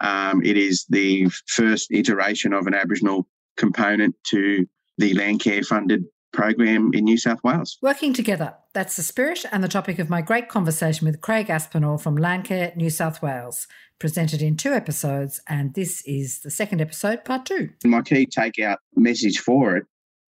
Um, 0.00 0.42
it 0.44 0.56
is 0.56 0.86
the 0.88 1.28
first 1.46 1.90
iteration 1.90 2.52
of 2.52 2.66
an 2.66 2.74
Aboriginal 2.74 3.26
component 3.56 4.16
to 4.28 4.66
the 4.98 5.14
Landcare 5.14 5.64
funded 5.64 6.04
program 6.32 6.90
in 6.94 7.04
New 7.04 7.18
South 7.18 7.42
Wales. 7.42 7.78
Working 7.82 8.12
together, 8.12 8.54
that's 8.72 8.96
the 8.96 9.02
spirit 9.02 9.44
and 9.50 9.62
the 9.64 9.68
topic 9.68 9.98
of 9.98 10.08
my 10.08 10.22
great 10.22 10.48
conversation 10.48 11.06
with 11.06 11.20
Craig 11.20 11.50
Aspinall 11.50 11.98
from 11.98 12.16
Landcare, 12.16 12.74
New 12.76 12.90
South 12.90 13.20
Wales, 13.20 13.66
presented 13.98 14.40
in 14.40 14.56
two 14.56 14.72
episodes, 14.72 15.40
and 15.48 15.74
this 15.74 16.02
is 16.06 16.40
the 16.40 16.50
second 16.50 16.80
episode, 16.80 17.24
part 17.24 17.46
two. 17.46 17.70
My 17.84 18.02
key 18.02 18.26
takeout 18.26 18.76
message 18.94 19.40
for 19.40 19.76
it 19.76 19.86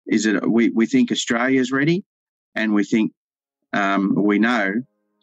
is 0.05 0.25
that 0.25 0.49
we, 0.49 0.69
we 0.69 0.85
think 0.85 1.11
Australia's 1.11 1.71
ready, 1.71 2.03
and 2.53 2.73
we 2.73 2.83
think 2.83 3.11
um, 3.73 4.13
we 4.15 4.37
know 4.37 4.73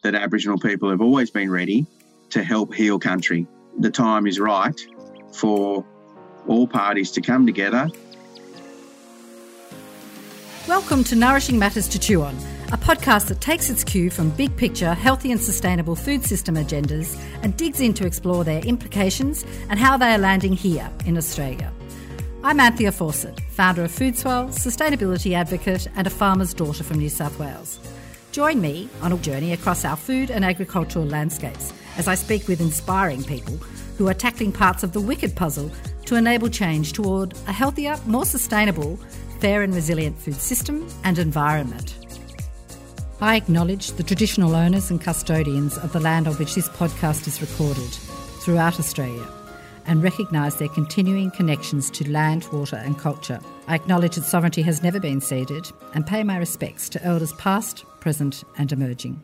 that 0.03 0.15
Aboriginal 0.15 0.59
people 0.59 0.89
have 0.89 1.01
always 1.01 1.31
been 1.31 1.49
ready 1.49 1.85
to 2.31 2.43
help 2.43 2.73
heal 2.73 2.99
country. 2.99 3.47
The 3.79 3.89
time 3.89 4.27
is 4.27 4.39
right 4.39 4.79
for 5.33 5.85
all 6.47 6.67
parties 6.67 7.11
to 7.11 7.21
come 7.21 7.45
together 7.45 7.89
Welcome 10.65 11.03
to 11.05 11.15
Nourishing 11.17 11.59
Matters 11.59 11.89
to 11.89 11.99
Chew 11.99 12.21
On, 12.21 12.33
a 12.71 12.77
podcast 12.77 13.27
that 13.27 13.41
takes 13.41 13.69
its 13.69 13.83
cue 13.83 14.09
from 14.09 14.29
big 14.29 14.55
picture, 14.55 14.93
healthy 14.93 15.29
and 15.31 15.41
sustainable 15.41 15.93
food 15.93 16.23
system 16.23 16.55
agendas 16.55 17.21
and 17.41 17.57
digs 17.57 17.81
in 17.81 17.93
to 17.95 18.05
explore 18.05 18.45
their 18.45 18.61
implications 18.61 19.43
and 19.69 19.77
how 19.77 19.97
they 19.97 20.13
are 20.13 20.17
landing 20.17 20.53
here 20.53 20.89
in 21.05 21.17
Australia. 21.17 21.69
I'm 22.45 22.61
Anthea 22.61 22.93
Fawcett, 22.93 23.41
founder 23.49 23.83
of 23.83 23.91
Foodswell, 23.91 24.49
sustainability 24.53 25.33
advocate, 25.33 25.87
and 25.97 26.07
a 26.07 26.09
farmer's 26.09 26.53
daughter 26.53 26.85
from 26.85 26.99
New 26.99 27.09
South 27.09 27.37
Wales. 27.39 27.77
Join 28.31 28.61
me 28.61 28.87
on 29.01 29.11
a 29.11 29.17
journey 29.17 29.51
across 29.51 29.83
our 29.83 29.97
food 29.97 30.31
and 30.31 30.45
agricultural 30.45 31.05
landscapes 31.05 31.73
as 31.97 32.07
I 32.07 32.15
speak 32.15 32.47
with 32.47 32.61
inspiring 32.61 33.23
people 33.23 33.55
who 33.97 34.07
are 34.07 34.13
tackling 34.13 34.51
parts 34.51 34.83
of 34.83 34.93
the 34.93 35.01
wicked 35.01 35.35
puzzle 35.35 35.71
to 36.05 36.15
enable 36.15 36.49
change 36.49 36.93
toward 36.93 37.33
a 37.47 37.51
healthier, 37.51 37.97
more 38.05 38.25
sustainable, 38.25 38.97
fair 39.39 39.61
and 39.61 39.73
resilient 39.73 40.17
food 40.17 40.35
system 40.35 40.87
and 41.03 41.17
environment. 41.17 41.97
I 43.21 43.35
acknowledge 43.35 43.91
the 43.91 44.03
traditional 44.03 44.55
owners 44.55 44.91
and 44.91 44.99
custodians 44.99 45.77
of 45.77 45.93
the 45.93 45.99
land 45.99 46.27
on 46.27 46.33
which 46.35 46.55
this 46.55 46.67
podcast 46.69 47.27
is 47.27 47.41
recorded 47.41 47.89
throughout 48.41 48.79
Australia 48.79 49.25
and 49.85 50.03
recognise 50.03 50.57
their 50.57 50.69
continuing 50.69 51.31
connections 51.31 51.89
to 51.91 52.09
land, 52.09 52.45
water, 52.51 52.77
and 52.77 52.97
culture. 52.97 53.39
I 53.67 53.75
acknowledge 53.75 54.15
that 54.15 54.23
sovereignty 54.23 54.61
has 54.63 54.83
never 54.83 54.99
been 54.99 55.21
ceded 55.21 55.71
and 55.93 56.05
pay 56.05 56.23
my 56.23 56.37
respects 56.37 56.89
to 56.89 57.03
elders 57.03 57.33
past, 57.33 57.85
present, 57.99 58.43
and 58.57 58.71
emerging. 58.71 59.21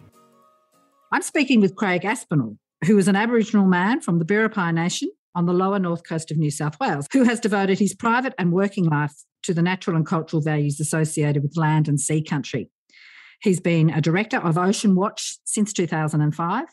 I'm 1.12 1.22
speaking 1.22 1.60
with 1.60 1.76
Craig 1.76 2.06
Aspinall, 2.06 2.58
who 2.86 2.98
is 2.98 3.08
an 3.08 3.16
Aboriginal 3.16 3.66
man 3.66 4.02
from 4.02 4.20
the 4.20 4.26
Biripi 4.26 4.74
Nation 4.74 5.10
on 5.36 5.46
the 5.46 5.54
lower 5.54 5.80
north 5.80 6.08
coast 6.08 6.32
of 6.32 6.38
New 6.38 6.52
South 6.52 6.80
Wales, 6.80 7.08
who 7.12 7.24
has 7.24 7.40
devoted 7.40 7.80
his 7.80 7.94
private 7.94 8.34
and 8.38 8.52
working 8.52 8.86
life 8.86 9.14
to 9.44 9.54
the 9.54 9.62
natural 9.62 9.96
and 9.96 10.06
cultural 10.06 10.42
values 10.42 10.80
associated 10.80 11.44
with 11.44 11.58
land 11.58 11.88
and 11.88 12.00
sea 12.00 12.22
country. 12.22 12.70
He's 13.42 13.60
been 13.60 13.90
a 13.90 14.02
director 14.02 14.38
of 14.38 14.58
Ocean 14.58 14.96
Watch 14.96 15.38
since 15.46 15.72
2005 15.72 16.66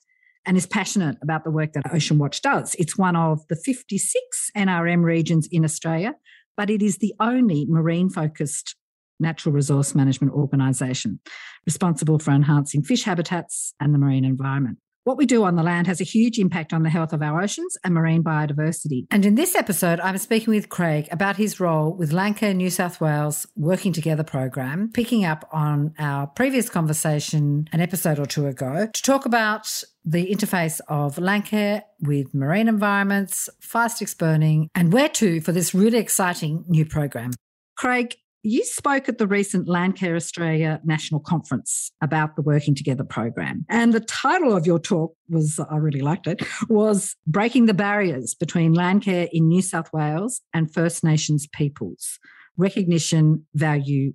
and 0.46 0.56
is 0.56 0.66
passionate 0.66 1.16
about 1.22 1.44
the 1.44 1.50
work 1.50 1.72
that 1.72 1.92
Ocean 1.92 2.18
Watch 2.18 2.40
does. 2.40 2.74
It's 2.78 2.96
one 2.96 3.16
of 3.16 3.46
the 3.48 3.56
56 3.56 4.50
NRM 4.56 5.02
regions 5.02 5.48
in 5.50 5.64
Australia, 5.64 6.14
but 6.56 6.70
it 6.70 6.82
is 6.82 6.98
the 6.98 7.14
only 7.20 7.66
marine 7.68 8.08
focused 8.10 8.74
natural 9.18 9.52
resource 9.52 9.94
management 9.94 10.32
organisation 10.32 11.20
responsible 11.66 12.18
for 12.18 12.32
enhancing 12.32 12.82
fish 12.82 13.04
habitats 13.04 13.74
and 13.80 13.94
the 13.94 13.98
marine 13.98 14.24
environment. 14.24 14.78
What 15.06 15.18
we 15.18 15.24
do 15.24 15.44
on 15.44 15.54
the 15.54 15.62
land 15.62 15.86
has 15.86 16.00
a 16.00 16.04
huge 16.04 16.36
impact 16.36 16.72
on 16.72 16.82
the 16.82 16.90
health 16.90 17.12
of 17.12 17.22
our 17.22 17.40
oceans 17.40 17.78
and 17.84 17.94
marine 17.94 18.24
biodiversity. 18.24 19.06
And 19.12 19.24
in 19.24 19.36
this 19.36 19.54
episode, 19.54 20.00
I'm 20.00 20.18
speaking 20.18 20.52
with 20.52 20.68
Craig 20.68 21.06
about 21.12 21.36
his 21.36 21.60
role 21.60 21.94
with 21.94 22.10
Landcare 22.10 22.56
New 22.56 22.70
South 22.70 23.00
Wales 23.00 23.46
Working 23.54 23.92
Together 23.92 24.24
program, 24.24 24.90
picking 24.92 25.24
up 25.24 25.48
on 25.52 25.94
our 26.00 26.26
previous 26.26 26.68
conversation 26.68 27.68
an 27.70 27.80
episode 27.80 28.18
or 28.18 28.26
two 28.26 28.48
ago 28.48 28.88
to 28.92 29.02
talk 29.02 29.26
about 29.26 29.84
the 30.04 30.28
interface 30.28 30.80
of 30.88 31.18
Landcare 31.18 31.82
with 32.00 32.34
marine 32.34 32.66
environments, 32.66 33.48
sticks 33.60 34.12
burning, 34.12 34.68
and 34.74 34.92
where 34.92 35.10
to 35.10 35.40
for 35.40 35.52
this 35.52 35.72
really 35.72 35.98
exciting 35.98 36.64
new 36.66 36.84
program. 36.84 37.30
Craig, 37.76 38.16
you 38.46 38.64
spoke 38.64 39.08
at 39.08 39.18
the 39.18 39.26
recent 39.26 39.66
Landcare 39.66 40.14
Australia 40.14 40.80
National 40.84 41.20
Conference 41.20 41.90
about 42.00 42.36
the 42.36 42.42
Working 42.42 42.76
Together 42.76 43.02
program. 43.02 43.66
And 43.68 43.92
the 43.92 44.00
title 44.00 44.56
of 44.56 44.66
your 44.66 44.78
talk 44.78 45.16
was, 45.28 45.58
I 45.68 45.76
really 45.78 46.00
liked 46.00 46.28
it, 46.28 46.42
was 46.68 47.16
Breaking 47.26 47.66
the 47.66 47.74
Barriers 47.74 48.34
Between 48.34 48.72
Landcare 48.72 49.28
in 49.32 49.48
New 49.48 49.62
South 49.62 49.92
Wales 49.92 50.42
and 50.54 50.72
First 50.72 51.02
Nations 51.02 51.48
Peoples 51.52 52.20
Recognition, 52.56 53.44
Value, 53.54 54.12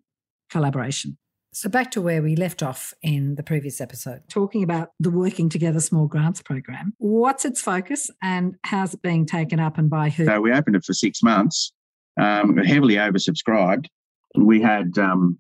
Collaboration. 0.50 1.18
So, 1.54 1.68
back 1.68 1.92
to 1.92 2.02
where 2.02 2.24
we 2.24 2.38
left 2.38 2.64
off 2.64 2.94
in 3.02 3.36
the 3.36 3.44
previous 3.44 3.82
episode, 3.82 4.22
talking 4.30 4.64
about 4.64 4.92
the 5.02 5.10
Working 5.12 5.50
Together 5.50 5.82
Small 5.82 6.08
Grants 6.08 6.42
Program. 6.42 6.94
What's 6.98 7.44
its 7.44 7.62
focus 7.62 8.10
and 8.24 8.56
how's 8.64 8.94
it 8.94 9.02
being 9.02 9.26
taken 9.26 9.60
up 9.60 9.78
and 9.78 9.90
by 9.90 10.10
who? 10.10 10.24
So, 10.24 10.40
we 10.40 10.54
opened 10.54 10.78
it 10.78 10.86
for 10.86 10.94
six 10.94 11.22
months, 11.22 11.74
um, 12.18 12.56
heavily 12.56 12.96
oversubscribed 12.96 13.88
we 14.36 14.62
had 14.62 14.98
um, 14.98 15.38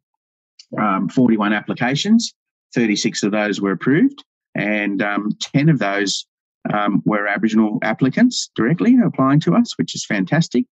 um, 0.78 1.09
41 1.09 1.53
applications, 1.53 2.34
36 2.74 3.24
of 3.24 3.31
those 3.31 3.62
were 3.62 3.72
approved, 3.72 4.24
and 4.56 5.02
um, 5.02 5.31
10 5.40 5.69
of 5.69 5.79
those 5.79 6.25
um, 6.74 7.01
were 7.06 7.28
Aboriginal 7.28 7.80
applicants 7.81 8.51
directly 8.56 8.97
applying 9.03 9.40
to 9.41 9.56
us, 9.56 9.78
which 9.78 9.96
is 9.96 10.06
fantastic. 10.06 10.66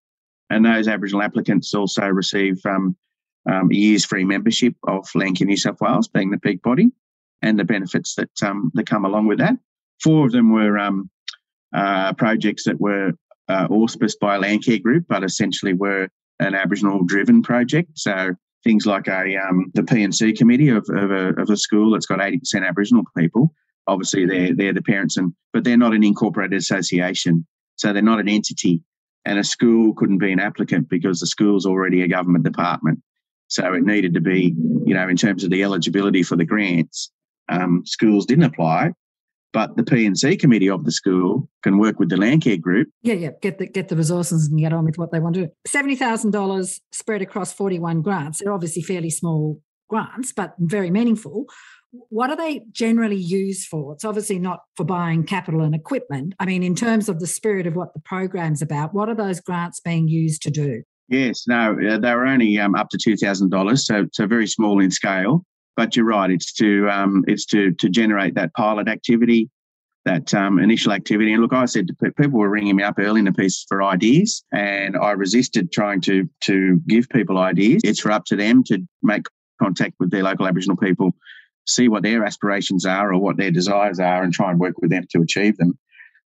And 0.49 0.65
those 0.65 0.87
Aboriginal 0.87 1.23
applicants 1.23 1.73
also 1.73 2.07
receive 2.07 2.57
um, 2.65 2.95
um, 3.49 3.69
a 3.71 3.75
year's 3.75 4.05
free 4.05 4.23
membership 4.23 4.75
of 4.87 5.05
Landcare 5.15 5.45
New 5.45 5.57
South 5.57 5.79
Wales, 5.81 6.07
being 6.07 6.31
the 6.31 6.39
peak 6.39 6.61
body, 6.61 6.91
and 7.41 7.57
the 7.57 7.63
benefits 7.63 8.15
that 8.15 8.29
that 8.73 8.85
come 8.85 9.05
along 9.05 9.27
with 9.27 9.39
that. 9.39 9.55
Four 10.01 10.25
of 10.25 10.31
them 10.31 10.51
were 10.51 10.77
uh, 11.73 12.13
projects 12.13 12.63
that 12.63 12.79
were 12.79 13.13
uh, 13.47 13.67
auspiced 13.67 14.19
by 14.19 14.35
a 14.35 14.41
Landcare 14.41 14.81
group, 14.81 15.05
but 15.07 15.23
essentially 15.23 15.73
were 15.73 16.09
an 16.39 16.55
Aboriginal 16.55 17.03
driven 17.03 17.41
project. 17.41 17.91
So 17.95 18.33
things 18.63 18.85
like 18.85 19.07
a 19.07 19.37
um, 19.37 19.71
the 19.73 19.83
P&C 19.83 20.33
committee 20.33 20.69
of, 20.69 20.85
of, 20.89 21.11
a, 21.11 21.29
of 21.39 21.49
a 21.49 21.57
school 21.57 21.91
that's 21.91 22.05
got 22.05 22.19
80% 22.19 22.67
Aboriginal 22.67 23.03
people. 23.17 23.53
Obviously, 23.87 24.25
they're, 24.25 24.53
they're 24.53 24.73
the 24.73 24.81
parents, 24.81 25.17
and 25.17 25.33
but 25.51 25.63
they're 25.63 25.77
not 25.77 25.93
an 25.93 26.03
incorporated 26.03 26.57
association. 26.57 27.45
So 27.75 27.91
they're 27.93 28.01
not 28.01 28.19
an 28.19 28.29
entity. 28.29 28.81
And 29.25 29.39
a 29.39 29.43
school 29.43 29.93
couldn't 29.95 30.19
be 30.19 30.31
an 30.31 30.39
applicant 30.39 30.89
because 30.89 31.19
the 31.19 31.27
school's 31.27 31.65
already 31.65 32.01
a 32.01 32.07
government 32.07 32.43
department. 32.43 33.01
So 33.47 33.73
it 33.73 33.83
needed 33.83 34.13
to 34.13 34.21
be, 34.21 34.55
you 34.85 34.93
know, 34.93 35.07
in 35.07 35.17
terms 35.17 35.43
of 35.43 35.49
the 35.49 35.63
eligibility 35.63 36.23
for 36.23 36.35
the 36.35 36.45
grants, 36.45 37.11
um, 37.49 37.83
schools 37.85 38.25
didn't 38.25 38.45
apply 38.45 38.91
but 39.51 39.75
the 39.77 39.83
P&C 39.83 40.37
committee 40.37 40.69
of 40.69 40.85
the 40.85 40.91
school 40.91 41.49
can 41.63 41.77
work 41.79 41.99
with 41.99 42.09
the 42.09 42.15
Landcare 42.15 42.59
group. 42.59 42.89
Yeah, 43.01 43.15
yeah, 43.15 43.31
get 43.41 43.57
the 43.57 43.67
get 43.67 43.89
the 43.89 43.95
resources 43.95 44.47
and 44.47 44.59
get 44.59 44.73
on 44.73 44.85
with 44.85 44.97
what 44.97 45.11
they 45.11 45.19
want 45.19 45.35
to 45.35 45.47
do. 45.47 45.51
Seventy 45.65 45.95
thousand 45.95 46.31
dollars 46.31 46.81
spread 46.91 47.21
across 47.21 47.51
forty-one 47.53 48.01
grants. 48.01 48.39
They're 48.39 48.53
obviously 48.53 48.81
fairly 48.81 49.09
small 49.09 49.61
grants, 49.89 50.31
but 50.31 50.53
very 50.59 50.91
meaningful. 50.91 51.45
What 52.09 52.29
are 52.29 52.37
they 52.37 52.61
generally 52.71 53.15
used 53.15 53.67
for? 53.67 53.93
It's 53.93 54.05
obviously 54.05 54.37
not 54.37 54.59
for 54.77 54.83
buying 54.83 55.23
capital 55.23 55.61
and 55.61 55.73
equipment. 55.73 56.35
I 56.39 56.45
mean, 56.45 56.61
in 56.61 56.75
terms 56.75 57.09
of 57.09 57.19
the 57.19 57.25
spirit 57.25 57.65
of 57.65 57.75
what 57.75 57.95
the 57.95 57.99
program's 57.99 58.61
about, 58.61 58.93
what 58.93 59.09
are 59.09 59.15
those 59.15 59.39
grants 59.39 59.79
being 59.79 60.07
used 60.07 60.43
to 60.43 60.51
do? 60.51 60.83
Yes, 61.07 61.45
no, 61.47 61.75
uh, 61.89 61.97
they 61.97 62.13
were 62.13 62.27
only 62.27 62.59
um, 62.59 62.75
up 62.75 62.89
to 62.89 62.97
two 62.97 63.17
thousand 63.17 63.49
dollars, 63.49 63.85
so 63.85 64.05
so 64.13 64.27
very 64.27 64.47
small 64.47 64.79
in 64.79 64.91
scale. 64.91 65.43
But 65.79 65.95
you're 65.95 66.03
right; 66.03 66.29
it's 66.29 66.51
to 66.55 66.89
um, 66.89 67.23
it's 67.25 67.45
to 67.45 67.71
to 67.71 67.87
generate 67.87 68.35
that 68.35 68.53
pilot 68.53 68.89
activity, 68.89 69.49
that 70.03 70.33
um, 70.33 70.59
initial 70.59 70.91
activity. 70.91 71.31
And 71.31 71.41
look, 71.41 71.53
I 71.53 71.63
said 71.67 71.87
to 71.87 71.93
people 71.93 72.37
were 72.37 72.49
ringing 72.49 72.75
me 72.75 72.83
up 72.83 72.95
early 72.99 73.19
in 73.19 73.25
the 73.25 73.31
piece 73.31 73.65
for 73.65 73.81
ideas, 73.81 74.43
and 74.51 74.97
I 74.97 75.11
resisted 75.11 75.71
trying 75.71 76.01
to 76.01 76.29
to 76.41 76.81
give 76.85 77.07
people 77.07 77.37
ideas. 77.37 77.79
It's 77.85 78.01
for 78.01 78.11
up 78.11 78.25
to 78.25 78.35
them 78.35 78.61
to 78.65 78.85
make 79.01 79.27
contact 79.63 79.93
with 80.01 80.11
their 80.11 80.23
local 80.23 80.47
Aboriginal 80.47 80.75
people, 80.75 81.11
see 81.65 81.87
what 81.87 82.03
their 82.03 82.25
aspirations 82.25 82.85
are 82.85 83.13
or 83.13 83.19
what 83.21 83.37
their 83.37 83.51
desires 83.51 84.01
are, 84.01 84.21
and 84.21 84.33
try 84.33 84.51
and 84.51 84.59
work 84.59 84.81
with 84.81 84.91
them 84.91 85.05
to 85.11 85.21
achieve 85.21 85.55
them, 85.55 85.79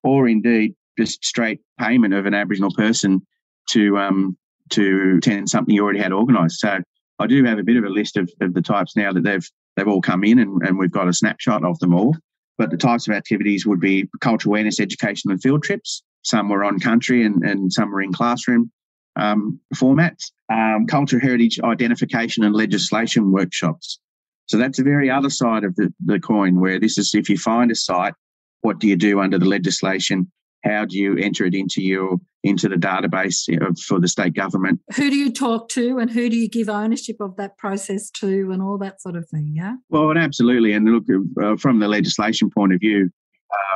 or 0.03 0.29
indeed 0.29 0.75
just 0.99 1.27
straight 1.27 1.61
payment 1.79 2.15
of 2.15 2.25
an 2.25 2.33
Aboriginal 2.33 2.73
person 2.73 3.21
to 3.69 3.99
um, 3.99 4.35
to 4.71 5.17
attend 5.19 5.51
something 5.51 5.75
you 5.75 5.85
already 5.85 6.01
had 6.01 6.15
organised. 6.15 6.61
So 6.61 6.79
I 7.23 7.27
do 7.29 7.45
have 7.45 7.59
a 7.59 7.63
bit 7.63 7.77
of 7.77 7.85
a 7.85 7.89
list 7.89 8.17
of, 8.17 8.29
of 8.41 8.53
the 8.53 8.63
types 8.63 8.97
now 8.97 9.13
that 9.13 9.23
they've 9.23 9.49
they've 9.77 9.89
all 9.89 10.03
come 10.03 10.25
in 10.25 10.41
and, 10.41 10.61
and 10.63 10.77
we've 10.77 10.91
got 10.91 11.09
a 11.09 11.13
snapshot 11.13 11.65
of 11.65 11.79
them 11.79 11.95
all. 11.95 12.17
But 12.59 12.71
the 12.71 12.77
types 12.77 13.07
of 13.09 13.15
activities 13.15 13.65
would 13.65 13.81
be 13.81 14.09
cultural 14.21 14.53
awareness, 14.53 14.81
education, 14.81 15.31
and 15.31 15.41
field 15.41 15.63
trips. 15.63 16.03
Some 16.23 16.49
were 16.49 16.65
on 16.65 16.79
country 16.81 17.25
and, 17.25 17.43
and 17.45 17.73
some 17.73 17.91
were 17.91 18.03
in 18.03 18.13
classroom 18.13 18.71
um, 19.17 19.61
formats. 19.75 20.33
Um, 20.53 20.87
cultural 20.87 21.23
heritage 21.23 21.61
identification 21.61 22.45
and 22.45 22.55
legislation 22.55 23.33
workshops. 23.33 24.01
So 24.47 24.59
that's 24.59 24.79
the 24.79 24.85
very 24.85 25.09
other 25.09 25.31
side 25.31 25.65
of 25.65 25.75
the, 25.77 25.95
the 26.05 26.21
coin 26.21 26.61
where 26.61 26.79
this 26.79 26.99
is 26.99 27.15
if 27.15 27.31
you 27.31 27.39
find 27.39 27.71
a 27.71 27.77
site, 27.77 28.15
what 28.61 28.81
do 28.81 28.89
you 28.89 28.97
do 28.97 29.21
under 29.21 29.39
the 29.39 29.49
legislation 29.49 30.31
how 30.65 30.85
do 30.85 30.97
you 30.97 31.17
enter 31.19 31.45
it 31.45 31.55
into 31.55 31.83
your 31.83 32.19
into 32.45 32.69
the 32.69 32.77
database 32.77 33.47
for 33.81 34.01
the 34.01 34.09
state 34.09 34.35
government? 34.35 34.81
Who 34.97 35.11
do 35.11 35.17
you 35.17 35.33
talk 35.33 35.69
to, 35.71 35.99
and 35.99 36.11
who 36.11 36.29
do 36.29 36.37
you 36.37 36.49
give 36.49 36.69
ownership 36.69 37.17
of 37.21 37.37
that 37.37 37.57
process 37.57 38.11
to, 38.11 38.51
and 38.51 38.63
all 38.63 38.79
that 38.79 39.01
sort 39.01 39.17
of 39.17 39.29
thing? 39.29 39.53
Yeah. 39.55 39.77
Well, 39.91 40.17
absolutely. 40.17 40.73
And 40.73 40.89
look, 40.89 41.05
uh, 41.43 41.57
from 41.57 41.79
the 41.79 41.89
legislation 41.89 42.51
point 42.51 42.73
of 42.73 42.81
view, 42.81 43.11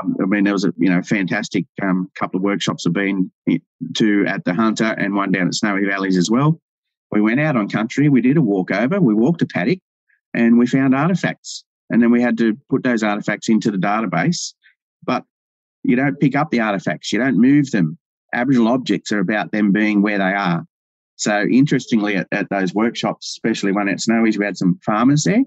um, 0.01 0.17
I 0.21 0.27
mean, 0.27 0.45
there 0.45 0.53
was 0.53 0.65
a 0.65 0.73
you 0.77 0.89
know 0.89 1.03
fantastic 1.03 1.67
um, 1.83 2.11
couple 2.19 2.39
of 2.39 2.45
workshops 2.45 2.85
have 2.85 2.93
been 2.93 3.31
to 3.95 4.25
at 4.27 4.45
the 4.45 4.55
Hunter 4.55 4.95
and 4.99 5.15
one 5.15 5.33
down 5.33 5.49
at 5.49 5.55
Snowy 5.55 5.85
Valleys 5.87 6.17
as 6.17 6.31
well. 6.31 6.61
We 7.11 7.21
went 7.21 7.41
out 7.41 7.57
on 7.57 7.69
country. 7.69 8.09
We 8.09 8.21
did 8.21 8.37
a 8.37 8.43
walkover. 8.43 9.01
We 9.01 9.15
walked 9.15 9.43
a 9.43 9.47
paddock, 9.47 9.79
and 10.35 10.59
we 10.59 10.67
found 10.67 10.95
artifacts. 10.95 11.65
And 11.89 12.03
then 12.03 12.11
we 12.11 12.21
had 12.21 12.37
to 12.39 12.57
put 12.69 12.83
those 12.83 13.05
artifacts 13.05 13.49
into 13.49 13.71
the 13.71 13.79
database. 13.79 14.55
But 15.05 15.25
you 15.87 15.97
don't 15.97 16.19
pick 16.19 16.37
up 16.37 16.51
the 16.51 16.61
artifacts. 16.61 17.13
You 17.13 17.19
don't 17.19 17.41
move 17.41 17.71
them. 17.71 17.99
Aboriginal 18.33 18.73
objects 18.73 19.13
are 19.13 19.21
about 19.21 19.53
them 19.53 19.73
being 19.73 20.03
where 20.03 20.19
they 20.19 20.25
are. 20.25 20.67
So 21.17 21.43
interestingly, 21.51 22.17
at, 22.17 22.27
at 22.33 22.51
those 22.51 22.75
workshops, 22.75 23.29
especially 23.29 23.73
one 23.73 23.89
at 23.89 24.01
Snowy's, 24.01 24.39
we 24.39 24.45
had 24.45 24.59
some 24.59 24.79
farmers 24.85 25.25
there, 25.25 25.43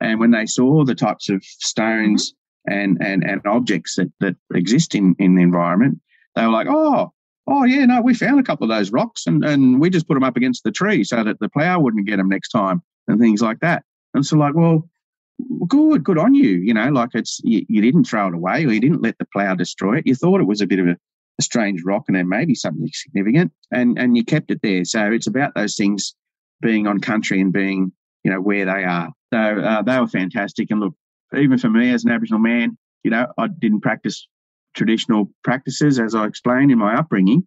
and 0.00 0.18
when 0.18 0.32
they 0.32 0.46
saw 0.46 0.84
the 0.84 0.94
types 0.94 1.28
of 1.28 1.44
stones 1.44 2.32
mm-hmm. 2.68 2.78
and 2.78 3.02
and, 3.02 3.24
and 3.24 3.40
objects 3.46 3.96
that, 3.96 4.12
that 4.20 4.36
exist 4.54 4.94
in, 4.94 5.14
in 5.18 5.36
the 5.36 5.42
environment, 5.42 6.00
they 6.34 6.42
were 6.42 6.52
like, 6.52 6.66
"Oh, 6.68 7.12
oh 7.46 7.64
yeah, 7.64 7.84
no, 7.84 8.00
we 8.02 8.14
found 8.14 8.40
a 8.40 8.42
couple 8.42 8.70
of 8.70 8.76
those 8.76 8.90
rocks, 8.90 9.26
and 9.26 9.44
and 9.44 9.80
we 9.80 9.90
just 9.90 10.08
put 10.08 10.14
them 10.14 10.24
up 10.24 10.36
against 10.36 10.64
the 10.64 10.72
tree 10.72 11.04
so 11.04 11.22
that 11.22 11.38
the 11.38 11.48
plough 11.48 11.78
wouldn't 11.78 12.06
get 12.06 12.16
them 12.16 12.28
next 12.28 12.48
time, 12.48 12.82
and 13.06 13.20
things 13.20 13.40
like 13.40 13.60
that." 13.60 13.84
And 14.14 14.26
so, 14.26 14.36
like, 14.36 14.54
well, 14.54 14.88
good, 15.68 16.04
good 16.04 16.18
on 16.18 16.34
you. 16.34 16.50
You 16.50 16.74
know, 16.74 16.88
like 16.90 17.10
it's 17.14 17.40
you, 17.44 17.64
you, 17.68 17.80
didn't 17.80 18.04
throw 18.04 18.28
it 18.28 18.34
away 18.34 18.64
or 18.64 18.72
you 18.72 18.80
didn't 18.80 19.02
let 19.02 19.18
the 19.18 19.26
plough 19.32 19.54
destroy 19.54 19.98
it. 19.98 20.06
You 20.06 20.14
thought 20.14 20.40
it 20.40 20.46
was 20.46 20.60
a 20.60 20.66
bit 20.66 20.78
of 20.78 20.86
a, 20.86 20.96
a 21.38 21.42
strange 21.42 21.82
rock 21.84 22.04
and 22.08 22.16
there 22.16 22.24
may 22.24 22.44
be 22.44 22.54
something 22.54 22.88
significant, 22.92 23.52
and 23.72 23.98
and 23.98 24.16
you 24.16 24.24
kept 24.24 24.50
it 24.50 24.60
there. 24.62 24.84
So 24.84 25.10
it's 25.10 25.26
about 25.26 25.54
those 25.54 25.76
things 25.76 26.14
being 26.60 26.86
on 26.86 27.00
country 27.00 27.40
and 27.40 27.52
being 27.52 27.92
you 28.24 28.30
know 28.30 28.40
where 28.40 28.64
they 28.64 28.84
are. 28.84 29.12
So 29.32 29.38
uh, 29.38 29.82
they 29.82 29.98
were 29.98 30.08
fantastic. 30.08 30.70
And 30.70 30.80
look, 30.80 30.94
even 31.36 31.58
for 31.58 31.70
me 31.70 31.90
as 31.92 32.04
an 32.04 32.10
Aboriginal 32.10 32.40
man, 32.40 32.78
you 33.04 33.10
know, 33.10 33.26
I 33.38 33.48
didn't 33.48 33.80
practice 33.80 34.26
traditional 34.74 35.30
practices 35.42 35.98
as 35.98 36.14
I 36.14 36.26
explained 36.26 36.70
in 36.70 36.78
my 36.78 36.94
upbringing. 36.94 37.46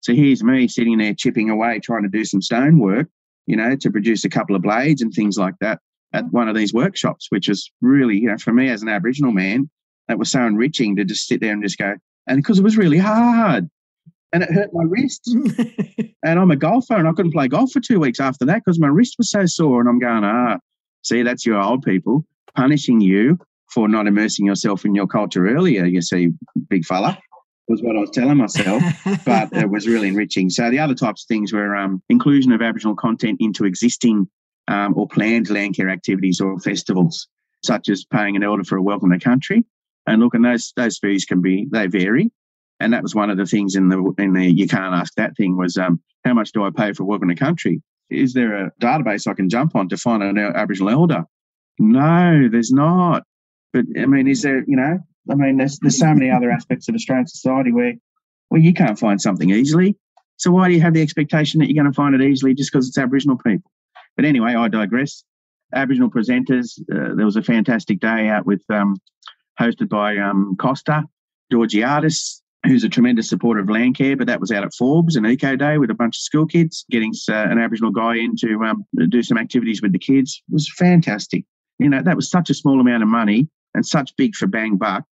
So 0.00 0.14
here's 0.14 0.44
me 0.44 0.68
sitting 0.68 0.98
there 0.98 1.14
chipping 1.14 1.50
away, 1.50 1.80
trying 1.80 2.04
to 2.04 2.08
do 2.08 2.24
some 2.24 2.42
stone 2.42 2.78
work, 2.78 3.08
you 3.46 3.56
know, 3.56 3.74
to 3.76 3.90
produce 3.90 4.24
a 4.24 4.28
couple 4.28 4.54
of 4.54 4.62
blades 4.62 5.02
and 5.02 5.12
things 5.12 5.36
like 5.36 5.54
that 5.60 5.80
at 6.12 6.24
one 6.32 6.48
of 6.48 6.56
these 6.56 6.72
workshops, 6.72 7.26
which 7.30 7.48
was 7.48 7.70
really, 7.80 8.16
you 8.18 8.28
know, 8.28 8.38
for 8.38 8.52
me 8.52 8.68
as 8.68 8.82
an 8.82 8.88
Aboriginal 8.88 9.32
man, 9.32 9.68
that 10.08 10.18
was 10.18 10.30
so 10.30 10.44
enriching 10.44 10.96
to 10.96 11.04
just 11.04 11.26
sit 11.26 11.40
there 11.40 11.52
and 11.52 11.62
just 11.62 11.78
go, 11.78 11.94
and 12.26 12.38
because 12.38 12.58
it 12.58 12.64
was 12.64 12.76
really 12.76 12.98
hard 12.98 13.68
and 14.32 14.42
it 14.42 14.52
hurt 14.52 14.70
my 14.72 14.84
wrist. 14.84 15.34
and 16.24 16.38
I'm 16.38 16.50
a 16.50 16.56
golfer 16.56 16.94
and 16.94 17.08
I 17.08 17.12
couldn't 17.12 17.32
play 17.32 17.48
golf 17.48 17.72
for 17.72 17.80
two 17.80 18.00
weeks 18.00 18.20
after 18.20 18.44
that 18.46 18.62
because 18.64 18.78
my 18.78 18.88
wrist 18.88 19.14
was 19.18 19.30
so 19.30 19.46
sore. 19.46 19.80
And 19.80 19.88
I'm 19.88 19.98
going, 19.98 20.24
ah, 20.24 20.58
see, 21.02 21.22
that's 21.22 21.46
your 21.46 21.60
old 21.60 21.82
people 21.82 22.24
punishing 22.54 23.00
you 23.00 23.38
for 23.72 23.88
not 23.88 24.06
immersing 24.06 24.46
yourself 24.46 24.84
in 24.84 24.94
your 24.94 25.06
culture 25.06 25.48
earlier, 25.48 25.84
you 25.84 26.00
see, 26.00 26.32
big 26.68 26.84
fella. 26.84 27.18
Was 27.68 27.82
what 27.82 27.96
I 27.96 28.00
was 28.00 28.10
telling 28.10 28.36
myself, 28.36 28.80
but 29.24 29.52
it 29.52 29.68
was 29.68 29.88
really 29.88 30.06
enriching. 30.14 30.50
So 30.50 30.70
the 30.70 30.78
other 30.78 30.94
types 30.94 31.24
of 31.24 31.26
things 31.26 31.52
were 31.52 31.74
um, 31.74 32.00
inclusion 32.08 32.52
of 32.52 32.62
Aboriginal 32.62 32.94
content 32.94 33.38
into 33.40 33.64
existing 33.64 34.28
um, 34.68 34.94
or 34.96 35.06
planned 35.08 35.50
land 35.50 35.76
care 35.76 35.88
activities 35.88 36.40
or 36.40 36.58
festivals, 36.58 37.28
such 37.64 37.88
as 37.88 38.04
paying 38.04 38.36
an 38.36 38.42
elder 38.42 38.64
for 38.64 38.76
a 38.76 38.82
welcome 38.82 39.10
to 39.10 39.18
country. 39.18 39.64
And 40.06 40.20
look, 40.20 40.34
and 40.34 40.44
those 40.44 40.72
those 40.76 40.98
fees 40.98 41.24
can 41.24 41.42
be 41.42 41.66
they 41.70 41.86
vary. 41.86 42.30
And 42.78 42.92
that 42.92 43.02
was 43.02 43.14
one 43.14 43.30
of 43.30 43.38
the 43.38 43.46
things 43.46 43.74
in 43.74 43.88
the 43.88 44.14
in 44.18 44.32
the 44.34 44.46
you 44.46 44.68
can't 44.68 44.94
ask 44.94 45.14
that 45.14 45.36
thing 45.36 45.56
was 45.56 45.76
um, 45.76 46.00
how 46.24 46.34
much 46.34 46.52
do 46.52 46.64
I 46.64 46.70
pay 46.70 46.92
for 46.92 47.04
welcome 47.04 47.28
to 47.28 47.34
country? 47.34 47.82
Is 48.10 48.34
there 48.34 48.66
a 48.66 48.72
database 48.80 49.26
I 49.26 49.34
can 49.34 49.48
jump 49.48 49.74
on 49.74 49.88
to 49.88 49.96
find 49.96 50.22
an 50.22 50.38
Aboriginal 50.38 50.90
elder? 50.90 51.24
No, 51.78 52.48
there's 52.50 52.70
not. 52.70 53.24
But 53.72 53.86
I 53.98 54.06
mean, 54.06 54.28
is 54.28 54.42
there? 54.42 54.64
You 54.66 54.76
know, 54.76 54.98
I 55.30 55.34
mean, 55.34 55.56
there's 55.56 55.78
there's 55.80 55.98
so 55.98 56.12
many 56.12 56.30
other 56.30 56.50
aspects 56.50 56.88
of 56.88 56.94
Australian 56.94 57.26
society 57.26 57.72
where 57.72 57.94
well 58.50 58.60
you 58.60 58.74
can't 58.74 58.98
find 58.98 59.20
something 59.20 59.50
easily. 59.50 59.96
So 60.36 60.50
why 60.50 60.68
do 60.68 60.74
you 60.74 60.82
have 60.82 60.94
the 60.94 61.02
expectation 61.02 61.60
that 61.60 61.66
you're 61.68 61.82
going 61.82 61.90
to 61.90 61.96
find 61.96 62.14
it 62.14 62.20
easily 62.20 62.54
just 62.54 62.70
because 62.70 62.88
it's 62.88 62.98
Aboriginal 62.98 63.38
people? 63.38 63.70
But 64.16 64.24
anyway, 64.24 64.54
I 64.54 64.68
digress. 64.68 65.24
Aboriginal 65.74 66.10
presenters. 66.10 66.78
Uh, 66.92 67.14
there 67.14 67.24
was 67.24 67.36
a 67.36 67.42
fantastic 67.42 68.00
day 68.00 68.28
out 68.28 68.46
with, 68.46 68.62
um, 68.70 68.96
hosted 69.60 69.88
by 69.88 70.16
um, 70.16 70.56
Costa 70.58 71.04
Georgiadis, 71.52 72.40
who's 72.64 72.84
a 72.84 72.88
tremendous 72.88 73.28
supporter 73.28 73.60
of 73.60 73.70
land 73.70 73.96
care. 73.96 74.16
But 74.16 74.26
that 74.26 74.40
was 74.40 74.50
out 74.50 74.64
at 74.64 74.74
Forbes, 74.74 75.16
and 75.16 75.26
eco 75.26 75.56
day 75.56 75.78
with 75.78 75.90
a 75.90 75.94
bunch 75.94 76.16
of 76.16 76.20
school 76.20 76.46
kids, 76.46 76.84
getting 76.90 77.12
uh, 77.28 77.34
an 77.34 77.58
Aboriginal 77.58 77.90
guy 77.90 78.16
in 78.16 78.36
to 78.36 78.64
um, 78.64 78.84
do 79.08 79.22
some 79.22 79.38
activities 79.38 79.82
with 79.82 79.92
the 79.92 79.98
kids. 79.98 80.42
It 80.48 80.52
was 80.52 80.70
fantastic. 80.76 81.44
You 81.78 81.90
know, 81.90 82.02
that 82.02 82.16
was 82.16 82.30
such 82.30 82.48
a 82.50 82.54
small 82.54 82.80
amount 82.80 83.02
of 83.02 83.08
money 83.08 83.48
and 83.74 83.84
such 83.84 84.16
big 84.16 84.34
for 84.34 84.46
bang 84.46 84.76
buck 84.76 85.04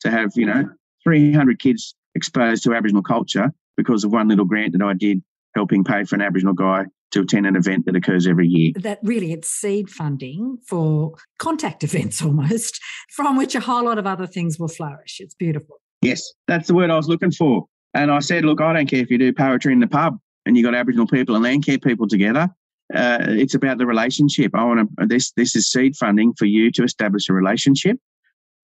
to 0.00 0.10
have, 0.10 0.32
you 0.34 0.46
know, 0.46 0.68
300 1.04 1.60
kids 1.60 1.94
exposed 2.14 2.64
to 2.64 2.74
Aboriginal 2.74 3.02
culture 3.02 3.52
because 3.76 4.02
of 4.02 4.12
one 4.12 4.28
little 4.28 4.44
grant 4.44 4.72
that 4.72 4.82
I 4.82 4.94
did 4.94 5.22
helping 5.54 5.84
pay 5.84 6.04
for 6.04 6.16
an 6.16 6.22
Aboriginal 6.22 6.54
guy 6.54 6.86
to 7.10 7.20
attend 7.20 7.46
an 7.46 7.56
event 7.56 7.86
that 7.86 7.96
occurs 7.96 8.26
every 8.26 8.46
year. 8.46 8.72
That 8.76 8.98
really 9.02 9.32
it's 9.32 9.48
seed 9.48 9.90
funding 9.90 10.58
for 10.66 11.14
contact 11.38 11.84
events 11.84 12.22
almost, 12.22 12.80
from 13.10 13.36
which 13.36 13.54
a 13.54 13.60
whole 13.60 13.84
lot 13.84 13.98
of 13.98 14.06
other 14.06 14.26
things 14.26 14.58
will 14.58 14.68
flourish. 14.68 15.18
It's 15.20 15.34
beautiful. 15.34 15.80
Yes, 16.02 16.32
that's 16.46 16.68
the 16.68 16.74
word 16.74 16.90
I 16.90 16.96
was 16.96 17.08
looking 17.08 17.32
for. 17.32 17.66
And 17.94 18.10
I 18.10 18.20
said, 18.20 18.44
look, 18.44 18.60
I 18.60 18.72
don't 18.72 18.86
care 18.86 19.00
if 19.00 19.10
you 19.10 19.18
do 19.18 19.32
poetry 19.32 19.72
in 19.72 19.80
the 19.80 19.86
pub 19.86 20.18
and 20.46 20.56
you 20.56 20.64
got 20.64 20.74
Aboriginal 20.74 21.06
people 21.06 21.34
and 21.34 21.44
land 21.44 21.64
care 21.64 21.78
people 21.78 22.06
together. 22.06 22.48
Uh, 22.94 23.18
it's 23.20 23.54
about 23.54 23.78
the 23.78 23.86
relationship. 23.86 24.52
I 24.54 24.64
want 24.64 24.88
to. 24.98 25.06
This 25.06 25.32
this 25.32 25.54
is 25.54 25.70
seed 25.70 25.94
funding 25.94 26.32
for 26.38 26.46
you 26.46 26.70
to 26.72 26.84
establish 26.84 27.28
a 27.28 27.34
relationship, 27.34 27.98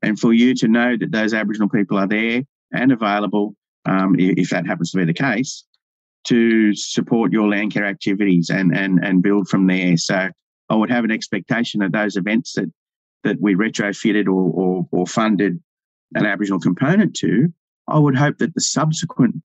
and 0.02 0.19
for 0.19 0.32
you 0.32 0.55
to 0.55 0.69
know 0.69 0.97
that 0.97 1.12
those 1.12 1.35
Aboriginal 1.35 1.69
people 1.69 1.99
are 1.99 2.08
there 2.08 2.43
and 2.73 2.90
available, 2.90 3.55
um, 3.85 4.17
if 4.19 4.49
that 4.49 4.67
happens 4.67 4.93
to 4.93 4.99
be 4.99 5.05
the 5.05 5.12
case, 5.12 5.64
to 6.25 6.75
support 6.75 7.32
your 7.32 7.49
land 7.49 7.73
care 7.73 7.85
activities 7.85 8.50
and, 8.50 8.76
and, 8.76 9.05
and 9.05 9.23
build 9.23 9.49
from 9.49 9.67
there. 9.67 9.97
So 9.97 10.29
I 10.69 10.75
would 10.75 10.91
have 10.91 11.05
an 11.05 11.11
expectation 11.11 11.81
that 11.81 11.93
those 11.93 12.17
events 12.17 12.55
that, 12.55 12.73
that 13.25 13.41
we 13.41 13.55
retrofitted 13.55 14.26
or, 14.26 14.50
or, 14.53 14.88
or 14.91 15.06
funded 15.06 15.61
an 16.15 16.26
Aboriginal 16.26 16.61
component 16.61 17.15
to, 17.17 17.53
I 17.88 17.99
would 17.99 18.17
hope 18.17 18.38
that 18.38 18.55
the 18.55 18.61
subsequent 18.61 19.37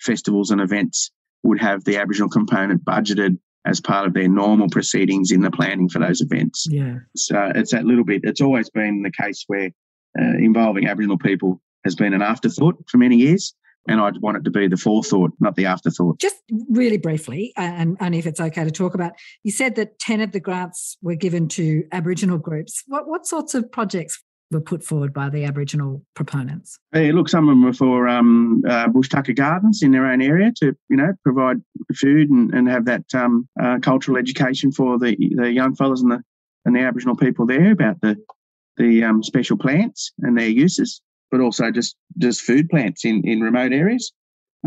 festivals 0.00 0.50
and 0.50 0.60
events 0.60 1.10
would 1.42 1.60
have 1.60 1.84
the 1.84 1.98
Aboriginal 1.98 2.30
component 2.30 2.84
budgeted 2.84 3.38
as 3.66 3.80
part 3.80 4.06
of 4.06 4.14
their 4.14 4.28
normal 4.28 4.68
proceedings 4.68 5.32
in 5.32 5.40
the 5.40 5.50
planning 5.50 5.88
for 5.88 5.98
those 5.98 6.20
events. 6.20 6.66
Yeah. 6.70 6.98
So 7.16 7.50
it's 7.54 7.72
that 7.72 7.84
little 7.84 8.04
bit. 8.04 8.22
It's 8.24 8.40
always 8.40 8.70
been 8.70 9.02
the 9.02 9.10
case 9.10 9.44
where 9.48 9.70
uh, 10.18 10.36
involving 10.38 10.86
Aboriginal 10.86 11.18
people 11.18 11.60
has 11.84 11.94
been 11.94 12.14
an 12.14 12.22
afterthought 12.22 12.76
for 12.88 12.98
many 12.98 13.16
years 13.16 13.54
and 13.88 14.00
I'd 14.00 14.18
want 14.18 14.36
it 14.36 14.44
to 14.44 14.50
be 14.50 14.68
the 14.68 14.76
forethought, 14.76 15.32
not 15.40 15.56
the 15.56 15.66
afterthought. 15.66 16.18
Just 16.20 16.36
really 16.70 16.98
briefly, 16.98 17.52
and 17.56 17.96
only 18.00 18.18
if 18.18 18.26
it's 18.26 18.40
okay 18.40 18.64
to 18.64 18.70
talk 18.70 18.94
about, 18.94 19.12
you 19.42 19.52
said 19.52 19.76
that 19.76 19.98
10 19.98 20.20
of 20.20 20.32
the 20.32 20.40
grants 20.40 20.96
were 21.02 21.14
given 21.14 21.48
to 21.48 21.84
Aboriginal 21.92 22.38
groups. 22.38 22.82
What, 22.86 23.08
what 23.08 23.26
sorts 23.26 23.54
of 23.54 23.70
projects 23.70 24.22
were 24.50 24.60
put 24.60 24.84
forward 24.84 25.12
by 25.12 25.28
the 25.28 25.44
Aboriginal 25.44 26.02
proponents? 26.14 26.78
Hey, 26.92 27.12
look, 27.12 27.28
some 27.28 27.48
of 27.48 27.52
them 27.52 27.64
were 27.64 27.72
for 27.72 28.08
um, 28.08 28.62
uh, 28.68 28.88
bush 28.88 29.08
tucker 29.08 29.32
gardens 29.32 29.82
in 29.82 29.90
their 29.90 30.06
own 30.06 30.22
area 30.22 30.52
to, 30.58 30.76
you 30.88 30.96
know, 30.96 31.12
provide 31.22 31.56
food 31.94 32.30
and, 32.30 32.54
and 32.54 32.68
have 32.68 32.84
that 32.84 33.04
um, 33.14 33.48
uh, 33.60 33.78
cultural 33.80 34.16
education 34.16 34.70
for 34.70 34.98
the, 34.98 35.16
the 35.36 35.50
young 35.50 35.74
fellas 35.74 36.02
and 36.02 36.12
the 36.12 36.22
and 36.64 36.74
the 36.74 36.80
Aboriginal 36.80 37.16
people 37.16 37.46
there 37.46 37.70
about 37.70 38.00
the 38.00 38.16
the 38.76 39.02
um, 39.04 39.22
special 39.22 39.56
plants 39.56 40.12
and 40.18 40.36
their 40.36 40.48
uses 40.48 41.00
but 41.30 41.40
also 41.40 41.70
just 41.70 41.96
just 42.18 42.40
food 42.40 42.68
plants 42.68 43.04
in 43.04 43.22
in 43.24 43.40
remote 43.40 43.72
areas. 43.72 44.12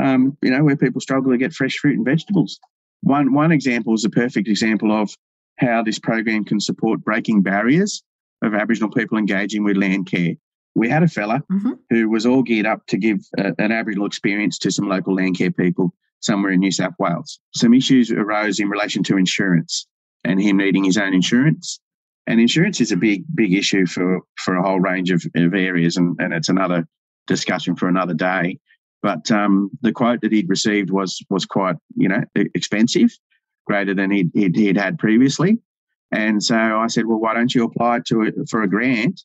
Um, 0.02 0.38
you 0.42 0.52
know, 0.52 0.64
where 0.64 0.78
people 0.78 1.02
struggle 1.02 1.32
to 1.32 1.38
get 1.38 1.54
fresh 1.54 1.78
fruit 1.78 1.98
and 1.98 2.06
vegetables. 2.06 2.60
One 3.02 3.34
one 3.34 3.52
example 3.52 3.94
is 3.94 4.06
a 4.06 4.10
perfect 4.10 4.48
example 4.48 4.92
of 4.92 5.14
how 5.58 5.84
this 5.84 6.00
program 6.00 6.46
can 6.46 6.60
support 6.60 7.04
breaking 7.04 7.42
barriers 7.42 8.02
of 8.42 8.54
Aboriginal 8.54 8.90
people 8.90 9.18
engaging 9.18 9.64
with 9.64 9.78
land 9.78 10.10
care. 10.10 10.36
We 10.76 10.90
had 10.90 11.04
a 11.04 11.08
fella 11.08 11.44
mm-hmm. 11.52 11.74
who 11.90 12.10
was 12.10 12.26
all 12.26 12.44
geared 12.44 12.66
up 12.66 12.86
to 12.88 12.98
give 12.98 13.20
a, 13.38 13.54
an 13.58 13.72
Aboriginal 13.72 14.08
experience 14.08 14.58
to 14.60 14.72
some 14.72 14.88
local 14.88 15.16
land 15.16 15.38
care 15.38 15.52
people 15.52 15.94
somewhere 16.22 16.52
in 16.52 16.60
New 16.60 16.72
South 16.72 16.94
Wales. 17.00 17.40
Some 17.56 17.74
issues 17.74 18.12
arose 18.12 18.60
in 18.60 18.70
relation 18.70 19.04
to 19.04 19.18
insurance 19.18 19.88
and 20.24 20.42
him 20.42 20.58
needing 20.58 20.84
his 20.84 20.98
own 20.98 21.14
insurance. 21.14 21.80
And 22.28 22.40
insurance 22.40 22.80
is 22.80 22.92
a 22.92 22.98
big, 22.98 23.24
big 23.34 23.54
issue 23.54 23.86
for, 23.86 24.20
for 24.38 24.56
a 24.56 24.64
whole 24.64 24.80
range 24.80 25.12
of, 25.12 25.24
of 25.36 25.54
areas, 25.54 25.98
and, 25.98 26.16
and 26.20 26.34
it's 26.34 26.50
another 26.50 26.88
discussion 27.28 27.76
for 27.76 27.88
another 27.88 28.14
day. 28.14 28.60
But 29.02 29.32
um, 29.32 29.72
the 29.82 29.92
quote 29.92 30.22
that 30.22 30.32
he'd 30.32 30.50
received 30.50 30.92
was 30.92 31.24
was 31.30 31.46
quite, 31.46 31.78
you 31.96 32.10
know, 32.10 32.22
expensive, 32.36 33.10
greater 33.66 33.94
than 33.94 34.12
he'd, 34.12 34.32
he'd, 34.34 34.56
he'd 34.56 34.78
had 34.78 35.00
previously. 35.00 35.58
And 36.12 36.44
so 36.44 36.56
I 36.56 36.88
said, 36.88 37.06
well, 37.06 37.20
why 37.20 37.34
don't 37.34 37.54
you 37.54 37.64
apply 37.64 38.02
to 38.08 38.46
for 38.50 38.62
a 38.64 38.70
grant 38.70 39.22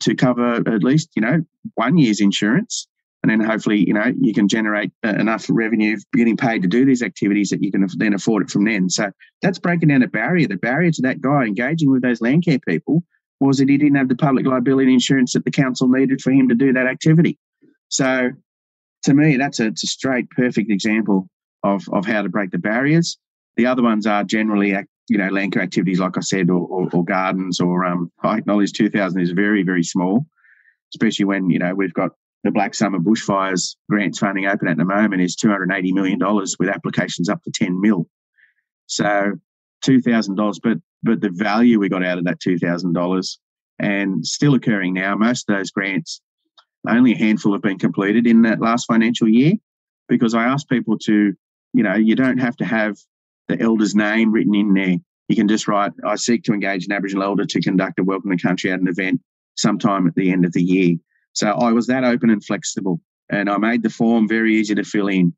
to 0.00 0.14
cover 0.14 0.56
at 0.56 0.84
least, 0.84 1.10
you 1.14 1.22
know, 1.22 1.40
one 1.74 1.98
year's 1.98 2.20
insurance 2.20 2.88
and 3.28 3.40
then 3.40 3.48
hopefully 3.48 3.84
you 3.86 3.92
know 3.92 4.12
you 4.20 4.32
can 4.32 4.48
generate 4.48 4.90
uh, 5.04 5.10
enough 5.10 5.46
revenue 5.48 5.96
getting 6.14 6.36
paid 6.36 6.62
to 6.62 6.68
do 6.68 6.84
these 6.84 7.02
activities 7.02 7.50
that 7.50 7.62
you 7.62 7.70
can 7.70 7.86
then 7.96 8.14
afford 8.14 8.44
it 8.44 8.50
from 8.50 8.64
then. 8.64 8.88
So 8.88 9.10
that's 9.42 9.58
breaking 9.58 9.88
down 9.88 10.02
a 10.02 10.08
barrier. 10.08 10.48
The 10.48 10.56
barrier 10.56 10.90
to 10.92 11.02
that 11.02 11.20
guy 11.20 11.44
engaging 11.44 11.90
with 11.90 12.02
those 12.02 12.20
land 12.20 12.44
care 12.44 12.58
people 12.60 13.02
was 13.40 13.58
that 13.58 13.68
he 13.68 13.76
didn't 13.76 13.96
have 13.96 14.08
the 14.08 14.16
public 14.16 14.46
liability 14.46 14.92
insurance 14.92 15.32
that 15.34 15.44
the 15.44 15.50
council 15.50 15.88
needed 15.88 16.20
for 16.20 16.30
him 16.30 16.48
to 16.48 16.54
do 16.54 16.72
that 16.72 16.86
activity. 16.86 17.38
So 17.88 18.30
to 19.04 19.14
me 19.14 19.36
that's 19.36 19.60
a, 19.60 19.68
a 19.68 19.76
straight 19.76 20.30
perfect 20.30 20.70
example 20.70 21.28
of, 21.62 21.88
of 21.92 22.06
how 22.06 22.22
to 22.22 22.28
break 22.28 22.50
the 22.50 22.58
barriers. 22.58 23.18
The 23.56 23.66
other 23.66 23.82
ones 23.82 24.06
are 24.06 24.24
generally 24.24 24.74
you 25.08 25.18
know 25.18 25.28
land 25.28 25.52
care 25.52 25.62
activities 25.62 25.98
like 25.98 26.18
i 26.18 26.20
said 26.20 26.50
or, 26.50 26.66
or, 26.68 26.86
or 26.92 27.02
gardens 27.02 27.60
or 27.60 27.86
um, 27.86 28.12
i 28.22 28.36
acknowledge 28.36 28.74
2000 28.74 29.22
is 29.22 29.30
very 29.30 29.62
very 29.62 29.82
small 29.82 30.26
especially 30.92 31.24
when 31.24 31.48
you 31.48 31.58
know 31.58 31.74
we've 31.74 31.94
got 31.94 32.10
the 32.44 32.50
Black 32.50 32.74
Summer 32.74 32.98
bushfires 32.98 33.76
grants 33.90 34.18
funding 34.18 34.46
open 34.46 34.68
at 34.68 34.76
the 34.76 34.84
moment 34.84 35.22
is 35.22 35.36
$280 35.36 35.92
million 35.92 36.18
with 36.58 36.68
applications 36.68 37.28
up 37.28 37.42
to 37.42 37.50
10 37.50 37.80
mil. 37.80 38.06
So 38.86 39.32
$2,000, 39.84 40.60
but 40.62 40.78
but 41.02 41.20
the 41.20 41.30
value 41.30 41.78
we 41.78 41.88
got 41.88 42.04
out 42.04 42.18
of 42.18 42.24
that 42.24 42.40
$2,000 42.40 43.38
and 43.78 44.26
still 44.26 44.54
occurring 44.54 44.94
now, 44.94 45.14
most 45.14 45.48
of 45.48 45.56
those 45.56 45.70
grants, 45.70 46.20
only 46.88 47.12
a 47.12 47.18
handful 47.18 47.52
have 47.52 47.62
been 47.62 47.78
completed 47.78 48.26
in 48.26 48.42
that 48.42 48.60
last 48.60 48.86
financial 48.86 49.28
year 49.28 49.52
because 50.08 50.34
I 50.34 50.44
asked 50.44 50.68
people 50.68 50.98
to, 51.00 51.34
you 51.72 51.82
know, 51.82 51.94
you 51.94 52.16
don't 52.16 52.38
have 52.38 52.56
to 52.56 52.64
have 52.64 52.96
the 53.46 53.60
elder's 53.60 53.94
name 53.94 54.32
written 54.32 54.54
in 54.54 54.74
there. 54.74 54.96
You 55.28 55.36
can 55.36 55.48
just 55.48 55.68
write, 55.68 55.92
I 56.04 56.16
seek 56.16 56.44
to 56.44 56.52
engage 56.52 56.86
an 56.86 56.92
Aboriginal 56.92 57.24
elder 57.24 57.44
to 57.44 57.60
conduct 57.60 57.98
a 57.98 58.04
Welcome 58.04 58.36
to 58.36 58.42
Country 58.42 58.72
at 58.72 58.80
an 58.80 58.88
event 58.88 59.20
sometime 59.56 60.06
at 60.06 60.14
the 60.14 60.32
end 60.32 60.44
of 60.44 60.52
the 60.52 60.62
year. 60.62 60.96
So 61.38 61.50
I 61.50 61.70
was 61.70 61.86
that 61.86 62.02
open 62.02 62.30
and 62.30 62.44
flexible, 62.44 63.00
and 63.30 63.48
I 63.48 63.58
made 63.58 63.84
the 63.84 63.90
form 63.90 64.26
very 64.26 64.56
easy 64.56 64.74
to 64.74 64.82
fill 64.82 65.06
in. 65.06 65.32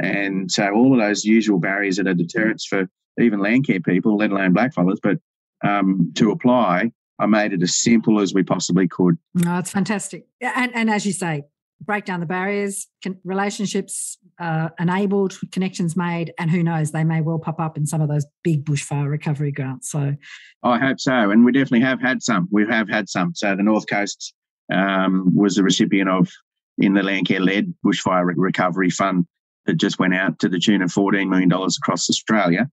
And 0.00 0.50
so 0.50 0.72
all 0.72 0.94
of 0.94 0.98
those 0.98 1.26
usual 1.26 1.58
barriers 1.58 1.96
that 1.96 2.06
are 2.06 2.14
deterrents 2.14 2.66
for 2.66 2.88
even 3.20 3.38
land 3.38 3.66
care 3.66 3.78
people, 3.78 4.16
let 4.16 4.30
alone 4.30 4.54
blackfellas, 4.54 4.96
but 5.02 5.18
um, 5.62 6.10
to 6.14 6.30
apply, 6.30 6.90
I 7.18 7.26
made 7.26 7.52
it 7.52 7.62
as 7.62 7.82
simple 7.82 8.18
as 8.18 8.32
we 8.32 8.42
possibly 8.42 8.88
could. 8.88 9.18
No, 9.34 9.58
it's 9.58 9.70
fantastic. 9.70 10.26
And, 10.40 10.74
and 10.74 10.88
as 10.88 11.04
you 11.04 11.12
say, 11.12 11.42
break 11.82 12.06
down 12.06 12.20
the 12.20 12.26
barriers, 12.26 12.88
relationships 13.22 14.16
uh, 14.40 14.70
enabled, 14.80 15.38
connections 15.50 15.94
made, 15.96 16.32
and 16.38 16.50
who 16.50 16.62
knows, 16.62 16.92
they 16.92 17.04
may 17.04 17.20
well 17.20 17.38
pop 17.38 17.60
up 17.60 17.76
in 17.76 17.84
some 17.84 18.00
of 18.00 18.08
those 18.08 18.24
big 18.42 18.64
bushfire 18.64 19.10
recovery 19.10 19.52
grants. 19.52 19.90
So 19.90 20.16
I 20.62 20.78
hope 20.78 20.98
so. 20.98 21.30
And 21.30 21.44
we 21.44 21.52
definitely 21.52 21.82
have 21.82 22.00
had 22.00 22.22
some. 22.22 22.48
We 22.50 22.66
have 22.70 22.88
had 22.88 23.10
some. 23.10 23.34
So 23.34 23.54
the 23.54 23.62
North 23.62 23.86
Coast 23.86 24.32
um, 24.70 25.32
was 25.34 25.54
the 25.54 25.62
recipient 25.62 26.08
of 26.08 26.30
in 26.78 26.94
the 26.94 27.00
Landcare 27.00 27.44
led 27.44 27.74
bushfire 27.84 28.32
recovery 28.36 28.90
fund 28.90 29.26
that 29.66 29.74
just 29.74 29.98
went 29.98 30.14
out 30.14 30.38
to 30.40 30.48
the 30.48 30.58
tune 30.58 30.82
of 30.82 30.90
$14 30.90 31.28
million 31.28 31.52
across 31.52 32.10
Australia. 32.10 32.68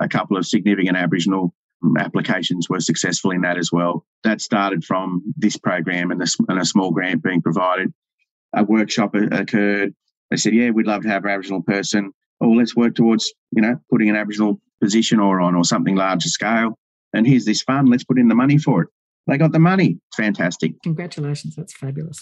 A 0.00 0.08
couple 0.08 0.36
of 0.36 0.46
significant 0.46 0.96
Aboriginal 0.96 1.54
applications 1.98 2.68
were 2.68 2.80
successful 2.80 3.30
in 3.30 3.42
that 3.42 3.58
as 3.58 3.70
well. 3.70 4.04
That 4.24 4.40
started 4.40 4.84
from 4.84 5.22
this 5.36 5.56
program 5.56 6.10
and, 6.10 6.22
and 6.48 6.58
a 6.58 6.64
small 6.64 6.90
grant 6.90 7.22
being 7.22 7.42
provided. 7.42 7.92
A 8.54 8.64
workshop 8.64 9.14
occurred. 9.14 9.94
They 10.30 10.36
said, 10.36 10.54
"Yeah, 10.54 10.70
we'd 10.70 10.86
love 10.86 11.02
to 11.02 11.08
have 11.08 11.24
an 11.24 11.30
Aboriginal 11.30 11.62
person. 11.62 12.12
Oh, 12.40 12.50
let's 12.50 12.76
work 12.76 12.94
towards 12.94 13.32
you 13.50 13.60
know 13.60 13.78
putting 13.90 14.08
an 14.08 14.16
Aboriginal 14.16 14.60
position 14.80 15.18
or 15.20 15.40
on 15.40 15.54
or 15.54 15.64
something 15.64 15.96
larger 15.96 16.28
scale. 16.28 16.78
And 17.12 17.26
here's 17.26 17.44
this 17.44 17.62
fund. 17.62 17.88
Let's 17.88 18.04
put 18.04 18.18
in 18.18 18.28
the 18.28 18.34
money 18.34 18.58
for 18.58 18.82
it. 18.82 18.88
They 19.26 19.38
got 19.38 19.52
the 19.52 19.58
money. 19.58 19.98
Fantastic. 20.16 20.74
Congratulations. 20.82 21.56
That's 21.56 21.72
fabulous. 21.74 22.20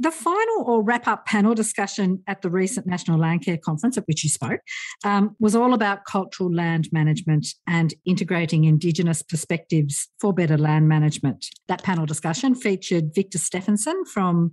The 0.00 0.12
final 0.12 0.64
or 0.64 0.82
wrap 0.82 1.08
up 1.08 1.26
panel 1.26 1.54
discussion 1.54 2.22
at 2.28 2.40
the 2.42 2.50
recent 2.50 2.86
National 2.86 3.18
Land 3.18 3.44
Care 3.44 3.58
Conference, 3.58 3.98
at 3.98 4.04
which 4.06 4.22
you 4.22 4.30
spoke, 4.30 4.60
um, 5.04 5.34
was 5.40 5.56
all 5.56 5.74
about 5.74 6.04
cultural 6.04 6.54
land 6.54 6.88
management 6.92 7.48
and 7.66 7.92
integrating 8.06 8.64
Indigenous 8.64 9.22
perspectives 9.22 10.08
for 10.20 10.32
better 10.32 10.56
land 10.56 10.88
management. 10.88 11.46
That 11.66 11.82
panel 11.82 12.06
discussion 12.06 12.54
featured 12.54 13.12
Victor 13.12 13.38
Steffensen 13.38 14.06
from 14.06 14.52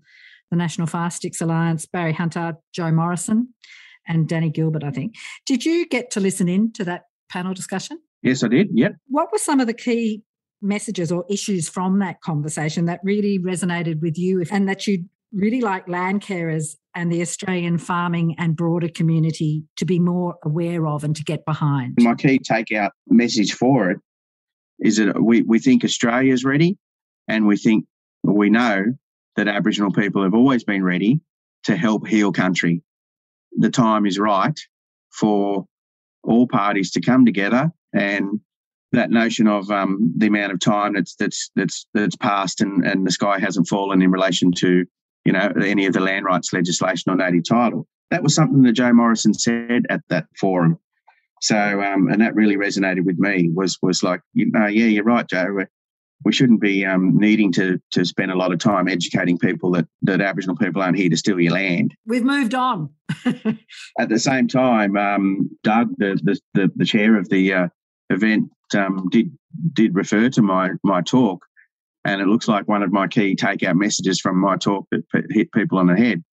the 0.50 0.58
National 0.58 0.88
Firesticks 0.88 1.42
Alliance, 1.42 1.86
Barry 1.86 2.14
Hunter, 2.14 2.56
Joe 2.74 2.92
Morrison, 2.92 3.54
and 4.08 4.28
Danny 4.28 4.50
Gilbert, 4.50 4.84
I 4.84 4.92
think. 4.92 5.16
Did 5.46 5.64
you 5.64 5.88
get 5.88 6.10
to 6.12 6.20
listen 6.20 6.50
in 6.50 6.72
to 6.74 6.84
that 6.86 7.04
panel 7.30 7.54
discussion? 7.54 8.00
Yes, 8.24 8.44
I 8.44 8.48
did. 8.48 8.70
Yep. 8.74 8.96
What 9.08 9.32
were 9.32 9.38
some 9.38 9.60
of 9.60 9.68
the 9.68 9.74
key 9.74 10.24
messages 10.66 11.12
or 11.12 11.26
issues 11.30 11.70
from 11.70 12.00
that 12.00 12.22
conversation 12.22 12.86
that 12.86 13.00
really 13.04 13.40
resonated 13.40 14.02
with 14.02 14.18
you 14.18 14.44
and 14.52 14.68
that 14.68 14.88
you 14.88 15.06
really 15.32 15.62
like 15.62 15.88
land 15.88 16.22
carers 16.22 16.76
and 16.96 17.12
the 17.12 17.22
Australian 17.22 17.78
farming 17.78 18.36
and 18.38 18.56
broader 18.56 18.88
community 18.88 19.64
to 19.76 19.86
be 19.86 20.00
more 20.00 20.36
aware 20.44 20.88
of 20.88 21.04
and 21.04 21.16
to 21.16 21.24
get 21.24 21.46
behind? 21.46 21.96
My 22.00 22.16
key 22.16 22.40
takeout 22.40 22.92
message 23.08 23.54
for 23.54 23.92
it 23.92 24.00
is 24.80 24.98
that 24.98 25.22
we, 25.22 25.42
we 25.42 25.60
think 25.60 25.84
Australia's 25.84 26.44
ready 26.44 26.78
and 27.28 27.46
we 27.46 27.58
think 27.58 27.86
we 28.24 28.50
know 28.50 28.86
that 29.36 29.48
Aboriginal 29.48 29.92
people 29.92 30.24
have 30.24 30.34
always 30.34 30.64
been 30.64 30.84
ready 30.84 31.20
to 31.66 31.76
help 31.76 32.08
heal 32.08 32.32
country. 32.32 32.82
The 33.58 33.70
time 33.70 34.06
is 34.06 34.18
right 34.18 34.58
for 35.12 35.66
all 36.24 36.48
parties 36.48 36.92
to 36.92 37.02
come 37.02 37.26
together 37.26 37.72
and 37.94 38.40
that 38.96 39.12
notion 39.12 39.48
of 39.48 39.70
um, 39.72 40.14
the 40.18 40.28
amount 40.28 40.52
of 40.52 40.60
time 40.60 40.94
that's 40.94 41.16
that's 41.16 41.52
that's 41.56 41.86
that's 41.94 42.16
passed 42.16 42.62
and, 42.62 42.86
and 42.86 43.06
the 43.06 43.12
sky 43.12 43.40
hasn't 43.40 43.68
fallen 43.68 44.02
in 44.02 44.12
relation 44.12 44.52
to 44.54 44.86
you 45.24 45.32
know 45.32 45.52
any 45.64 45.86
of 45.86 45.94
the 45.94 46.00
land 46.00 46.26
rights 46.26 46.54
legislation 46.54 47.12
or 47.12 47.16
native 47.16 47.48
title. 47.48 47.88
That 48.12 48.24
was 48.24 48.36
something 48.36 48.64
that 48.64 48.74
Joe 48.74 48.94
Morrison 48.94 49.34
said 49.34 49.86
at 49.90 50.02
that 50.10 50.28
forum. 50.40 50.80
So 51.42 51.58
um, 51.58 52.10
and 52.10 52.22
that 52.22 52.36
really 52.36 52.56
resonated 52.56 53.06
with 53.06 53.20
me. 53.20 53.50
Was 53.54 53.78
was 53.82 54.04
like 54.04 54.22
you 54.34 54.50
know 54.52 54.68
yeah 54.68 54.86
you're 54.86 55.04
right 55.04 55.28
Joe. 55.28 55.54
we 55.56 55.66
we 56.24 56.32
shouldn't 56.32 56.62
be 56.62 56.86
um, 56.86 57.18
needing 57.18 57.52
to 57.54 57.80
to 57.92 58.06
spend 58.06 58.32
a 58.32 58.38
lot 58.38 58.54
of 58.54 58.60
time 58.60 58.88
educating 58.88 59.38
people 59.38 59.72
that 59.72 59.88
that 60.04 60.22
Aboriginal 60.22 60.56
people 60.56 60.82
aren't 60.82 60.98
here 60.98 61.10
to 61.10 61.18
steal 61.18 61.40
your 61.40 61.54
land. 61.54 61.94
We've 62.06 62.24
moved 62.24 62.56
on. 62.56 62.90
At 64.00 64.10
the 64.10 64.20
same 64.20 64.48
time, 64.48 64.98
um, 64.98 65.50
Doug, 65.64 65.90
the, 65.98 66.20
the, 66.24 66.40
the 66.54 66.72
the 66.76 66.86
chair 66.86 67.18
of 67.18 67.30
the 67.30 67.54
uh, 67.54 67.68
event, 68.10 68.50
um, 68.74 69.10
did 69.10 69.32
did 69.74 69.96
refer 69.96 70.30
to 70.30 70.42
my 70.42 70.72
my 70.84 71.02
talk, 71.02 71.46
and 72.04 72.22
it 72.22 72.28
looks 72.28 72.48
like 72.48 72.68
one 72.68 72.84
of 72.84 72.92
my 72.92 73.08
key 73.08 73.36
takeout 73.36 73.76
messages 73.76 74.20
from 74.20 74.40
my 74.40 74.58
talk 74.58 74.88
that 74.92 75.04
hit 75.30 75.52
people 75.52 75.78
on 75.78 75.88
the 75.88 75.96
head 75.96 76.24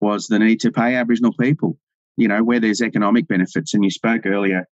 was 0.00 0.26
the 0.26 0.38
need 0.38 0.60
to 0.60 0.72
pay 0.72 0.94
Aboriginal 0.94 1.32
people. 1.38 1.78
You 2.16 2.28
know 2.28 2.42
where 2.42 2.60
there's 2.60 2.80
economic 2.80 3.28
benefits, 3.28 3.74
and 3.74 3.84
you 3.84 3.90
spoke 3.90 4.26
earlier, 4.26 4.66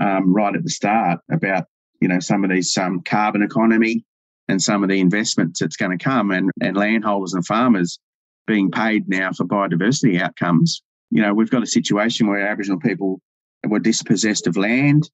um, 0.00 0.32
right 0.32 0.54
at 0.54 0.64
the 0.64 0.70
start, 0.70 1.20
about 1.30 1.64
you 2.00 2.08
know 2.08 2.20
some 2.20 2.44
of 2.44 2.50
these 2.50 2.76
um, 2.76 3.02
carbon 3.02 3.42
economy 3.42 4.04
and 4.48 4.62
some 4.62 4.82
of 4.82 4.88
the 4.88 5.00
investments 5.00 5.60
that's 5.60 5.76
going 5.76 5.96
to 5.96 6.02
come, 6.02 6.30
and 6.30 6.50
and 6.60 6.76
landholders 6.76 7.34
and 7.34 7.46
farmers 7.46 7.98
being 8.46 8.70
paid 8.70 9.08
now 9.08 9.30
for 9.32 9.44
biodiversity 9.44 10.20
outcomes. 10.20 10.82
You 11.10 11.22
know 11.22 11.34
we've 11.34 11.50
got 11.50 11.62
a 11.62 11.66
situation 11.66 12.26
where 12.26 12.46
Aboriginal 12.46 12.80
people 12.80 13.20
were 13.66 13.80
dispossessed 13.80 14.46
of 14.46 14.56
land 14.56 15.10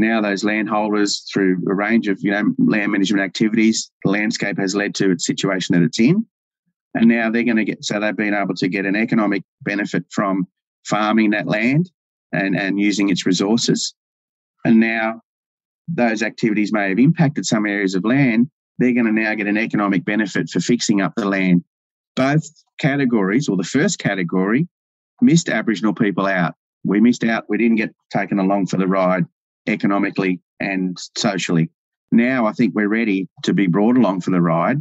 now 0.00 0.20
those 0.20 0.44
landholders 0.44 1.26
through 1.32 1.62
a 1.68 1.74
range 1.74 2.08
of 2.08 2.18
you 2.20 2.30
know 2.30 2.54
land 2.58 2.92
management 2.92 3.22
activities 3.22 3.90
the 4.04 4.10
landscape 4.10 4.58
has 4.58 4.74
led 4.74 4.94
to 4.96 5.10
its 5.10 5.26
situation 5.26 5.74
that 5.74 5.84
it's 5.84 6.00
in. 6.00 6.26
And 6.94 7.08
now 7.08 7.30
they're 7.30 7.44
going 7.44 7.56
to 7.56 7.64
get 7.64 7.84
so 7.84 8.00
they've 8.00 8.16
been 8.16 8.34
able 8.34 8.54
to 8.54 8.68
get 8.68 8.86
an 8.86 8.96
economic 8.96 9.44
benefit 9.62 10.04
from 10.10 10.46
farming 10.84 11.30
that 11.30 11.46
land 11.46 11.90
and 12.32 12.56
and 12.56 12.80
using 12.80 13.10
its 13.10 13.26
resources. 13.26 13.94
And 14.64 14.80
now 14.80 15.22
those 15.88 16.22
activities 16.22 16.72
may 16.72 16.88
have 16.88 16.98
impacted 16.98 17.46
some 17.46 17.66
areas 17.66 17.94
of 17.94 18.04
land. 18.04 18.50
They're 18.78 18.94
going 18.94 19.06
to 19.06 19.12
now 19.12 19.34
get 19.34 19.46
an 19.46 19.58
economic 19.58 20.04
benefit 20.04 20.48
for 20.48 20.60
fixing 20.60 21.00
up 21.00 21.12
the 21.16 21.26
land. 21.26 21.64
Both 22.16 22.44
categories 22.78 23.48
or 23.48 23.56
the 23.56 23.64
first 23.64 23.98
category 23.98 24.68
missed 25.20 25.48
aboriginal 25.48 25.94
people 25.94 26.26
out. 26.26 26.54
We 26.84 27.00
missed 27.00 27.24
out. 27.24 27.44
We 27.48 27.58
didn't 27.58 27.76
get 27.76 27.94
taken 28.10 28.38
along 28.38 28.66
for 28.66 28.78
the 28.78 28.86
ride 28.86 29.26
economically 29.66 30.40
and 30.58 30.98
socially. 31.16 31.70
Now 32.12 32.46
I 32.46 32.52
think 32.52 32.74
we're 32.74 32.88
ready 32.88 33.28
to 33.44 33.54
be 33.54 33.66
brought 33.66 33.96
along 33.96 34.22
for 34.22 34.30
the 34.30 34.40
ride, 34.40 34.78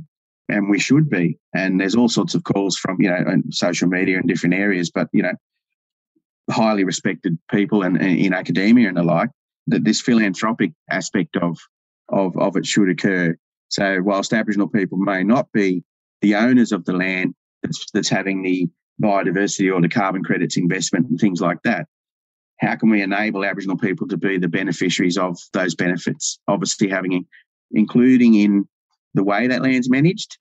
and 0.50 0.70
we 0.70 0.80
should 0.80 1.10
be. 1.10 1.38
And 1.54 1.80
there's 1.80 1.96
all 1.96 2.10
sorts 2.10 2.36
of 2.36 2.44
calls 2.44 2.78
from 2.78 2.98
you 3.00 3.10
know 3.10 3.24
social 3.52 3.88
media 3.88 4.18
in 4.18 4.28
different 4.28 4.56
areas, 4.56 4.92
but 4.92 5.08
you 5.14 5.22
know 5.22 5.34
highly 6.50 6.84
respected 6.84 7.38
people 7.52 7.84
and, 7.84 7.98
and 7.98 8.18
in 8.20 8.34
academia 8.34 8.88
and 8.88 8.98
the 8.98 9.04
like 9.04 9.30
that 9.68 9.84
this 9.84 10.02
philanthropic 10.02 10.72
aspect 10.90 11.38
of 11.38 11.58
of 12.10 12.36
of 12.38 12.58
it 12.58 12.66
should 12.66 12.90
occur. 12.90 13.36
So 13.70 14.02
whilst 14.02 14.34
Aboriginal 14.34 14.68
people 14.68 14.98
may 14.98 15.24
not 15.24 15.52
be 15.52 15.84
the 16.22 16.36
owners 16.36 16.72
of 16.72 16.86
the 16.86 16.94
land 16.94 17.36
that's, 17.62 17.86
that's 17.92 18.10
having 18.10 18.42
the 18.42 18.68
biodiversity 19.02 19.74
or 19.74 19.80
the 19.80 19.90
carbon 19.90 20.24
credits 20.24 20.58
investment 20.58 21.08
and 21.08 21.20
things 21.20 21.40
like 21.40 21.62
that, 21.64 21.88
how 22.60 22.76
can 22.76 22.90
we 22.90 23.02
enable 23.02 23.46
Aboriginal 23.46 23.78
people 23.78 24.08
to 24.08 24.18
be 24.18 24.38
the 24.38 24.48
beneficiaries 24.48 25.18
of 25.18 25.38
those 25.54 25.76
benefits? 25.76 26.40
Obviously, 26.48 26.90
having 26.90 27.26
including 27.72 28.36
in 28.36 28.68
the 29.14 29.24
way 29.24 29.48
that 29.48 29.62
land's 29.62 29.90
managed, 29.90 30.38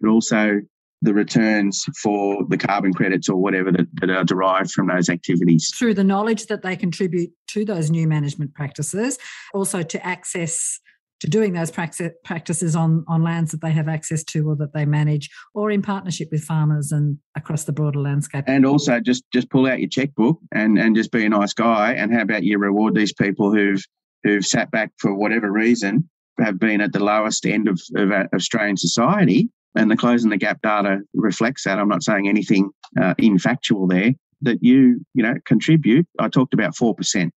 but 0.00 0.10
also 0.10 0.60
the 1.00 1.14
returns 1.14 1.84
for 2.00 2.44
the 2.48 2.56
carbon 2.56 2.92
credits 2.92 3.28
or 3.28 3.36
whatever 3.36 3.72
that, 3.72 3.86
that 4.00 4.10
are 4.10 4.24
derived 4.24 4.70
from 4.70 4.86
those 4.86 5.08
activities. 5.08 5.72
Through 5.76 5.94
the 5.94 6.04
knowledge 6.04 6.46
that 6.46 6.62
they 6.62 6.76
contribute 6.76 7.30
to 7.48 7.64
those 7.64 7.90
new 7.90 8.06
management 8.06 8.54
practices, 8.54 9.18
also 9.52 9.82
to 9.82 10.06
access 10.06 10.78
to 11.22 11.30
doing 11.30 11.52
those 11.52 11.70
practices 11.70 12.74
on, 12.74 13.04
on 13.06 13.22
lands 13.22 13.52
that 13.52 13.60
they 13.60 13.70
have 13.70 13.86
access 13.86 14.24
to 14.24 14.48
or 14.48 14.56
that 14.56 14.74
they 14.74 14.84
manage 14.84 15.30
or 15.54 15.70
in 15.70 15.80
partnership 15.80 16.26
with 16.32 16.42
farmers 16.42 16.90
and 16.90 17.16
across 17.36 17.62
the 17.62 17.72
broader 17.72 18.00
landscape. 18.00 18.44
And 18.48 18.66
also 18.66 18.98
just 18.98 19.22
just 19.32 19.48
pull 19.48 19.68
out 19.68 19.78
your 19.78 19.88
checkbook 19.88 20.40
and, 20.50 20.80
and 20.80 20.96
just 20.96 21.12
be 21.12 21.24
a 21.24 21.28
nice 21.28 21.52
guy. 21.52 21.92
And 21.92 22.12
how 22.12 22.22
about 22.22 22.42
you 22.42 22.58
reward 22.58 22.96
these 22.96 23.12
people 23.12 23.54
who've 23.54 23.80
who've 24.24 24.44
sat 24.44 24.72
back 24.72 24.90
for 24.98 25.14
whatever 25.14 25.50
reason, 25.52 26.10
have 26.40 26.58
been 26.58 26.80
at 26.80 26.92
the 26.92 27.04
lowest 27.04 27.46
end 27.46 27.68
of, 27.68 27.80
of 27.94 28.10
Australian 28.34 28.76
society. 28.76 29.48
And 29.76 29.88
the 29.88 29.96
closing 29.96 30.30
the 30.30 30.36
gap 30.36 30.60
data 30.60 31.02
reflects 31.14 31.64
that. 31.64 31.78
I'm 31.78 31.88
not 31.88 32.02
saying 32.02 32.28
anything 32.28 32.70
uh, 33.00 33.14
infactual 33.14 33.88
there. 33.88 34.12
That 34.44 34.58
you, 34.60 35.06
you 35.14 35.22
know, 35.22 35.34
contribute. 35.46 36.04
I 36.18 36.28
talked 36.28 36.52
about 36.52 36.74
four 36.76 36.96
percent. 36.96 37.32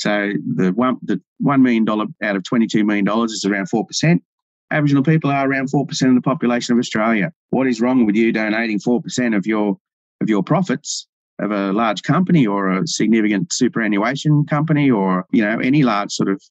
So 0.00 0.32
the 0.56 0.72
one 0.72 0.96
the 1.02 1.20
one 1.38 1.62
million 1.62 1.84
dollar 1.84 2.06
out 2.22 2.34
of 2.34 2.42
twenty 2.42 2.66
two 2.66 2.84
million 2.84 3.04
dollars 3.04 3.32
is 3.32 3.44
around 3.44 3.68
four 3.68 3.84
percent. 3.84 4.22
Aboriginal 4.70 5.02
people 5.02 5.30
are 5.30 5.46
around 5.46 5.68
four 5.68 5.86
percent 5.86 6.08
of 6.10 6.14
the 6.14 6.22
population 6.22 6.72
of 6.72 6.78
Australia. 6.78 7.32
What 7.50 7.66
is 7.66 7.82
wrong 7.82 8.06
with 8.06 8.16
you 8.16 8.32
donating 8.32 8.80
four 8.80 9.02
percent 9.02 9.34
of 9.34 9.46
your 9.46 9.76
of 10.22 10.30
your 10.30 10.42
profits 10.42 11.06
of 11.38 11.50
a 11.50 11.72
large 11.72 12.02
company 12.02 12.46
or 12.46 12.70
a 12.70 12.86
significant 12.86 13.52
superannuation 13.52 14.46
company 14.46 14.90
or 14.90 15.26
you 15.32 15.42
know 15.42 15.58
any 15.58 15.82
large 15.82 16.12
sort 16.12 16.30
of 16.30 16.42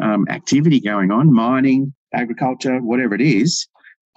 um, 0.00 0.26
activity 0.28 0.80
going 0.80 1.10
on, 1.10 1.32
mining, 1.32 1.92
agriculture, 2.12 2.78
whatever 2.78 3.14
it 3.16 3.20
is? 3.20 3.66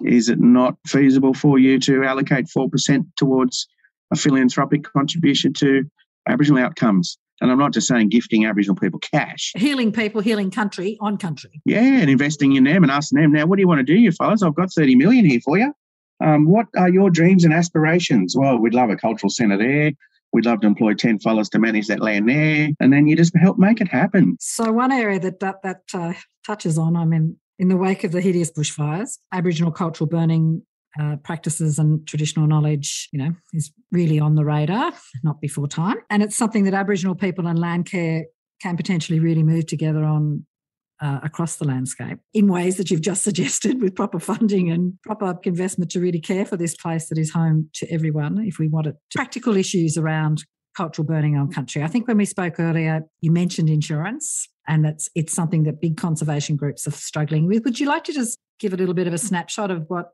Is 0.04 0.28
it 0.28 0.38
not 0.38 0.76
feasible 0.86 1.34
for 1.34 1.58
you 1.58 1.80
to 1.80 2.04
allocate 2.04 2.48
four 2.48 2.70
percent 2.70 3.06
towards 3.16 3.66
a 4.12 4.16
philanthropic 4.16 4.84
contribution 4.84 5.52
to 5.54 5.82
Aboriginal 6.28 6.62
outcomes? 6.62 7.18
And 7.40 7.50
I'm 7.50 7.58
not 7.58 7.72
just 7.72 7.86
saying 7.86 8.08
gifting 8.08 8.46
Aboriginal 8.46 8.76
people 8.76 8.98
cash. 9.00 9.52
Healing 9.56 9.92
people, 9.92 10.20
healing 10.20 10.50
country 10.50 10.96
on 11.00 11.18
country. 11.18 11.60
Yeah, 11.64 12.00
and 12.00 12.10
investing 12.10 12.54
in 12.54 12.64
them 12.64 12.82
and 12.82 12.90
asking 12.90 13.20
them, 13.20 13.32
now, 13.32 13.46
what 13.46 13.56
do 13.56 13.62
you 13.62 13.68
want 13.68 13.78
to 13.78 13.84
do, 13.84 13.94
you 13.94 14.12
fellas? 14.12 14.42
I've 14.42 14.54
got 14.54 14.72
30 14.72 14.96
million 14.96 15.24
here 15.24 15.40
for 15.44 15.58
you. 15.58 15.72
Um, 16.20 16.46
what 16.46 16.66
are 16.76 16.88
your 16.88 17.10
dreams 17.10 17.44
and 17.44 17.54
aspirations? 17.54 18.34
Well, 18.36 18.58
we'd 18.58 18.74
love 18.74 18.90
a 18.90 18.96
cultural 18.96 19.30
centre 19.30 19.56
there. 19.56 19.92
We'd 20.32 20.46
love 20.46 20.60
to 20.60 20.66
employ 20.66 20.94
10 20.94 21.20
fellas 21.20 21.48
to 21.50 21.58
manage 21.58 21.86
that 21.86 22.00
land 22.00 22.28
there. 22.28 22.70
And 22.80 22.92
then 22.92 23.06
you 23.06 23.16
just 23.16 23.34
help 23.36 23.58
make 23.58 23.80
it 23.80 23.88
happen. 23.88 24.36
So, 24.40 24.72
one 24.72 24.92
area 24.92 25.18
that 25.20 25.40
that, 25.40 25.62
that 25.62 25.82
uh, 25.94 26.12
touches 26.44 26.76
on, 26.76 26.96
I 26.96 27.04
mean, 27.04 27.36
in 27.58 27.68
the 27.68 27.76
wake 27.76 28.04
of 28.04 28.12
the 28.12 28.20
hideous 28.20 28.50
bushfires, 28.50 29.18
Aboriginal 29.32 29.72
cultural 29.72 30.08
burning 30.08 30.62
uh, 31.00 31.16
practices 31.22 31.78
and 31.78 32.06
traditional 32.06 32.46
knowledge, 32.46 33.08
you 33.12 33.18
know, 33.18 33.32
is 33.52 33.72
really 33.92 34.18
on 34.18 34.34
the 34.34 34.44
radar, 34.44 34.92
not 35.22 35.40
before 35.40 35.68
time. 35.68 35.96
And 36.10 36.22
it's 36.22 36.36
something 36.36 36.64
that 36.64 36.74
Aboriginal 36.74 37.14
people 37.14 37.46
and 37.46 37.58
land 37.58 37.86
care 37.86 38.24
can 38.60 38.76
potentially 38.76 39.20
really 39.20 39.42
move 39.42 39.66
together 39.66 40.04
on 40.04 40.44
uh, 41.00 41.20
across 41.22 41.56
the 41.56 41.64
landscape 41.64 42.18
in 42.34 42.48
ways 42.48 42.76
that 42.76 42.90
you've 42.90 43.00
just 43.00 43.22
suggested 43.28 43.80
with 43.80 43.94
proper 43.94 44.18
funding 44.18 44.70
and 44.70 44.94
proper 45.02 45.38
investment 45.44 45.90
to 45.92 46.00
really 46.00 46.20
care 46.20 46.44
for 46.44 46.56
this 46.56 46.74
place 46.74 47.08
that 47.08 47.18
is 47.18 47.30
home 47.30 47.70
to 47.74 47.90
everyone 47.92 48.38
if 48.44 48.58
we 48.58 48.68
want 48.68 48.86
it. 48.86 48.96
Practical 49.14 49.56
issues 49.56 49.96
around 49.96 50.44
cultural 50.76 51.06
burning 51.06 51.36
on 51.36 51.50
country. 51.50 51.82
I 51.82 51.88
think 51.88 52.06
when 52.06 52.16
we 52.16 52.24
spoke 52.24 52.60
earlier, 52.60 53.02
you 53.20 53.32
mentioned 53.32 53.68
insurance 53.68 54.48
and 54.66 54.84
that's 54.84 55.08
it's 55.14 55.32
something 55.32 55.64
that 55.64 55.80
big 55.80 55.96
conservation 55.96 56.56
groups 56.56 56.86
are 56.86 56.92
struggling 56.92 57.46
with. 57.46 57.64
Would 57.64 57.80
you 57.80 57.86
like 57.86 58.04
to 58.04 58.12
just 58.12 58.38
give 58.60 58.72
a 58.72 58.76
little 58.76 58.94
bit 58.94 59.06
of 59.06 59.14
a 59.14 59.18
snapshot 59.18 59.70
of 59.70 59.84
what 59.88 60.10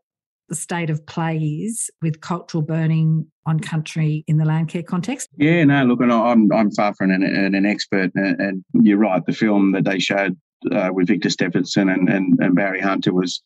the 0.49 0.55
state 0.55 0.91
of 0.91 1.05
play 1.07 1.39
is 1.39 1.91
with 2.03 2.21
cultural 2.21 2.63
burning 2.63 3.27
on 3.47 3.61
country 3.61 4.25
in 4.27 4.37
the 4.37 4.45
land 4.45 4.69
care 4.69 4.83
context? 4.83 5.29
Yeah, 5.37 5.65
no, 5.65 5.85
look, 5.85 6.01
and 6.01 6.13
I'm 6.13 6.53
I'm 6.53 6.71
far 6.71 6.95
from 6.95 7.11
an, 7.11 7.23
an 7.23 7.67
expert, 7.67 8.11
and 8.15 8.65
you're 8.75 8.99
right. 8.99 9.25
The 9.25 9.33
film 9.33 9.73
that 9.73 9.85
they 9.85 9.99
showed 9.99 10.37
uh, 10.71 10.91
with 10.93 11.09
Victor 11.09 11.29
Steffensen 11.29 11.93
and, 11.93 12.09
and, 12.09 12.39
and 12.41 12.55
Barry 12.55 12.81
Hunter 12.81 13.13
was 13.13 13.43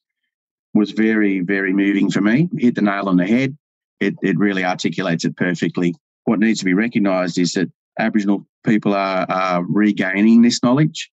was 0.74 0.90
very 0.92 1.40
very 1.40 1.72
moving 1.72 2.10
for 2.10 2.20
me. 2.20 2.48
Hit 2.58 2.74
the 2.74 2.82
nail 2.82 3.08
on 3.08 3.16
the 3.16 3.26
head. 3.26 3.56
It 4.00 4.14
it 4.22 4.38
really 4.38 4.64
articulates 4.64 5.24
it 5.24 5.36
perfectly. 5.36 5.94
What 6.24 6.40
needs 6.40 6.58
to 6.60 6.64
be 6.64 6.74
recognised 6.74 7.38
is 7.38 7.52
that 7.52 7.70
Aboriginal 7.98 8.46
people 8.64 8.94
are, 8.94 9.26
are 9.28 9.64
regaining 9.64 10.42
this 10.42 10.62
knowledge. 10.62 11.10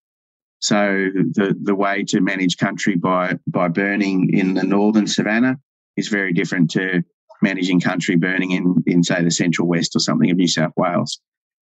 So 0.60 1.10
the 1.14 1.56
the 1.62 1.76
way 1.76 2.04
to 2.06 2.22
manage 2.22 2.58
country 2.58 2.96
by 2.96 3.38
by 3.48 3.68
burning 3.68 4.34
in 4.34 4.56
the 4.56 4.64
northern 4.64 5.08
savannah 5.08 5.58
is 5.98 6.08
very 6.08 6.34
different 6.34 6.72
to 6.72 7.04
managing 7.42 7.80
country 7.80 8.16
burning 8.16 8.52
in, 8.52 8.76
in 8.88 9.04
say 9.04 9.24
the 9.24 9.32
central 9.32 9.68
west 9.68 9.96
or 9.96 10.00
something 10.00 10.32
of 10.32 10.38
New 10.38 10.48
South 10.48 10.74
Wales. 10.78 11.20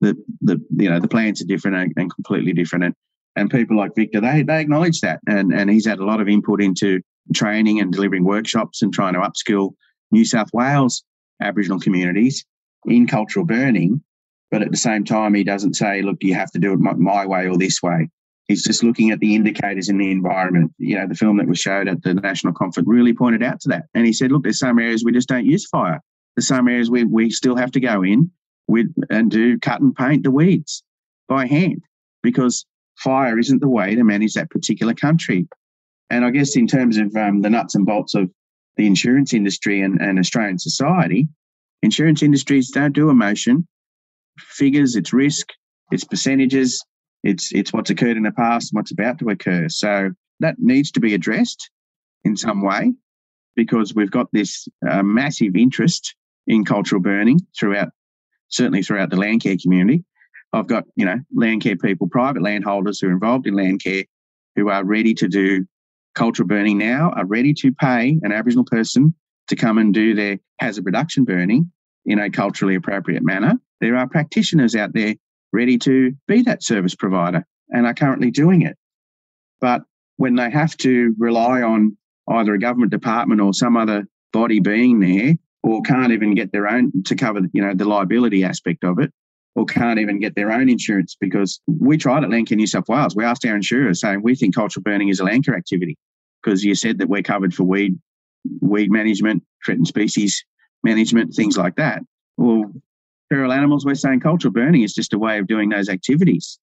The 0.00 0.16
the 0.40 0.60
you 0.76 0.90
know 0.90 1.00
the 1.00 1.08
plans 1.08 1.40
are 1.40 1.46
different 1.46 1.92
and, 1.96 2.12
completely 2.12 2.52
different, 2.52 2.84
and, 2.84 2.94
and 3.36 3.50
people 3.50 3.76
like 3.76 3.94
Victor 3.94 4.20
they 4.20 4.42
they 4.42 4.60
acknowledge 4.60 5.00
that, 5.00 5.20
and 5.28 5.52
and 5.52 5.70
he's 5.70 5.86
had 5.86 6.00
a 6.00 6.04
lot 6.04 6.20
of 6.20 6.28
input 6.28 6.60
into 6.60 7.00
training 7.34 7.80
and 7.80 7.92
delivering 7.92 8.24
workshops 8.24 8.82
and 8.82 8.92
trying 8.92 9.14
to 9.14 9.20
upskill 9.20 9.74
New 10.10 10.24
South 10.24 10.50
Wales 10.52 11.04
Aboriginal 11.40 11.80
communities 11.80 12.44
in 12.86 13.06
cultural 13.06 13.44
burning. 13.44 14.02
But 14.50 14.62
at 14.62 14.70
the 14.70 14.76
same 14.76 15.04
time, 15.04 15.34
he 15.34 15.44
doesn't 15.44 15.74
say, 15.74 16.02
look, 16.02 16.18
you 16.20 16.34
have 16.34 16.50
to 16.52 16.58
do 16.58 16.74
it 16.74 16.80
my, 16.80 16.92
my 16.92 17.26
way 17.26 17.48
or 17.48 17.56
this 17.56 17.82
way. 17.82 18.10
He's 18.48 18.64
just 18.64 18.82
looking 18.82 19.10
at 19.10 19.20
the 19.20 19.34
indicators 19.34 19.88
in 19.88 19.98
the 19.98 20.10
environment. 20.10 20.72
You 20.78 20.98
know, 20.98 21.06
the 21.06 21.14
film 21.14 21.36
that 21.38 21.46
was 21.46 21.58
showed 21.58 21.88
at 21.88 22.02
the 22.02 22.14
national 22.14 22.52
conference 22.54 22.88
really 22.88 23.14
pointed 23.14 23.42
out 23.42 23.60
to 23.60 23.68
that. 23.70 23.84
And 23.94 24.04
he 24.04 24.12
said, 24.12 24.32
look, 24.32 24.42
there's 24.42 24.58
some 24.58 24.78
areas 24.78 25.04
we 25.04 25.12
just 25.12 25.28
don't 25.28 25.46
use 25.46 25.66
fire. 25.66 26.00
There's 26.36 26.48
some 26.48 26.68
areas 26.68 26.90
we, 26.90 27.04
we 27.04 27.30
still 27.30 27.56
have 27.56 27.70
to 27.72 27.80
go 27.80 28.02
in 28.02 28.30
with 28.68 28.92
and 29.10 29.30
do 29.30 29.58
cut 29.58 29.80
and 29.80 29.94
paint 29.94 30.24
the 30.24 30.30
weeds 30.30 30.82
by 31.28 31.46
hand 31.46 31.82
because 32.22 32.66
fire 32.96 33.38
isn't 33.38 33.60
the 33.60 33.68
way 33.68 33.94
to 33.94 34.04
manage 34.04 34.34
that 34.34 34.50
particular 34.50 34.94
country. 34.94 35.46
And 36.10 36.24
I 36.24 36.30
guess 36.30 36.56
in 36.56 36.66
terms 36.66 36.98
of 36.98 37.14
um, 37.16 37.42
the 37.42 37.50
nuts 37.50 37.74
and 37.74 37.86
bolts 37.86 38.14
of 38.14 38.30
the 38.76 38.86
insurance 38.86 39.32
industry 39.32 39.82
and, 39.82 40.00
and 40.00 40.18
Australian 40.18 40.58
society, 40.58 41.28
insurance 41.82 42.22
industries 42.22 42.70
don't 42.70 42.92
do 42.92 43.10
emotion, 43.10 43.66
figures, 44.38 44.96
it's 44.96 45.12
risk, 45.12 45.48
it's 45.90 46.04
percentages, 46.04 46.84
it's 47.22 47.52
it's 47.52 47.72
what's 47.72 47.90
occurred 47.90 48.16
in 48.16 48.22
the 48.22 48.32
past 48.32 48.72
and 48.72 48.78
what's 48.78 48.92
about 48.92 49.18
to 49.20 49.28
occur. 49.28 49.68
So 49.68 50.10
that 50.40 50.56
needs 50.58 50.90
to 50.92 51.00
be 51.00 51.14
addressed 51.14 51.70
in 52.24 52.36
some 52.36 52.62
way 52.62 52.92
because 53.54 53.94
we've 53.94 54.10
got 54.10 54.28
this 54.32 54.66
uh, 54.88 55.02
massive 55.02 55.56
interest 55.56 56.14
in 56.46 56.64
cultural 56.64 57.00
burning 57.00 57.40
throughout, 57.58 57.90
certainly 58.48 58.82
throughout 58.82 59.10
the 59.10 59.16
land 59.16 59.42
care 59.42 59.56
community. 59.60 60.04
I've 60.52 60.66
got 60.66 60.84
you 60.96 61.04
know 61.04 61.18
land 61.34 61.62
care 61.62 61.76
people, 61.76 62.08
private 62.08 62.42
landholders 62.42 63.00
who 63.00 63.08
are 63.08 63.12
involved 63.12 63.46
in 63.46 63.54
land 63.54 63.82
care, 63.82 64.04
who 64.56 64.68
are 64.68 64.84
ready 64.84 65.14
to 65.14 65.28
do 65.28 65.66
cultural 66.14 66.46
burning 66.46 66.78
now, 66.78 67.10
are 67.16 67.24
ready 67.24 67.54
to 67.54 67.72
pay 67.72 68.18
an 68.22 68.32
Aboriginal 68.32 68.64
person 68.64 69.14
to 69.48 69.56
come 69.56 69.78
and 69.78 69.94
do 69.94 70.14
their 70.14 70.38
hazard 70.58 70.84
reduction 70.86 71.24
burning 71.24 71.70
in 72.04 72.18
a 72.18 72.30
culturally 72.30 72.74
appropriate 72.74 73.22
manner. 73.22 73.54
There 73.80 73.96
are 73.96 74.08
practitioners 74.08 74.74
out 74.74 74.92
there 74.92 75.14
ready 75.52 75.78
to 75.78 76.14
be 76.26 76.42
that 76.42 76.62
service 76.62 76.94
provider 76.94 77.44
and 77.70 77.86
are 77.86 77.94
currently 77.94 78.30
doing 78.30 78.62
it. 78.62 78.76
But 79.60 79.82
when 80.16 80.36
they 80.36 80.50
have 80.50 80.76
to 80.78 81.14
rely 81.18 81.62
on 81.62 81.96
either 82.28 82.54
a 82.54 82.58
government 82.58 82.90
department 82.90 83.40
or 83.40 83.52
some 83.52 83.76
other 83.76 84.06
body 84.32 84.60
being 84.60 85.00
there, 85.00 85.34
or 85.62 85.82
can't 85.82 86.12
even 86.12 86.34
get 86.34 86.52
their 86.52 86.68
own 86.68 86.90
to 87.04 87.14
cover, 87.14 87.40
you 87.52 87.62
know, 87.62 87.74
the 87.74 87.84
liability 87.84 88.44
aspect 88.44 88.84
of 88.84 88.98
it, 88.98 89.12
or 89.54 89.64
can't 89.64 90.00
even 90.00 90.18
get 90.18 90.34
their 90.34 90.50
own 90.50 90.68
insurance 90.68 91.16
because 91.20 91.60
we 91.66 91.96
tried 91.96 92.24
at 92.24 92.30
Landcare 92.30 92.56
New 92.56 92.66
South 92.66 92.88
Wales. 92.88 93.14
We 93.14 93.24
asked 93.24 93.44
our 93.46 93.54
insurers 93.54 94.00
saying 94.00 94.22
we 94.22 94.34
think 94.34 94.54
cultural 94.54 94.82
burning 94.82 95.08
is 95.08 95.20
a 95.20 95.24
landcare 95.24 95.56
activity 95.56 95.96
because 96.42 96.64
you 96.64 96.74
said 96.74 96.98
that 96.98 97.08
we're 97.08 97.22
covered 97.22 97.54
for 97.54 97.64
weed, 97.64 97.98
weed 98.60 98.90
management, 98.90 99.42
threatened 99.64 99.86
species 99.86 100.44
management, 100.82 101.34
things 101.34 101.56
like 101.56 101.76
that. 101.76 102.02
Well, 102.36 102.72
feral 103.32 103.52
animals, 103.52 103.86
we're 103.86 103.94
saying 103.94 104.20
cultural 104.20 104.52
burning 104.52 104.82
is 104.82 104.92
just 104.92 105.14
a 105.14 105.18
way 105.18 105.38
of 105.38 105.46
doing 105.46 105.70
those 105.70 105.88
activities. 105.88 106.58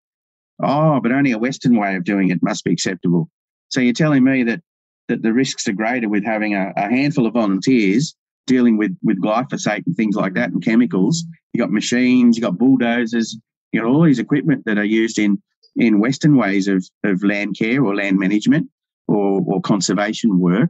Oh, 0.62 1.00
but 1.00 1.12
only 1.12 1.32
a 1.32 1.38
Western 1.40 1.76
way 1.78 1.96
of 1.96 2.04
doing 2.04 2.30
it 2.30 2.44
must 2.44 2.64
be 2.64 2.72
acceptable. 2.72 3.28
So 3.70 3.82
you're 3.82 3.94
telling 3.94 4.24
me 4.24 4.44
that 4.44 4.62
that 5.08 5.24
the 5.24 5.34
risks 5.34 5.68
are 5.68 5.74
greater 5.74 6.08
with 6.08 6.24
having 6.24 6.54
a, 6.54 6.72
a 6.78 6.82
handful 6.82 7.26
of 7.26 7.34
volunteers 7.34 8.16
dealing 8.46 8.78
with 8.78 8.96
with 9.02 9.20
glyphosate 9.20 9.84
and 9.88 9.96
things 9.96 10.16
like 10.16 10.36
that 10.36 10.52
and 10.52 10.64
chemicals. 10.64 11.24
You 11.54 11.60
got 11.60 11.72
machines, 11.72 12.38
you 12.38 12.44
got 12.44 12.60
bulldozers, 12.60 13.36
you 13.72 13.82
got 13.82 13.90
all 13.90 14.04
these 14.04 14.20
equipment 14.20 14.66
that 14.66 14.78
are 14.78 14.84
used 14.84 15.18
in 15.18 15.42
in 15.76 16.00
Western 16.00 16.36
ways 16.36 16.68
of 16.68 16.88
of 17.04 17.24
land 17.24 17.58
care 17.58 17.84
or 17.84 17.96
land 17.96 18.20
management 18.20 18.70
or 19.08 19.42
or 19.48 19.60
conservation 19.62 20.40
work. 20.40 20.70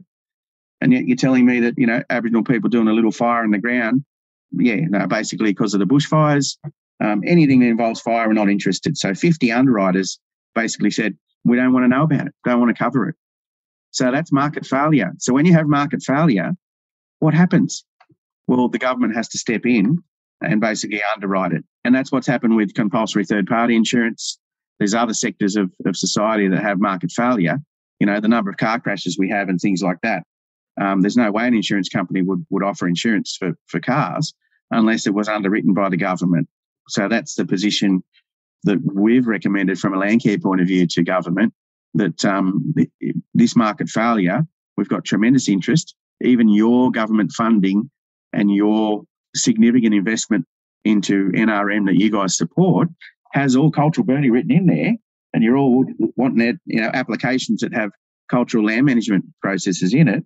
And 0.80 0.94
yet 0.94 1.06
you're 1.06 1.16
telling 1.16 1.44
me 1.44 1.60
that, 1.60 1.74
you 1.76 1.86
know, 1.86 2.02
Aboriginal 2.08 2.42
people 2.42 2.70
doing 2.70 2.88
a 2.88 2.94
little 2.94 3.12
fire 3.12 3.44
in 3.44 3.50
the 3.50 3.58
ground 3.58 4.02
yeah, 4.52 4.80
no, 4.88 5.06
basically 5.06 5.50
because 5.50 5.74
of 5.74 5.80
the 5.80 5.86
bushfires. 5.86 6.56
Um, 7.02 7.22
anything 7.26 7.60
that 7.60 7.66
involves 7.66 8.00
fire, 8.00 8.28
we're 8.28 8.34
not 8.34 8.50
interested. 8.50 8.98
So 8.98 9.14
50 9.14 9.50
underwriters 9.50 10.18
basically 10.54 10.90
said, 10.90 11.16
we 11.44 11.56
don't 11.56 11.72
want 11.72 11.84
to 11.84 11.88
know 11.88 12.02
about 12.02 12.26
it, 12.26 12.34
don't 12.44 12.60
want 12.60 12.76
to 12.76 12.82
cover 12.82 13.08
it. 13.08 13.14
So 13.90 14.10
that's 14.10 14.30
market 14.30 14.66
failure. 14.66 15.12
So 15.18 15.32
when 15.32 15.46
you 15.46 15.54
have 15.54 15.66
market 15.66 16.02
failure, 16.02 16.52
what 17.20 17.32
happens? 17.32 17.84
well, 18.50 18.68
the 18.68 18.78
government 18.78 19.14
has 19.14 19.28
to 19.28 19.38
step 19.38 19.64
in 19.64 20.02
and 20.40 20.60
basically 20.60 21.00
underwrite 21.14 21.52
it. 21.52 21.64
And 21.84 21.94
that's 21.94 22.10
what's 22.10 22.26
happened 22.26 22.56
with 22.56 22.74
compulsory 22.74 23.24
third 23.24 23.46
party 23.46 23.76
insurance. 23.76 24.40
There's 24.80 24.92
other 24.92 25.14
sectors 25.14 25.54
of, 25.54 25.70
of 25.86 25.96
society 25.96 26.48
that 26.48 26.60
have 26.60 26.80
market 26.80 27.12
failure. 27.12 27.58
You 28.00 28.08
know, 28.08 28.18
the 28.18 28.26
number 28.26 28.50
of 28.50 28.56
car 28.56 28.80
crashes 28.80 29.16
we 29.16 29.28
have 29.28 29.48
and 29.48 29.60
things 29.60 29.82
like 29.82 29.98
that. 30.02 30.24
Um, 30.80 31.02
there's 31.02 31.16
no 31.16 31.30
way 31.30 31.46
an 31.46 31.54
insurance 31.54 31.88
company 31.88 32.22
would, 32.22 32.44
would 32.50 32.64
offer 32.64 32.88
insurance 32.88 33.36
for, 33.38 33.52
for 33.66 33.80
cars 33.80 34.34
unless 34.70 35.06
it 35.06 35.14
was 35.14 35.28
underwritten 35.28 35.74
by 35.74 35.88
the 35.88 35.96
government. 35.96 36.48
So 36.88 37.08
that's 37.08 37.34
the 37.34 37.44
position 37.44 38.02
that 38.64 38.78
we've 38.94 39.26
recommended 39.26 39.78
from 39.78 39.94
a 39.94 39.98
Landcare 39.98 40.42
point 40.42 40.60
of 40.60 40.66
view 40.66 40.86
to 40.86 41.02
government 41.02 41.52
that 41.94 42.24
um, 42.24 42.74
this 43.34 43.56
market 43.56 43.88
failure, 43.88 44.46
we've 44.76 44.88
got 44.88 45.04
tremendous 45.04 45.48
interest. 45.48 45.94
Even 46.22 46.48
your 46.48 46.90
government 46.90 47.32
funding 47.32 47.90
and 48.32 48.54
your 48.54 49.02
significant 49.34 49.94
investment 49.94 50.46
into 50.84 51.30
NRM 51.32 51.86
that 51.86 51.96
you 51.96 52.10
guys 52.10 52.36
support 52.36 52.88
has 53.32 53.56
all 53.56 53.70
cultural 53.70 54.04
burning 54.04 54.30
written 54.30 54.50
in 54.50 54.66
there, 54.66 54.94
and 55.32 55.42
you're 55.42 55.56
all 55.56 55.84
wanting 56.16 56.40
it, 56.40 56.56
you 56.66 56.80
know, 56.80 56.90
applications 56.92 57.60
that 57.60 57.72
have 57.72 57.90
cultural 58.28 58.64
land 58.64 58.86
management 58.86 59.24
processes 59.40 59.94
in 59.94 60.08
it, 60.08 60.24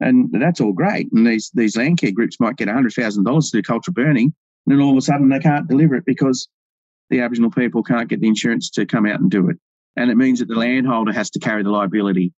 and 0.00 0.28
that's 0.32 0.60
all 0.60 0.72
great. 0.72 1.08
And 1.12 1.26
these 1.26 1.50
these 1.54 1.76
land 1.76 1.98
care 2.00 2.12
groups 2.12 2.40
might 2.40 2.56
get 2.56 2.68
hundred 2.68 2.92
thousand 2.92 3.24
dollars 3.24 3.50
to 3.50 3.58
do 3.58 3.62
cultural 3.62 3.94
burning, 3.94 4.32
and 4.66 4.74
then 4.74 4.80
all 4.80 4.92
of 4.92 4.96
a 4.96 5.02
sudden 5.02 5.28
they 5.28 5.38
can't 5.38 5.68
deliver 5.68 5.94
it 5.94 6.04
because 6.04 6.48
the 7.10 7.20
Aboriginal 7.20 7.50
people 7.50 7.82
can't 7.82 8.08
get 8.08 8.20
the 8.20 8.28
insurance 8.28 8.70
to 8.70 8.86
come 8.86 9.06
out 9.06 9.20
and 9.20 9.30
do 9.30 9.48
it, 9.48 9.56
and 9.96 10.10
it 10.10 10.16
means 10.16 10.38
that 10.38 10.48
the 10.48 10.54
landholder 10.54 11.12
has 11.12 11.30
to 11.30 11.38
carry 11.38 11.62
the 11.62 11.70
liability. 11.70 12.32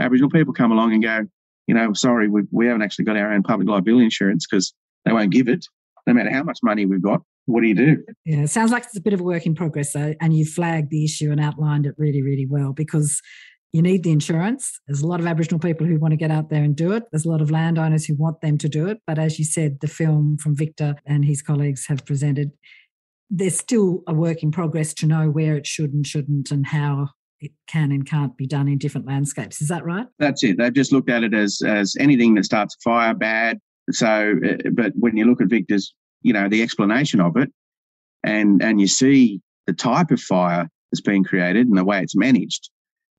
Aboriginal 0.00 0.30
people 0.30 0.52
come 0.52 0.72
along 0.72 0.92
and 0.92 1.02
go, 1.02 1.20
you 1.66 1.74
know, 1.74 1.92
sorry, 1.92 2.28
we, 2.28 2.42
we 2.50 2.66
haven't 2.66 2.82
actually 2.82 3.04
got 3.04 3.16
our 3.16 3.32
own 3.32 3.42
public 3.42 3.68
liability 3.68 4.04
insurance 4.04 4.46
because 4.48 4.74
they 5.04 5.12
won't 5.12 5.30
give 5.30 5.48
it, 5.48 5.64
no 6.06 6.14
matter 6.14 6.30
how 6.30 6.42
much 6.42 6.58
money 6.62 6.84
we've 6.84 7.02
got. 7.02 7.22
What 7.46 7.60
do 7.60 7.68
you 7.68 7.74
do? 7.74 8.02
Yeah, 8.24 8.42
it 8.42 8.48
sounds 8.48 8.72
like 8.72 8.84
it's 8.84 8.96
a 8.96 9.02
bit 9.02 9.12
of 9.12 9.20
a 9.20 9.22
work 9.22 9.44
in 9.44 9.54
progress, 9.54 9.92
though, 9.92 10.14
and 10.20 10.34
you 10.34 10.46
flagged 10.46 10.90
the 10.90 11.04
issue 11.04 11.30
and 11.30 11.40
outlined 11.40 11.86
it 11.86 11.94
really, 11.98 12.22
really 12.22 12.46
well 12.46 12.72
because 12.72 13.20
you 13.74 13.82
need 13.82 14.04
the 14.04 14.12
insurance. 14.12 14.80
There's 14.86 15.02
a 15.02 15.06
lot 15.06 15.18
of 15.18 15.26
Aboriginal 15.26 15.58
people 15.58 15.84
who 15.84 15.98
want 15.98 16.12
to 16.12 16.16
get 16.16 16.30
out 16.30 16.48
there 16.48 16.62
and 16.62 16.76
do 16.76 16.92
it. 16.92 17.02
There's 17.10 17.24
a 17.24 17.28
lot 17.28 17.40
of 17.40 17.50
landowners 17.50 18.04
who 18.04 18.14
want 18.14 18.40
them 18.40 18.56
to 18.58 18.68
do 18.68 18.86
it. 18.86 19.00
But 19.04 19.18
as 19.18 19.36
you 19.36 19.44
said, 19.44 19.80
the 19.80 19.88
film 19.88 20.36
from 20.38 20.54
Victor 20.54 20.94
and 21.04 21.24
his 21.24 21.42
colleagues 21.42 21.84
have 21.88 22.06
presented, 22.06 22.52
there's 23.28 23.58
still 23.58 24.04
a 24.06 24.14
work 24.14 24.44
in 24.44 24.52
progress 24.52 24.94
to 24.94 25.06
know 25.06 25.28
where 25.28 25.56
it 25.56 25.66
should 25.66 25.92
and 25.92 26.06
shouldn't 26.06 26.52
and 26.52 26.68
how 26.68 27.08
it 27.40 27.50
can 27.66 27.90
and 27.90 28.06
can't 28.06 28.36
be 28.36 28.46
done 28.46 28.68
in 28.68 28.78
different 28.78 29.08
landscapes. 29.08 29.60
Is 29.60 29.66
that 29.68 29.84
right? 29.84 30.06
That's 30.20 30.44
it. 30.44 30.56
They've 30.56 30.72
just 30.72 30.92
looked 30.92 31.10
at 31.10 31.24
it 31.24 31.34
as 31.34 31.60
as 31.66 31.96
anything 31.98 32.34
that 32.34 32.44
starts 32.44 32.76
a 32.76 32.82
fire 32.88 33.12
bad. 33.12 33.58
So, 33.90 34.36
uh, 34.46 34.70
but 34.72 34.92
when 34.94 35.16
you 35.16 35.24
look 35.24 35.40
at 35.40 35.48
Victor's, 35.48 35.92
you 36.22 36.32
know, 36.32 36.48
the 36.48 36.62
explanation 36.62 37.20
of 37.20 37.36
it, 37.36 37.50
and 38.22 38.62
and 38.62 38.80
you 38.80 38.86
see 38.86 39.40
the 39.66 39.72
type 39.72 40.12
of 40.12 40.20
fire 40.20 40.70
that's 40.92 41.00
being 41.00 41.24
created 41.24 41.66
and 41.66 41.76
the 41.76 41.84
way 41.84 42.00
it's 42.00 42.14
managed, 42.14 42.70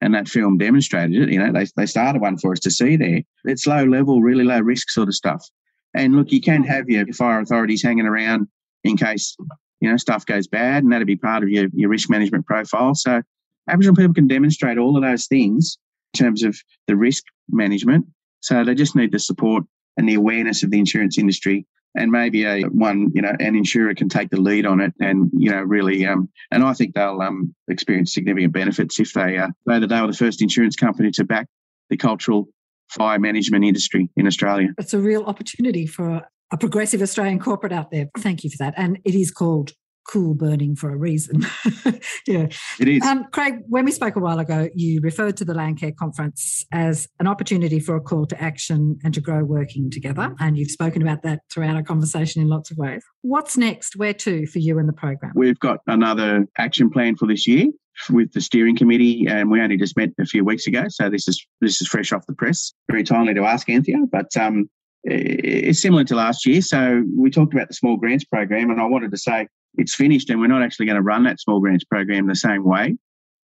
and 0.02 0.14
that 0.14 0.28
film 0.28 0.58
demonstrated 0.58 1.16
it. 1.16 1.30
You 1.32 1.40
know, 1.40 1.52
they 1.52 1.66
they 1.76 1.86
started 1.86 2.22
one 2.22 2.38
for 2.38 2.52
us 2.52 2.60
to 2.62 2.72
see 2.72 2.96
there. 2.96 3.22
It's 3.46 3.68
low 3.68 3.84
level, 3.84 4.22
really 4.22 4.44
low 4.44 4.60
risk 4.60 4.90
sort 4.90 5.08
of 5.08 5.16
stuff. 5.16 5.48
And 5.96 6.16
look, 6.16 6.32
you 6.32 6.42
can 6.42 6.64
have 6.64 6.90
your 6.90 7.06
fire 7.14 7.40
authorities 7.40 7.82
hanging 7.82 8.06
around 8.06 8.48
in 8.84 8.98
case 8.98 9.36
you 9.80 9.90
know 9.90 9.98
stuff 9.98 10.26
goes 10.26 10.48
bad, 10.48 10.84
and 10.84 10.92
that'd 10.92 11.08
be 11.08 11.16
part 11.16 11.44
of 11.44 11.50
your 11.50 11.68
your 11.74 11.90
risk 11.90 12.10
management 12.10 12.46
profile. 12.46 12.96
So 12.96 13.22
Aboriginal 13.70 13.96
people 13.96 14.14
can 14.14 14.28
demonstrate 14.28 14.78
all 14.78 14.96
of 14.96 15.04
those 15.04 15.28
things 15.28 15.78
in 16.14 16.26
terms 16.26 16.44
of 16.44 16.58
the 16.88 16.96
risk 16.96 17.24
management. 17.50 18.06
So 18.42 18.64
they 18.64 18.76
just 18.76 18.96
need 18.96 19.12
the 19.12 19.20
support 19.20 19.64
and 19.98 20.08
the 20.08 20.14
awareness 20.14 20.64
of 20.64 20.72
the 20.72 20.80
insurance 20.80 21.18
industry. 21.18 21.66
And 21.96 22.12
maybe 22.12 22.44
a 22.44 22.64
one, 22.64 23.10
you 23.14 23.22
know, 23.22 23.34
an 23.40 23.56
insurer 23.56 23.94
can 23.96 24.10
take 24.10 24.30
the 24.30 24.40
lead 24.40 24.66
on 24.66 24.82
it, 24.82 24.94
and 25.00 25.32
you 25.34 25.52
know, 25.52 25.62
really, 25.62 26.06
um, 26.06 26.30
and 26.52 26.64
I 26.64 26.74
think 26.74 26.94
they'll 26.94 27.22
um, 27.22 27.56
experience 27.68 28.14
significant 28.14 28.54
benefits 28.54 29.00
if 29.00 29.14
they 29.14 29.38
uh, 29.38 29.50
they 29.66 29.80
were 29.80 30.08
the 30.08 30.18
first 30.18 30.42
insurance 30.42 30.76
company 30.76 31.12
to 31.12 31.24
back 31.24 31.48
the 31.90 31.98
cultural 31.98 32.48
fire 32.90 33.20
management 33.20 33.66
industry 33.66 34.10
in 34.16 34.28
Australia. 34.28 34.70
It's 34.78 34.94
a 34.94 35.00
real 35.00 35.24
opportunity 35.24 35.86
for 35.86 36.22
a 36.52 36.58
progressive 36.58 37.02
Australian 37.02 37.40
corporate 37.40 37.72
out 37.72 37.92
there. 37.92 38.10
Thank 38.18 38.44
you 38.44 38.50
for 38.50 38.58
that. 38.58 38.74
And 38.78 39.00
it 39.04 39.16
is 39.16 39.32
called 39.32 39.74
cool 40.08 40.34
burning 40.34 40.76
for 40.76 40.92
a 40.92 40.96
reason. 40.96 41.46
yeah. 42.28 42.48
It 42.80 42.88
is. 42.88 43.04
Um, 43.04 43.26
Craig, 43.32 43.56
when 43.68 43.86
we 43.86 43.92
spoke 43.92 44.16
a 44.16 44.20
while 44.20 44.40
ago, 44.40 44.70
you 44.74 45.02
referred 45.02 45.38
to 45.38 45.46
the 45.46 45.54
Landcare 45.54 45.96
Conference 45.96 46.66
as 46.72 47.08
an 47.20 47.28
opportunity 47.28 47.80
for 47.80 47.96
a 47.96 48.02
call 48.02 48.26
to 48.28 48.42
action 48.42 49.00
and 49.04 49.14
to 49.14 49.22
grow 49.22 49.44
working 49.44 49.90
together. 49.90 50.34
And 50.40 50.58
you've 50.58 50.72
spoken 50.72 51.02
about 51.02 51.24
that 51.24 51.42
throughout 51.52 51.76
our 51.76 51.84
conversation 51.84 52.42
in 52.42 52.48
lots 52.48 52.72
of 52.72 52.78
ways. 52.78 53.04
What's 53.22 53.58
next? 53.58 53.96
Where 53.96 54.14
to 54.14 54.46
for 54.48 54.60
you 54.60 54.80
and 54.80 54.88
the 54.88 54.94
program? 54.94 55.32
We've 55.36 55.60
got 55.60 55.80
another 55.88 56.46
action 56.58 56.90
plan 56.90 57.16
for 57.16 57.28
this 57.28 57.48
year 57.48 57.68
with 58.10 58.34
the 58.34 58.42
steering 58.42 58.76
committee, 58.76 59.26
and 59.28 59.50
we 59.50 59.62
only 59.62 59.78
just 59.78 59.96
met 59.98 60.10
a 60.20 60.26
few 60.26 60.44
weeks 60.44 60.68
ago, 60.68 60.86
so 60.90 61.10
this 61.10 61.28
is 61.28 61.46
this 61.62 61.82
is 61.82 61.88
fresh 61.88 62.12
off 62.12 62.26
the 62.28 62.34
press. 62.34 62.74
Very 62.90 63.04
timely 63.04 63.34
to 63.34 63.44
ask 63.44 63.70
Anthea, 63.70 64.00
but 64.12 64.36
um, 64.38 64.70
it's 65.04 65.82
similar 65.82 66.04
to 66.06 66.16
last 66.16 66.46
year. 66.46 66.62
So 66.62 67.04
we 67.16 67.30
talked 67.30 67.54
about 67.54 67.68
the 67.68 67.74
small 67.74 67.98
grants 67.98 68.26
program, 68.26 68.70
and 68.70 68.82
I 68.82 68.86
wanted 68.86 69.12
to 69.12 69.18
say 69.18 69.48
it's 69.78 69.96
finished 69.96 70.30
and 70.30 70.40
we're 70.40 70.48
not 70.48 70.64
actually 70.64 70.86
going 70.86 70.98
to 70.98 71.02
run 71.02 71.24
that 71.24 71.40
small 71.40 71.60
grants 71.60 71.84
program 71.84 72.28
the 72.28 72.36
same 72.36 72.64
way. 72.64 72.98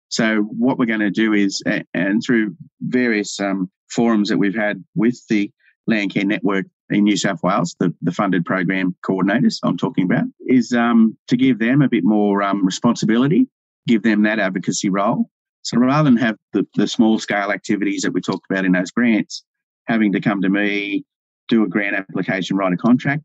So 0.09 0.41
what 0.41 0.77
we're 0.77 0.85
going 0.85 0.99
to 1.01 1.11
do 1.11 1.33
is, 1.33 1.61
and 1.93 2.21
through 2.25 2.55
various 2.81 3.39
um, 3.39 3.69
forums 3.89 4.29
that 4.29 4.37
we've 4.37 4.55
had 4.55 4.83
with 4.95 5.19
the 5.29 5.51
Landcare 5.89 6.25
Network 6.25 6.65
in 6.89 7.03
New 7.03 7.17
South 7.17 7.43
Wales, 7.43 7.75
the, 7.79 7.93
the 8.01 8.11
funded 8.11 8.43
program 8.43 8.95
coordinators 9.07 9.59
I'm 9.63 9.77
talking 9.77 10.05
about, 10.05 10.25
is 10.47 10.73
um, 10.73 11.15
to 11.27 11.37
give 11.37 11.59
them 11.59 11.81
a 11.81 11.89
bit 11.89 12.03
more 12.03 12.41
um, 12.41 12.65
responsibility, 12.65 13.47
give 13.87 14.01
them 14.01 14.23
that 14.23 14.39
advocacy 14.39 14.89
role. 14.89 15.29
So 15.61 15.77
rather 15.77 16.09
than 16.09 16.17
have 16.17 16.37
the, 16.53 16.65
the 16.75 16.87
small 16.87 17.19
scale 17.19 17.51
activities 17.51 18.01
that 18.01 18.11
we 18.11 18.21
talked 18.21 18.49
about 18.49 18.65
in 18.65 18.71
those 18.71 18.91
grants, 18.91 19.43
having 19.85 20.11
to 20.13 20.21
come 20.21 20.41
to 20.41 20.49
me, 20.49 21.03
do 21.49 21.63
a 21.63 21.67
grant 21.67 21.95
application, 21.95 22.57
write 22.57 22.73
a 22.73 22.77
contract, 22.77 23.23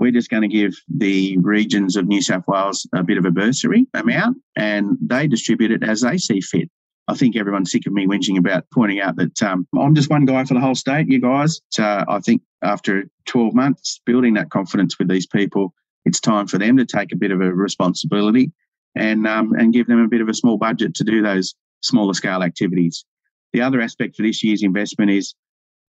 we're 0.00 0.10
just 0.10 0.30
going 0.30 0.42
to 0.42 0.48
give 0.48 0.74
the 0.88 1.36
regions 1.38 1.94
of 1.94 2.08
New 2.08 2.22
South 2.22 2.48
Wales 2.48 2.88
a 2.94 3.04
bit 3.04 3.18
of 3.18 3.26
a 3.26 3.30
bursary 3.30 3.86
amount 3.94 4.38
and 4.56 4.96
they 5.00 5.28
distribute 5.28 5.70
it 5.70 5.84
as 5.84 6.00
they 6.00 6.16
see 6.16 6.40
fit. 6.40 6.70
I 7.06 7.14
think 7.14 7.36
everyone's 7.36 7.70
sick 7.70 7.86
of 7.86 7.92
me 7.92 8.06
whinging 8.06 8.38
about 8.38 8.64
pointing 8.72 9.00
out 9.00 9.16
that 9.16 9.42
um, 9.42 9.66
I'm 9.78 9.94
just 9.94 10.10
one 10.10 10.24
guy 10.24 10.44
for 10.44 10.54
the 10.54 10.60
whole 10.60 10.74
state, 10.74 11.08
you 11.08 11.20
guys. 11.20 11.60
So 11.70 12.04
I 12.08 12.18
think 12.20 12.40
after 12.62 13.04
12 13.26 13.52
months 13.52 14.00
building 14.06 14.34
that 14.34 14.50
confidence 14.50 14.98
with 14.98 15.08
these 15.08 15.26
people, 15.26 15.74
it's 16.04 16.20
time 16.20 16.46
for 16.46 16.56
them 16.56 16.78
to 16.78 16.86
take 16.86 17.12
a 17.12 17.16
bit 17.16 17.30
of 17.30 17.40
a 17.40 17.52
responsibility 17.52 18.52
and 18.96 19.26
um, 19.26 19.52
and 19.52 19.72
give 19.72 19.86
them 19.86 20.00
a 20.00 20.08
bit 20.08 20.20
of 20.20 20.28
a 20.28 20.34
small 20.34 20.56
budget 20.56 20.94
to 20.94 21.04
do 21.04 21.20
those 21.22 21.54
smaller 21.82 22.14
scale 22.14 22.42
activities. 22.42 23.04
The 23.52 23.60
other 23.60 23.80
aspect 23.80 24.16
for 24.16 24.22
this 24.22 24.42
year's 24.42 24.62
investment 24.62 25.10
is 25.10 25.34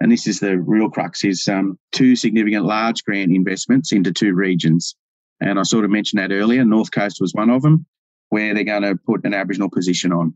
and 0.01 0.11
this 0.11 0.25
is 0.25 0.39
the 0.39 0.57
real 0.57 0.89
crux, 0.89 1.23
is 1.23 1.47
um, 1.47 1.77
two 1.91 2.15
significant 2.15 2.65
large 2.65 3.03
grant 3.03 3.31
investments 3.31 3.91
into 3.91 4.11
two 4.11 4.33
regions. 4.33 4.95
And 5.39 5.59
I 5.59 5.63
sort 5.63 5.85
of 5.85 5.91
mentioned 5.91 6.19
that 6.19 6.31
earlier. 6.33 6.65
North 6.65 6.89
Coast 6.89 7.17
was 7.21 7.35
one 7.35 7.51
of 7.51 7.61
them, 7.61 7.85
where 8.29 8.55
they're 8.55 8.63
going 8.63 8.81
to 8.81 8.95
put 8.95 9.23
an 9.25 9.35
Aboriginal 9.35 9.69
position 9.69 10.11
on. 10.11 10.35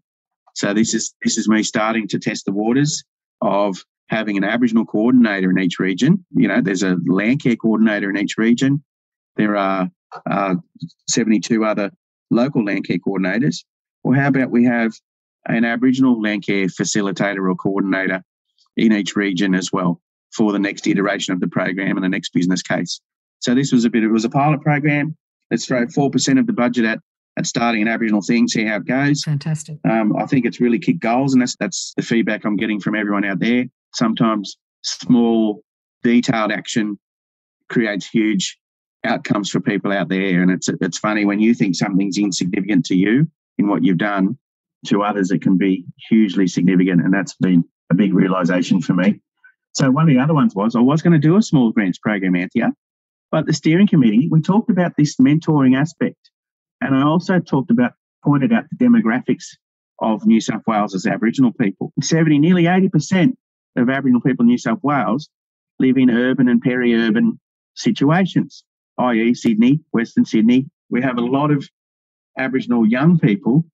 So 0.54 0.72
this 0.76 0.94
is 0.94 1.16
this 1.24 1.40
is 1.40 1.50
me 1.50 1.64
starting 1.64 2.08
to 2.10 2.20
test 2.20 2.46
the 2.46 2.52
waters 2.52 3.04
of 3.42 3.84
having 4.10 4.38
an 4.38 4.44
Aboriginal 4.44 4.86
coordinator 4.86 5.50
in 5.50 5.58
each 5.58 5.80
region. 5.80 6.24
You 6.36 6.48
know, 6.48 6.62
there's 6.62 6.84
a 6.84 6.98
land 7.08 7.42
care 7.42 7.56
coordinator 7.56 8.12
in 8.12 8.18
each 8.18 8.38
region. 8.38 8.84
There 9.36 9.58
are 9.58 9.90
uh, 10.30 10.56
72 11.10 11.66
other 11.66 11.90
local 12.30 12.64
land 12.64 12.88
care 12.88 13.00
coordinators. 13.00 13.66
Well, 14.04 14.20
how 14.20 14.28
about 14.28 14.52
we 14.52 14.66
have 14.66 14.94
an 15.48 15.66
Aboriginal 15.66 16.22
land 16.22 16.46
care 16.46 16.68
facilitator 16.68 17.50
or 17.50 17.56
coordinator 17.56 18.24
in 18.78 18.92
each 18.92 19.16
region 19.16 19.56
as 19.56 19.72
well 19.72 20.02
for 20.34 20.52
the 20.52 20.60
next 20.60 20.86
iteration 20.88 21.34
of 21.34 21.40
the 21.40 21.48
program 21.48 21.98
and 21.98 22.04
the 22.04 22.10
next 22.10 22.34
business 22.34 22.62
case. 22.62 23.00
So 23.40 23.56
this 23.56 23.72
was 23.72 23.86
a 23.86 23.90
bit, 23.90 24.04
it 24.04 24.10
was 24.10 24.26
a 24.26 24.30
pilot 24.30 24.62
program. 24.62 25.16
Let's 25.52 25.66
throw 25.66 25.86
4% 25.86 26.40
of 26.40 26.48
the 26.48 26.54
budget 26.54 26.86
at, 26.86 27.00
at 27.38 27.46
starting 27.46 27.82
an 27.82 27.88
Aboriginal 27.88 28.22
thing, 28.22 28.48
see 28.48 28.66
how 28.66 28.78
it 28.78 28.86
goes. 28.86 29.24
Fantastic. 29.24 29.78
Um, 29.90 30.16
I 30.18 30.26
think 30.26 30.46
it's 30.46 30.60
really 30.60 30.80
kicked 30.80 31.00
goals, 31.00 31.34
and 31.34 31.42
that's, 31.42 31.56
that's 31.58 31.94
the 31.96 32.04
feedback 32.04 32.46
I'm 32.46 32.56
getting 32.56 32.80
from 32.80 32.96
everyone 32.96 33.26
out 33.26 33.40
there. 33.40 33.66
Sometimes 33.94 34.58
small, 34.82 35.62
detailed 36.04 36.52
action 36.52 36.98
creates 37.70 38.08
huge 38.08 38.58
outcomes 39.04 39.50
for 39.50 39.60
people 39.60 39.92
out 39.92 40.10
there. 40.10 40.42
And 40.42 40.52
it's, 40.52 40.68
it's 40.82 40.98
funny 40.98 41.26
when 41.26 41.40
you 41.40 41.54
think 41.54 41.76
something's 41.76 42.18
insignificant 42.18 42.86
to 42.88 42.96
you 42.96 43.28
in 43.58 43.68
what 43.68 43.84
you've 43.84 43.98
done, 43.98 44.38
to 44.88 45.04
others, 45.04 45.32
it 45.32 45.42
can 45.42 45.58
be 45.58 45.86
hugely 46.10 46.48
significant. 46.48 47.02
And 47.02 47.14
that's 47.14 47.36
been 47.36 47.64
a 47.92 47.96
big 47.96 48.14
realization 48.14 48.82
for 48.82 48.94
me. 48.94 49.20
So 49.74 49.92
one 49.92 50.04
of 50.04 50.10
the 50.10 50.20
other 50.22 50.34
ones 50.34 50.56
was 50.56 50.76
I 50.76 50.80
was 50.80 51.02
going 51.02 51.14
to 51.14 51.28
do 51.28 51.38
a 51.38 51.42
small 51.42 51.72
grants 51.72 52.00
program, 52.00 52.36
Anthea, 52.36 52.72
but 53.32 53.46
the 53.46 53.54
steering 53.54 53.88
committee, 53.88 54.30
we 54.32 54.42
talked 54.42 54.70
about 54.70 54.94
this 54.98 55.18
mentoring 55.18 55.78
aspect. 55.78 56.30
And 56.82 56.96
I 56.96 57.04
also 57.04 57.40
talked 57.40 57.72
about, 57.72 57.94
pointed 58.24 58.54
out 58.54 58.64
the 58.72 58.86
demographics 58.86 59.46
of 60.00 60.26
New 60.26 60.42
South 60.42 60.62
Wales 60.68 60.96
as 60.96 61.06
Aboriginal 61.06 61.52
people. 61.54 61.92
70, 62.02 62.40
nearly 62.40 62.64
80% 62.64 63.34
of 63.76 63.90
Aboriginal 63.90 64.22
people 64.22 64.44
in 64.44 64.48
New 64.48 64.58
South 64.58 64.80
Wales 64.82 65.30
live 65.80 65.98
in 65.98 66.10
urban 66.10 66.48
and 66.48 66.62
peri-urban 66.62 67.40
situations, 67.76 68.64
i.e., 69.00 69.34
Sydney, 69.34 69.82
Western 69.92 70.26
Sydney. 70.26 70.70
We 70.90 71.02
have 71.02 71.18
a 71.18 71.22
lot 71.22 71.52
of 71.52 71.68
Aboriginal 72.38 72.86
young 72.86 73.20
people 73.20 73.66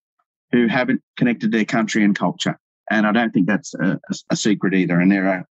who 0.52 0.68
haven't 0.68 1.02
connected 1.18 1.52
their 1.52 1.66
country 1.66 2.04
and 2.04 2.16
culture. 2.16 2.58
And 2.90 3.06
I 3.06 3.12
don't 3.12 3.32
think 3.32 3.48
that's 3.48 3.74
a, 3.76 4.00
a 4.30 4.36
secret 4.36 4.74
either. 4.74 5.00
And 5.00 5.12
there 5.12 5.28
are 5.28 5.46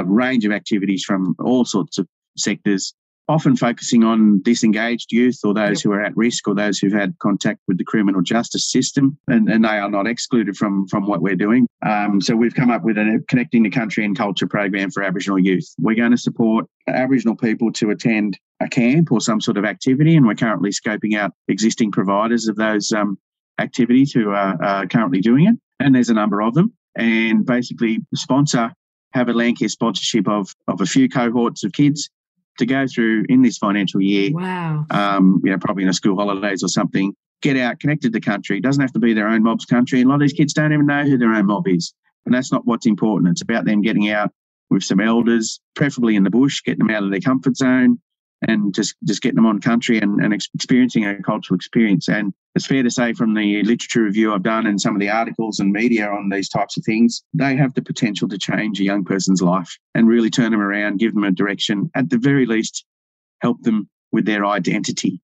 a 0.00 0.04
range 0.04 0.44
of 0.44 0.52
activities 0.52 1.04
from 1.04 1.34
all 1.38 1.64
sorts 1.64 1.98
of 1.98 2.06
sectors 2.36 2.94
often 3.30 3.56
focusing 3.56 4.02
on 4.02 4.42
disengaged 4.42 5.12
youth 5.12 5.38
or 5.44 5.54
those 5.54 5.80
who 5.80 5.92
are 5.92 6.02
at 6.02 6.16
risk 6.16 6.48
or 6.48 6.54
those 6.54 6.80
who've 6.80 6.92
had 6.92 7.16
contact 7.20 7.60
with 7.68 7.78
the 7.78 7.84
criminal 7.84 8.20
justice 8.20 8.70
system, 8.70 9.16
and, 9.28 9.48
and 9.48 9.64
they 9.64 9.78
are 9.78 9.88
not 9.88 10.08
excluded 10.08 10.56
from, 10.56 10.86
from 10.88 11.06
what 11.06 11.22
we're 11.22 11.36
doing. 11.36 11.64
Um, 11.86 12.20
so 12.20 12.34
we've 12.34 12.54
come 12.54 12.70
up 12.70 12.82
with 12.82 12.98
a 12.98 13.22
Connecting 13.28 13.62
the 13.62 13.70
Country 13.70 14.04
and 14.04 14.18
Culture 14.18 14.48
program 14.48 14.90
for 14.90 15.04
Aboriginal 15.04 15.38
youth. 15.38 15.72
We're 15.78 15.94
going 15.94 16.10
to 16.10 16.18
support 16.18 16.66
Aboriginal 16.88 17.36
people 17.36 17.72
to 17.74 17.90
attend 17.90 18.36
a 18.58 18.68
camp 18.68 19.12
or 19.12 19.20
some 19.20 19.40
sort 19.40 19.56
of 19.56 19.64
activity, 19.64 20.16
and 20.16 20.26
we're 20.26 20.34
currently 20.34 20.70
scoping 20.70 21.16
out 21.16 21.32
existing 21.46 21.92
providers 21.92 22.48
of 22.48 22.56
those 22.56 22.90
um, 22.92 23.16
activities 23.60 24.10
who 24.10 24.30
are, 24.30 24.60
are 24.60 24.86
currently 24.88 25.20
doing 25.20 25.46
it, 25.46 25.56
and 25.80 25.94
there's 25.94 26.10
a 26.10 26.14
number 26.14 26.40
of 26.42 26.54
them. 26.54 26.72
And 26.96 27.44
basically, 27.44 27.98
sponsor 28.14 28.72
have 29.12 29.28
a 29.28 29.32
Landcare 29.32 29.70
sponsorship 29.70 30.28
of 30.28 30.54
of 30.68 30.80
a 30.80 30.86
few 30.86 31.08
cohorts 31.08 31.64
of 31.64 31.72
kids 31.72 32.08
to 32.58 32.66
go 32.66 32.86
through 32.86 33.24
in 33.28 33.42
this 33.42 33.58
financial 33.58 34.00
year. 34.00 34.30
Wow. 34.32 34.86
Um, 34.90 35.40
you 35.44 35.50
know, 35.50 35.58
probably 35.58 35.82
in 35.82 35.88
a 35.88 35.94
school 35.94 36.16
holidays 36.16 36.62
or 36.62 36.68
something. 36.68 37.14
Get 37.42 37.56
out, 37.56 37.80
connected 37.80 38.12
to 38.12 38.20
country. 38.20 38.58
It 38.58 38.62
doesn't 38.62 38.82
have 38.82 38.92
to 38.92 38.98
be 38.98 39.14
their 39.14 39.28
own 39.28 39.42
mob's 39.42 39.64
country. 39.64 40.00
And 40.00 40.08
a 40.08 40.10
lot 40.10 40.16
of 40.16 40.20
these 40.20 40.34
kids 40.34 40.52
don't 40.52 40.74
even 40.74 40.86
know 40.86 41.04
who 41.04 41.16
their 41.16 41.32
own 41.32 41.46
mob 41.46 41.66
is. 41.68 41.94
And 42.26 42.34
that's 42.34 42.52
not 42.52 42.66
what's 42.66 42.86
important. 42.86 43.30
It's 43.30 43.40
about 43.40 43.64
them 43.64 43.80
getting 43.80 44.10
out 44.10 44.30
with 44.68 44.84
some 44.84 45.00
elders, 45.00 45.58
preferably 45.74 46.16
in 46.16 46.24
the 46.24 46.30
bush, 46.30 46.62
getting 46.62 46.86
them 46.86 46.94
out 46.94 47.02
of 47.02 47.10
their 47.10 47.20
comfort 47.20 47.56
zone, 47.56 47.98
and 48.46 48.74
just 48.74 48.96
just 49.04 49.22
getting 49.22 49.36
them 49.36 49.46
on 49.46 49.60
country 49.60 49.98
and, 49.98 50.20
and 50.20 50.32
experiencing 50.32 51.04
a 51.04 51.22
cultural 51.22 51.56
experience. 51.56 52.08
And 52.08 52.32
it's 52.54 52.66
fair 52.66 52.82
to 52.82 52.90
say 52.90 53.12
from 53.12 53.34
the 53.34 53.62
literature 53.62 54.02
review 54.02 54.32
I've 54.32 54.42
done 54.42 54.66
and 54.66 54.80
some 54.80 54.94
of 54.94 55.00
the 55.00 55.10
articles 55.10 55.60
and 55.60 55.72
media 55.72 56.08
on 56.08 56.30
these 56.30 56.48
types 56.48 56.76
of 56.76 56.84
things, 56.84 57.22
they 57.34 57.56
have 57.56 57.74
the 57.74 57.82
potential 57.82 58.28
to 58.28 58.38
change 58.38 58.80
a 58.80 58.84
young 58.84 59.04
person's 59.04 59.42
life 59.42 59.76
and 59.94 60.08
really 60.08 60.30
turn 60.30 60.52
them 60.52 60.60
around, 60.60 60.98
give 60.98 61.14
them 61.14 61.24
a 61.24 61.30
direction, 61.30 61.90
at 61.94 62.10
the 62.10 62.18
very 62.18 62.46
least, 62.46 62.84
help 63.40 63.62
them 63.62 63.88
with 64.12 64.24
their 64.24 64.44
identity. 64.44 65.20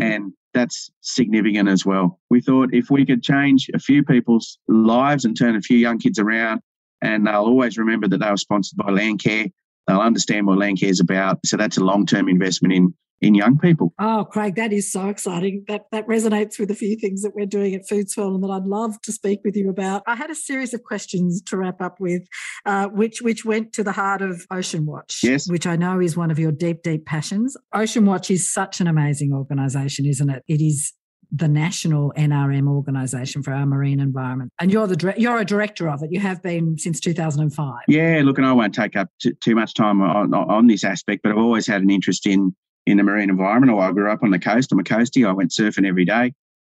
And 0.00 0.32
that's 0.54 0.90
significant 1.00 1.68
as 1.68 1.84
well. 1.84 2.20
We 2.30 2.40
thought 2.40 2.72
if 2.72 2.90
we 2.90 3.04
could 3.04 3.22
change 3.22 3.68
a 3.74 3.78
few 3.78 4.02
people's 4.02 4.58
lives 4.68 5.24
and 5.24 5.36
turn 5.36 5.56
a 5.56 5.60
few 5.60 5.76
young 5.76 5.98
kids 5.98 6.18
around, 6.18 6.60
and 7.02 7.26
they'll 7.26 7.34
always 7.34 7.76
remember 7.76 8.08
that 8.08 8.18
they 8.18 8.30
were 8.30 8.36
sponsored 8.36 8.78
by 8.78 8.90
Landcare 8.90 9.52
They'll 9.86 10.00
understand 10.00 10.46
what 10.46 10.58
Landcare 10.58 10.88
is 10.88 11.00
about. 11.00 11.38
So 11.44 11.56
that's 11.56 11.76
a 11.76 11.84
long 11.84 12.06
term 12.06 12.28
investment 12.28 12.74
in 12.74 12.94
in 13.22 13.34
young 13.34 13.58
people. 13.58 13.94
Oh, 13.98 14.26
Craig, 14.30 14.56
that 14.56 14.72
is 14.72 14.90
so 14.90 15.08
exciting. 15.08 15.64
That 15.68 15.86
that 15.92 16.06
resonates 16.06 16.58
with 16.58 16.70
a 16.70 16.74
few 16.74 16.96
things 16.96 17.22
that 17.22 17.34
we're 17.34 17.46
doing 17.46 17.74
at 17.74 17.88
Foodswell 17.88 18.34
and 18.34 18.42
that 18.44 18.50
I'd 18.50 18.66
love 18.66 19.00
to 19.02 19.12
speak 19.12 19.40
with 19.44 19.56
you 19.56 19.70
about. 19.70 20.02
I 20.06 20.14
had 20.14 20.30
a 20.30 20.34
series 20.34 20.74
of 20.74 20.82
questions 20.82 21.40
to 21.42 21.56
wrap 21.56 21.80
up 21.80 21.98
with, 22.00 22.26
uh, 22.66 22.88
which 22.88 23.22
which 23.22 23.44
went 23.44 23.72
to 23.74 23.84
the 23.84 23.92
heart 23.92 24.22
of 24.22 24.46
Ocean 24.50 24.86
Watch, 24.86 25.20
yes. 25.22 25.48
which 25.48 25.66
I 25.66 25.76
know 25.76 26.00
is 26.00 26.16
one 26.16 26.30
of 26.30 26.38
your 26.38 26.52
deep, 26.52 26.82
deep 26.82 27.06
passions. 27.06 27.56
Ocean 27.72 28.04
Watch 28.04 28.30
is 28.30 28.52
such 28.52 28.80
an 28.80 28.86
amazing 28.86 29.32
organisation, 29.32 30.06
isn't 30.06 30.30
it? 30.30 30.42
It 30.48 30.60
is 30.60 30.92
the 31.32 31.48
national 31.48 32.12
NRM 32.16 32.68
organisation 32.68 33.42
for 33.42 33.52
our 33.52 33.66
marine 33.66 34.00
environment, 34.00 34.52
and 34.60 34.72
you're 34.72 34.86
the 34.86 35.14
you're 35.16 35.38
a 35.38 35.44
director 35.44 35.88
of 35.88 36.02
it. 36.02 36.12
You 36.12 36.20
have 36.20 36.42
been 36.42 36.78
since 36.78 37.00
2005. 37.00 37.74
Yeah, 37.88 38.22
look, 38.24 38.38
and 38.38 38.46
I 38.46 38.52
won't 38.52 38.74
take 38.74 38.96
up 38.96 39.08
t- 39.20 39.32
too 39.40 39.54
much 39.54 39.74
time 39.74 40.00
on, 40.02 40.32
on 40.32 40.66
this 40.66 40.84
aspect, 40.84 41.22
but 41.22 41.32
I've 41.32 41.38
always 41.38 41.66
had 41.66 41.82
an 41.82 41.90
interest 41.90 42.26
in 42.26 42.54
in 42.86 42.96
the 42.96 43.02
marine 43.02 43.30
environment. 43.30 43.78
I 43.78 43.92
grew 43.92 44.10
up 44.10 44.22
on 44.22 44.30
the 44.30 44.38
coast. 44.38 44.72
I'm 44.72 44.78
a 44.78 44.84
coastie. 44.84 45.26
I 45.26 45.32
went 45.32 45.50
surfing 45.50 45.86
every 45.86 46.04
day 46.04 46.32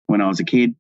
when 0.07 0.21
I 0.21 0.29
was 0.29 0.41
a 0.41 0.45
kid, 0.45 0.75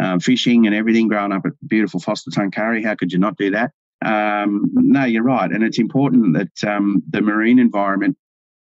um, 0.00 0.20
fishing 0.20 0.66
and 0.66 0.74
everything. 0.74 1.08
Growing 1.08 1.32
up 1.32 1.46
at 1.46 1.52
beautiful 1.66 2.00
Forster 2.00 2.30
Tuncurry, 2.30 2.84
how 2.84 2.94
could 2.94 3.12
you 3.12 3.18
not 3.18 3.36
do 3.36 3.50
that? 3.50 3.72
Um, 4.04 4.70
no, 4.74 5.04
you're 5.04 5.22
right, 5.22 5.50
and 5.50 5.62
it's 5.64 5.78
important 5.78 6.34
that 6.34 6.68
um, 6.68 7.02
the 7.08 7.22
marine 7.22 7.58
environment 7.58 8.16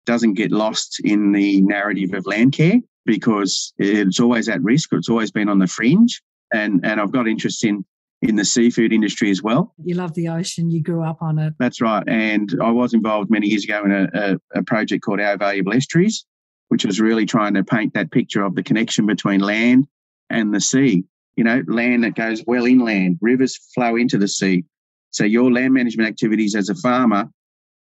doesn't 0.10 0.34
get 0.34 0.52
lost 0.52 1.00
in 1.04 1.34
the 1.34 1.62
narrative 1.62 2.15
of 2.15 2.24
Landcare 2.24 2.82
because 3.06 3.72
it's 3.78 4.19
always 4.19 4.50
at 4.50 4.60
risk. 4.63 4.89
It's 4.91 5.08
always 5.08 5.30
been 5.30 5.48
on 5.48 5.60
the 5.60 5.67
fringe, 5.67 6.19
and 6.52 6.84
and 6.84 7.00
I've 7.00 7.12
got 7.12 7.28
interest 7.28 7.63
in 7.63 7.86
in 8.24 8.36
the 8.36 8.43
seafood 8.43 8.91
industry 8.91 9.30
as 9.30 9.43
well. 9.43 9.72
You 9.78 9.93
love 9.93 10.15
the 10.15 10.28
ocean. 10.30 10.72
You 10.72 10.82
grew 10.82 11.04
up 11.04 11.22
on 11.22 11.38
it. 11.38 11.54
That's 11.60 11.80
right. 11.80 12.04
And 12.08 12.50
I 12.62 12.72
was 12.72 12.95
involved 12.95 13.30
many 13.30 13.48
years 13.50 13.63
ago 13.63 13.86
in 13.86 13.91
a, 13.91 14.10
a, 14.13 14.60
a 14.60 14.63
project 14.63 15.04
called 15.04 15.22
Our 15.22 15.38
Valuable 15.38 15.74
Estuaries, 15.74 16.26
which 16.69 16.86
was 16.86 17.00
really 17.00 17.28
trying 17.28 17.54
to 17.54 17.63
paint 17.63 17.93
that 17.93 18.12
picture 18.12 18.43
of 18.43 18.56
the 18.56 18.63
connection 18.63 19.06
between 19.06 19.41
land 19.41 19.86
and 20.32 20.52
the 20.52 20.60
sea. 20.60 21.06
You 21.36 21.43
know, 21.43 21.62
land 21.67 22.04
that 22.04 22.15
goes 22.15 22.43
well 22.48 22.65
inland, 22.65 23.19
rivers 23.22 23.58
flow 23.76 23.95
into 23.95 24.17
the 24.17 24.28
sea. 24.28 24.65
So 25.12 25.24
your 25.24 25.52
land 25.52 25.74
management 25.76 26.10
activities 26.10 26.56
as 26.56 26.69
a 26.69 26.76
farmer, 26.76 27.30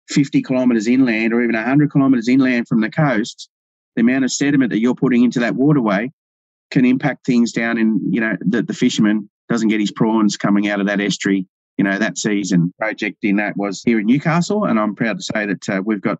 50 0.10 0.42
kilometres 0.42 0.88
inland 0.88 1.34
or 1.34 1.42
even 1.42 1.56
100 1.56 1.92
kilometres 1.92 2.28
inland 2.28 2.68
from 2.68 2.82
the 2.82 2.90
coast, 2.90 3.50
the 3.96 4.02
amount 4.02 4.24
of 4.24 4.32
sediment 4.32 4.72
that 4.72 4.80
you're 4.80 4.96
putting 4.96 5.24
into 5.24 5.40
that 5.40 5.56
waterway 5.56 6.12
can 6.72 6.86
impact 6.86 7.26
things 7.26 7.52
down 7.52 7.78
in, 7.78 8.00
you 8.12 8.20
know, 8.20 8.36
that 8.42 8.68
the 8.68 8.74
fisherman 8.74 9.30
doesn't 9.50 9.70
get 9.70 9.80
his 9.80 9.92
prawns 9.92 10.38
coming 10.38 10.70
out 10.70 10.80
of 10.80 10.88
that 10.88 11.00
estuary, 11.00 11.48
you 11.78 11.84
know, 11.84 11.98
that 11.98 12.18
season. 12.18 12.74
Project 12.80 13.18
in 13.24 13.36
that 13.38 13.56
was 13.56 13.84
here 13.84 14.00
in 14.00 14.08
Newcastle, 14.08 14.66
and 14.66 14.80
I'm 14.80 14.96
proud 14.96 15.18
to 15.18 15.24
say 15.24 15.46
that 15.46 15.70
uh, 15.70 15.82
we've 15.86 16.02
got 16.02 16.20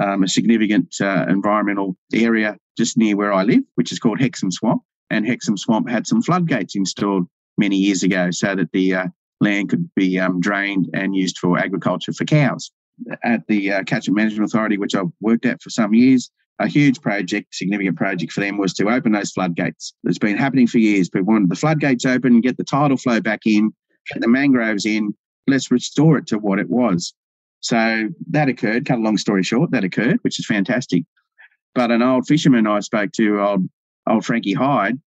um, 0.00 0.22
a 0.22 0.28
significant 0.28 0.94
uh, 1.00 1.26
environmental 1.28 1.96
area 2.12 2.56
just 2.76 2.96
near 2.96 3.16
where 3.16 3.32
I 3.32 3.42
live, 3.42 3.62
which 3.74 3.90
is 3.90 3.98
called 3.98 4.20
Hexham 4.20 4.52
Swamp. 4.52 4.82
And 5.10 5.26
Hexham 5.26 5.56
Swamp 5.56 5.88
had 5.88 6.06
some 6.06 6.22
floodgates 6.22 6.76
installed 6.76 7.26
many 7.56 7.76
years 7.76 8.02
ago 8.02 8.30
so 8.30 8.54
that 8.54 8.70
the 8.72 8.94
uh, 8.94 9.06
land 9.40 9.70
could 9.70 9.90
be 9.94 10.18
um, 10.18 10.40
drained 10.40 10.88
and 10.94 11.16
used 11.16 11.38
for 11.38 11.58
agriculture 11.58 12.12
for 12.12 12.24
cows. 12.24 12.70
At 13.22 13.46
the 13.46 13.72
uh, 13.72 13.84
Catchment 13.84 14.16
Management 14.16 14.50
Authority, 14.50 14.76
which 14.76 14.94
I've 14.94 15.10
worked 15.20 15.46
at 15.46 15.62
for 15.62 15.70
some 15.70 15.94
years, 15.94 16.30
a 16.58 16.66
huge 16.66 17.00
project, 17.00 17.54
significant 17.54 17.96
project 17.96 18.32
for 18.32 18.40
them 18.40 18.58
was 18.58 18.74
to 18.74 18.88
open 18.88 19.12
those 19.12 19.30
floodgates. 19.30 19.94
It's 20.04 20.18
been 20.18 20.36
happening 20.36 20.66
for 20.66 20.78
years. 20.78 21.08
People 21.08 21.32
wanted 21.32 21.50
the 21.50 21.56
floodgates 21.56 22.04
open, 22.04 22.40
get 22.40 22.56
the 22.56 22.64
tidal 22.64 22.96
flow 22.96 23.20
back 23.20 23.40
in, 23.46 23.72
get 24.12 24.20
the 24.20 24.28
mangroves 24.28 24.84
in, 24.84 25.14
let's 25.46 25.70
restore 25.70 26.18
it 26.18 26.26
to 26.28 26.38
what 26.38 26.58
it 26.58 26.68
was. 26.68 27.14
So 27.60 28.08
that 28.30 28.48
occurred, 28.48 28.86
cut 28.86 28.98
a 28.98 29.02
long 29.02 29.18
story 29.18 29.42
short, 29.42 29.70
that 29.70 29.84
occurred, 29.84 30.18
which 30.22 30.38
is 30.38 30.46
fantastic. 30.46 31.04
But 31.74 31.90
an 31.90 32.02
old 32.02 32.26
fisherman 32.26 32.66
I 32.66 32.80
spoke 32.80 33.12
to, 33.12 33.40
old, 33.40 33.68
old 34.08 34.24
Frankie 34.24 34.54
Hyde, 34.54 35.00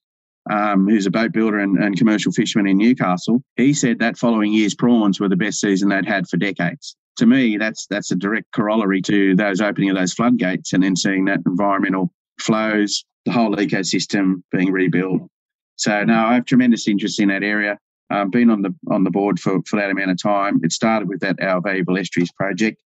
um, 0.49 0.87
who's 0.87 1.05
a 1.05 1.11
boat 1.11 1.33
builder 1.33 1.59
and, 1.59 1.77
and 1.77 1.97
commercial 1.97 2.31
fisherman 2.31 2.67
in 2.67 2.77
Newcastle, 2.77 3.43
he 3.57 3.73
said 3.73 3.99
that 3.99 4.17
following 4.17 4.53
year's 4.53 4.75
prawns 4.75 5.19
were 5.19 5.29
the 5.29 5.35
best 5.35 5.59
season 5.59 5.89
they'd 5.89 6.05
had 6.05 6.27
for 6.27 6.37
decades 6.37 6.95
to 7.17 7.25
me, 7.25 7.57
that's 7.57 7.87
that's 7.87 8.11
a 8.11 8.15
direct 8.15 8.51
corollary 8.51 9.01
to 9.03 9.35
those 9.35 9.61
opening 9.61 9.89
of 9.89 9.97
those 9.97 10.13
floodgates 10.13 10.73
and 10.73 10.83
then 10.83 10.95
seeing 10.95 11.25
that 11.25 11.39
environmental 11.45 12.13
flows, 12.39 13.03
the 13.25 13.31
whole 13.31 13.55
ecosystem 13.55 14.41
being 14.51 14.71
rebuilt. 14.71 15.29
So 15.75 16.03
no, 16.03 16.25
I 16.25 16.35
have 16.35 16.45
tremendous 16.45 16.87
interest 16.87 17.19
in 17.19 17.29
that 17.29 17.43
area. 17.43 17.77
I've 18.09 18.31
been 18.31 18.49
on 18.49 18.61
the 18.61 18.73
on 18.89 19.03
the 19.03 19.11
board 19.11 19.39
for, 19.39 19.61
for 19.65 19.79
that 19.79 19.89
amount 19.89 20.11
of 20.11 20.21
time. 20.21 20.59
It 20.63 20.71
started 20.71 21.07
with 21.07 21.21
that 21.21 21.41
Our 21.41 21.61
Valuable 21.61 21.97
Estuaries 21.97 22.31
project, 22.31 22.81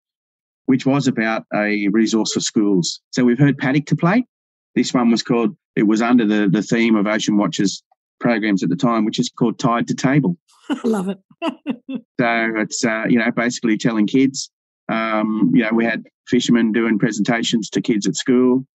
which 0.66 0.86
was 0.86 1.06
about 1.06 1.44
a 1.54 1.88
resource 1.88 2.32
for 2.32 2.40
schools. 2.40 3.00
So 3.10 3.24
we've 3.24 3.38
heard 3.38 3.58
paddock 3.58 3.86
to 3.86 3.96
play. 3.96 4.26
This 4.74 4.92
one 4.92 5.10
was 5.10 5.22
called, 5.22 5.56
it 5.76 5.84
was 5.84 6.02
under 6.02 6.26
the, 6.26 6.48
the 6.50 6.62
theme 6.62 6.96
of 6.96 7.06
Ocean 7.06 7.36
Watch's 7.36 7.82
programs 8.20 8.62
at 8.62 8.68
the 8.68 8.76
time, 8.76 9.04
which 9.04 9.18
is 9.18 9.28
called 9.28 9.58
Tide 9.58 9.86
to 9.88 9.94
Table. 9.94 10.36
I 10.70 10.80
love 10.84 11.08
it. 11.08 11.18
so 11.42 12.52
it's 12.56 12.84
uh, 12.84 13.04
you 13.08 13.18
know 13.18 13.30
basically 13.30 13.76
telling 13.76 14.06
kids. 14.06 14.50
Um, 14.88 15.50
you 15.54 15.62
know, 15.62 15.70
we 15.72 15.84
had 15.84 16.04
fishermen 16.28 16.72
doing 16.72 16.98
presentations 16.98 17.70
to 17.70 17.80
kids 17.80 18.06
at 18.06 18.16
school, 18.16 18.66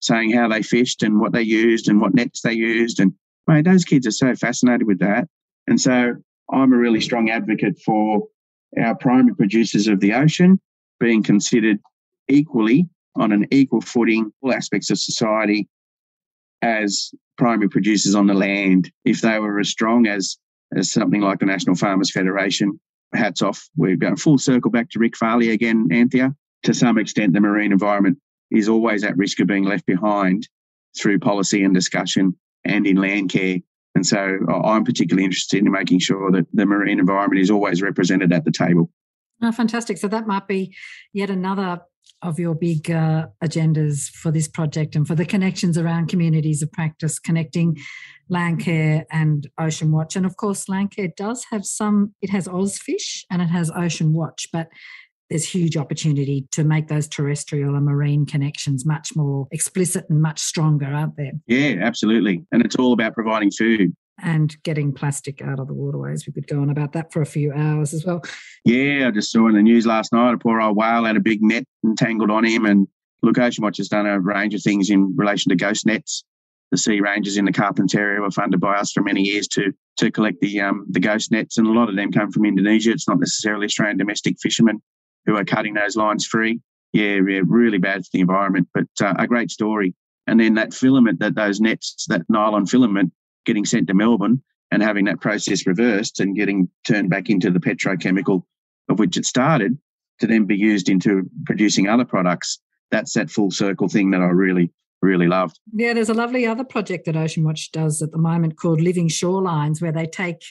saying 0.00 0.32
how 0.32 0.48
they 0.48 0.62
fished 0.62 1.02
and 1.02 1.20
what 1.20 1.32
they 1.32 1.42
used 1.42 1.88
and 1.88 2.00
what 2.00 2.14
nets 2.14 2.42
they 2.42 2.52
used, 2.52 3.00
and 3.00 3.12
mate, 3.46 3.64
those 3.64 3.84
kids 3.84 4.06
are 4.06 4.12
so 4.12 4.34
fascinated 4.34 4.86
with 4.86 4.98
that. 5.00 5.28
And 5.66 5.80
so 5.80 6.14
I'm 6.52 6.72
a 6.72 6.76
really 6.76 7.00
strong 7.00 7.30
advocate 7.30 7.78
for 7.84 8.22
our 8.80 8.94
primary 8.94 9.34
producers 9.34 9.88
of 9.88 10.00
the 10.00 10.14
ocean 10.14 10.60
being 11.00 11.22
considered 11.22 11.78
equally 12.28 12.88
on 13.16 13.32
an 13.32 13.46
equal 13.50 13.80
footing, 13.80 14.32
all 14.42 14.52
aspects 14.52 14.90
of 14.90 14.98
society, 14.98 15.68
as 16.66 17.10
primary 17.38 17.68
producers 17.68 18.14
on 18.14 18.26
the 18.26 18.34
land. 18.34 18.90
If 19.04 19.20
they 19.20 19.38
were 19.38 19.60
as 19.60 19.68
strong 19.68 20.06
as 20.06 20.36
as 20.74 20.90
something 20.90 21.20
like 21.20 21.38
the 21.38 21.46
National 21.46 21.76
Farmers 21.76 22.10
Federation. 22.10 22.80
Hats 23.14 23.42
off. 23.42 23.68
We're 23.76 23.96
going 23.96 24.16
full 24.16 24.38
circle 24.38 24.70
back 24.70 24.90
to 24.90 24.98
Rick 24.98 25.16
Farley 25.16 25.50
again, 25.50 25.88
Anthea. 25.92 26.34
To 26.64 26.74
some 26.74 26.98
extent, 26.98 27.32
the 27.32 27.40
marine 27.40 27.72
environment 27.72 28.18
is 28.50 28.68
always 28.68 29.04
at 29.04 29.16
risk 29.16 29.40
of 29.40 29.46
being 29.46 29.64
left 29.64 29.86
behind 29.86 30.48
through 30.98 31.20
policy 31.20 31.62
and 31.62 31.74
discussion 31.74 32.36
and 32.64 32.86
in 32.86 32.96
land 32.96 33.30
care. 33.30 33.58
And 33.94 34.04
so 34.04 34.38
I'm 34.64 34.84
particularly 34.84 35.24
interested 35.24 35.64
in 35.64 35.70
making 35.70 36.00
sure 36.00 36.30
that 36.32 36.46
the 36.52 36.66
marine 36.66 36.98
environment 36.98 37.40
is 37.40 37.50
always 37.50 37.80
represented 37.80 38.32
at 38.32 38.44
the 38.44 38.50
table. 38.50 38.90
Oh, 39.42 39.52
fantastic. 39.52 39.98
So 39.98 40.08
that 40.08 40.26
might 40.26 40.48
be 40.48 40.74
yet 41.12 41.30
another 41.30 41.82
of 42.26 42.38
your 42.40 42.54
big 42.54 42.90
uh, 42.90 43.28
agendas 43.42 44.10
for 44.10 44.32
this 44.32 44.48
project 44.48 44.96
and 44.96 45.06
for 45.06 45.14
the 45.14 45.24
connections 45.24 45.78
around 45.78 46.08
communities 46.08 46.60
of 46.60 46.72
practice, 46.72 47.18
connecting 47.18 47.76
Landcare 48.30 49.04
and 49.12 49.48
Ocean 49.58 49.92
Watch. 49.92 50.16
And 50.16 50.26
of 50.26 50.36
course, 50.36 50.66
Landcare 50.66 51.14
does 51.14 51.46
have 51.50 51.64
some, 51.64 52.14
it 52.20 52.30
has 52.30 52.48
Ozfish 52.48 53.24
and 53.30 53.40
it 53.40 53.46
has 53.48 53.70
Ocean 53.70 54.12
Watch, 54.12 54.48
but 54.52 54.68
there's 55.30 55.48
huge 55.48 55.76
opportunity 55.76 56.46
to 56.52 56.64
make 56.64 56.88
those 56.88 57.08
terrestrial 57.08 57.74
and 57.74 57.84
marine 57.84 58.26
connections 58.26 58.84
much 58.84 59.14
more 59.16 59.46
explicit 59.52 60.06
and 60.08 60.20
much 60.20 60.40
stronger, 60.40 60.86
aren't 60.86 61.16
there? 61.16 61.32
Yeah, 61.46 61.84
absolutely. 61.84 62.44
And 62.52 62.64
it's 62.64 62.76
all 62.76 62.92
about 62.92 63.14
providing 63.14 63.50
food 63.50 63.94
and 64.18 64.56
getting 64.62 64.92
plastic 64.92 65.42
out 65.42 65.60
of 65.60 65.66
the 65.66 65.74
waterways. 65.74 66.26
We 66.26 66.32
could 66.32 66.46
go 66.46 66.60
on 66.60 66.70
about 66.70 66.92
that 66.92 67.12
for 67.12 67.20
a 67.22 67.26
few 67.26 67.52
hours 67.52 67.92
as 67.92 68.04
well. 68.04 68.22
Yeah, 68.64 69.08
I 69.08 69.10
just 69.10 69.30
saw 69.30 69.46
in 69.48 69.54
the 69.54 69.62
news 69.62 69.86
last 69.86 70.12
night 70.12 70.34
a 70.34 70.38
poor 70.38 70.60
old 70.60 70.76
whale 70.76 71.04
had 71.04 71.16
a 71.16 71.20
big 71.20 71.42
net 71.42 71.64
entangled 71.84 72.30
on 72.30 72.44
him. 72.44 72.64
And 72.64 72.88
look, 73.22 73.38
Ocean 73.38 73.62
Watch 73.62 73.76
has 73.78 73.88
done 73.88 74.06
a 74.06 74.18
range 74.18 74.54
of 74.54 74.62
things 74.62 74.90
in 74.90 75.14
relation 75.16 75.50
to 75.50 75.56
ghost 75.56 75.86
nets. 75.86 76.24
The 76.72 76.78
sea 76.78 77.00
rangers 77.00 77.36
in 77.36 77.44
the 77.44 77.52
Carpentaria 77.52 78.20
were 78.20 78.30
funded 78.30 78.60
by 78.60 78.76
us 78.76 78.90
for 78.90 79.02
many 79.02 79.22
years 79.22 79.46
to 79.48 79.72
to 79.98 80.10
collect 80.10 80.40
the 80.40 80.60
um, 80.60 80.84
the 80.90 81.00
ghost 81.00 81.30
nets, 81.30 81.58
and 81.58 81.66
a 81.66 81.72
lot 81.72 81.88
of 81.88 81.96
them 81.96 82.10
come 82.10 82.32
from 82.32 82.44
Indonesia. 82.44 82.90
It's 82.90 83.06
not 83.06 83.20
necessarily 83.20 83.66
Australian 83.66 83.98
domestic 83.98 84.36
fishermen 84.40 84.82
who 85.26 85.36
are 85.36 85.44
cutting 85.44 85.74
those 85.74 85.96
lines 85.96 86.26
free. 86.26 86.60
Yeah, 86.92 87.20
yeah 87.28 87.42
really 87.46 87.78
bad 87.78 88.04
for 88.04 88.10
the 88.12 88.20
environment, 88.20 88.68
but 88.74 88.88
uh, 89.00 89.14
a 89.18 89.28
great 89.28 89.50
story. 89.50 89.94
And 90.26 90.40
then 90.40 90.54
that 90.54 90.74
filament, 90.74 91.20
that 91.20 91.36
those 91.36 91.60
nets, 91.60 92.06
that 92.08 92.22
nylon 92.28 92.66
filament, 92.66 93.12
getting 93.46 93.64
sent 93.64 93.86
to 93.88 93.94
Melbourne 93.94 94.42
and 94.70 94.82
having 94.82 95.06
that 95.06 95.20
process 95.20 95.66
reversed 95.66 96.20
and 96.20 96.36
getting 96.36 96.68
turned 96.86 97.08
back 97.08 97.30
into 97.30 97.50
the 97.50 97.60
petrochemical 97.60 98.42
of 98.88 98.98
which 98.98 99.16
it 99.16 99.24
started 99.24 99.78
to 100.20 100.26
then 100.26 100.44
be 100.44 100.56
used 100.56 100.88
into 100.88 101.28
producing 101.44 101.88
other 101.88 102.04
products. 102.04 102.60
That's 102.90 103.14
that 103.14 103.30
full 103.30 103.50
circle 103.50 103.88
thing 103.88 104.10
that 104.12 104.20
I 104.20 104.26
really, 104.26 104.70
really 105.02 105.26
loved. 105.26 105.58
Yeah, 105.72 105.92
there's 105.92 106.08
a 106.08 106.14
lovely 106.14 106.46
other 106.46 106.64
project 106.64 107.06
that 107.06 107.16
Ocean 107.16 107.44
Watch 107.44 107.72
does 107.72 108.00
at 108.00 108.12
the 108.12 108.18
moment 108.18 108.58
called 108.58 108.80
Living 108.80 109.08
Shorelines, 109.08 109.82
where 109.82 109.92
they 109.92 110.06
take 110.06 110.42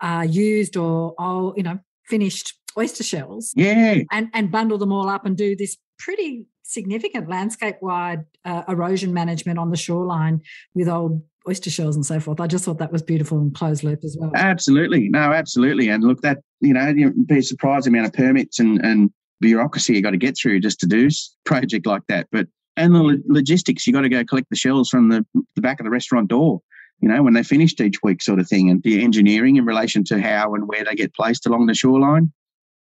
uh, 0.00 0.26
used 0.28 0.76
or, 0.76 1.14
or 1.18 1.54
you 1.56 1.62
know 1.62 1.80
finished 2.06 2.54
oyster 2.78 3.02
shells, 3.02 3.52
yeah, 3.56 4.02
and 4.12 4.28
and 4.32 4.52
bundle 4.52 4.78
them 4.78 4.92
all 4.92 5.08
up 5.08 5.26
and 5.26 5.36
do 5.36 5.56
this 5.56 5.76
pretty 5.98 6.46
significant 6.62 7.28
landscape 7.28 7.76
wide 7.80 8.24
uh, 8.44 8.62
erosion 8.68 9.12
management 9.12 9.58
on 9.58 9.70
the 9.70 9.76
shoreline 9.76 10.40
with 10.74 10.88
old 10.88 11.22
oyster 11.48 11.70
shells 11.70 11.96
and 11.96 12.04
so 12.04 12.20
forth. 12.20 12.40
I 12.40 12.46
just 12.46 12.64
thought 12.64 12.78
that 12.78 12.92
was 12.92 13.02
beautiful 13.02 13.38
and 13.38 13.54
closed 13.54 13.82
loop 13.82 14.04
as 14.04 14.16
well. 14.18 14.30
Absolutely. 14.34 15.08
No, 15.08 15.32
absolutely. 15.32 15.88
And 15.88 16.04
look, 16.04 16.20
that, 16.20 16.38
you 16.60 16.74
know, 16.74 16.88
you'd 16.88 17.26
be 17.26 17.40
surprised 17.42 17.86
the 17.86 17.90
amount 17.90 18.06
of 18.06 18.12
permits 18.12 18.58
and, 18.58 18.84
and 18.84 19.10
bureaucracy 19.40 19.94
you 19.94 20.02
got 20.02 20.10
to 20.10 20.16
get 20.16 20.36
through 20.36 20.60
just 20.60 20.78
to 20.80 20.86
do 20.86 21.08
project 21.44 21.86
like 21.86 22.02
that. 22.08 22.28
But, 22.30 22.46
and 22.76 22.94
the 22.94 23.22
logistics, 23.26 23.86
you 23.86 23.92
got 23.92 24.02
to 24.02 24.08
go 24.08 24.24
collect 24.24 24.50
the 24.50 24.56
shells 24.56 24.88
from 24.88 25.08
the, 25.08 25.26
the 25.56 25.62
back 25.62 25.80
of 25.80 25.84
the 25.84 25.90
restaurant 25.90 26.28
door, 26.28 26.60
you 27.00 27.08
know, 27.08 27.22
when 27.22 27.34
they 27.34 27.42
finished 27.42 27.80
each 27.80 28.02
week 28.02 28.22
sort 28.22 28.38
of 28.38 28.48
thing. 28.48 28.70
And 28.70 28.82
the 28.82 29.02
engineering 29.02 29.56
in 29.56 29.64
relation 29.64 30.04
to 30.04 30.20
how 30.20 30.54
and 30.54 30.68
where 30.68 30.84
they 30.84 30.94
get 30.94 31.14
placed 31.14 31.46
along 31.46 31.66
the 31.66 31.74
shoreline. 31.74 32.32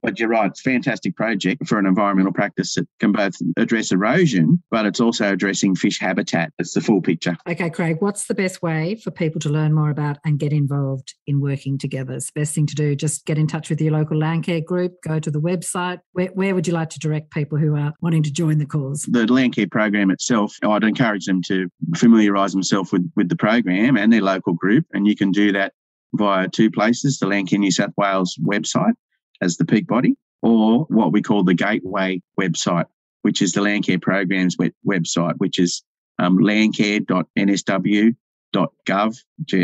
But 0.02 0.20
you're 0.20 0.30
right, 0.30 0.50
it's 0.50 0.62
a 0.62 0.64
fantastic 0.64 1.16
project 1.16 1.68
for 1.68 1.78
an 1.78 1.86
environmental 1.86 2.32
practice 2.32 2.76
that 2.76 2.88
can 3.00 3.12
both 3.12 3.36
address 3.58 3.92
erosion, 3.92 4.64
but 4.72 4.86
it's 4.86 5.02
also 5.02 5.34
addressing 5.34 5.76
fish 5.76 6.00
habitat. 6.00 6.54
It's 6.58 6.74
the 6.74 6.82
full 6.82 7.02
picture. 7.02 7.36
Okay, 7.48 7.70
Craig, 7.70 7.98
what's 8.00 8.28
the 8.28 8.34
best 8.34 8.62
way 8.62 8.96
for 8.96 9.12
people 9.12 9.42
to 9.42 9.50
learn 9.50 9.74
more 9.74 9.90
about 9.90 10.18
and 10.24 10.40
get 10.40 10.54
involved 10.54 11.16
in 11.28 11.42
working 11.42 11.78
together? 11.78 12.14
It's 12.14 12.32
the 12.32 12.40
best 12.40 12.56
thing 12.56 12.66
to 12.68 12.76
do. 12.76 12.96
Just 12.96 13.26
get 13.26 13.38
in 13.38 13.48
touch 13.48 13.70
with 13.70 13.82
your 13.82 13.92
local 13.92 14.18
Landcare 14.18 14.64
group, 14.64 15.02
go 15.04 15.20
to 15.20 15.30
the 15.30 15.42
website. 15.42 16.00
Where, 16.14 16.28
where 16.28 16.56
would 16.56 16.68
you 16.68 16.74
like 16.74 16.90
to 16.92 17.00
direct 17.00 17.32
people 17.32 17.58
who 17.58 17.76
are 17.76 17.94
wanting 18.02 18.24
to 18.24 18.32
join 18.32 18.58
the 18.58 18.66
cause? 18.66 19.04
The 19.04 19.26
Landcare 19.26 19.70
program 19.70 20.12
itself, 20.12 20.56
I'd 20.64 20.84
encourage 20.84 21.26
them 21.26 21.42
to 21.44 21.70
familiarise 21.96 22.54
themselves 22.54 22.92
with, 22.94 23.12
with 23.16 23.28
the 23.28 23.36
program 23.36 23.98
and 23.98 24.14
their 24.14 24.22
local 24.22 24.54
group. 24.54 24.86
And 24.94 25.08
you 25.08 25.16
can 25.16 25.32
do 25.32 25.52
that 25.52 25.74
via 26.14 26.48
two 26.48 26.72
places 26.72 27.20
the 27.20 27.26
Landcare 27.26 27.60
New 27.60 27.72
South 27.72 27.94
Wales 27.98 28.38
website 28.42 28.94
as 29.42 29.58
the 29.58 29.66
peak 29.66 29.88
body, 29.88 30.16
or 30.42 30.86
what 30.86 31.12
we 31.12 31.22
call 31.22 31.44
the 31.44 31.54
Gateway 31.54 32.22
website, 32.40 32.86
which 33.22 33.42
is 33.42 33.52
the 33.54 33.62
Landcare 33.62 34.02
Programs 34.02 34.58
web- 34.58 34.74
website, 34.88 35.36
which 35.38 35.60
is 35.60 35.84
um, 36.20 36.40
landcare.nsw.gov, 36.40 39.18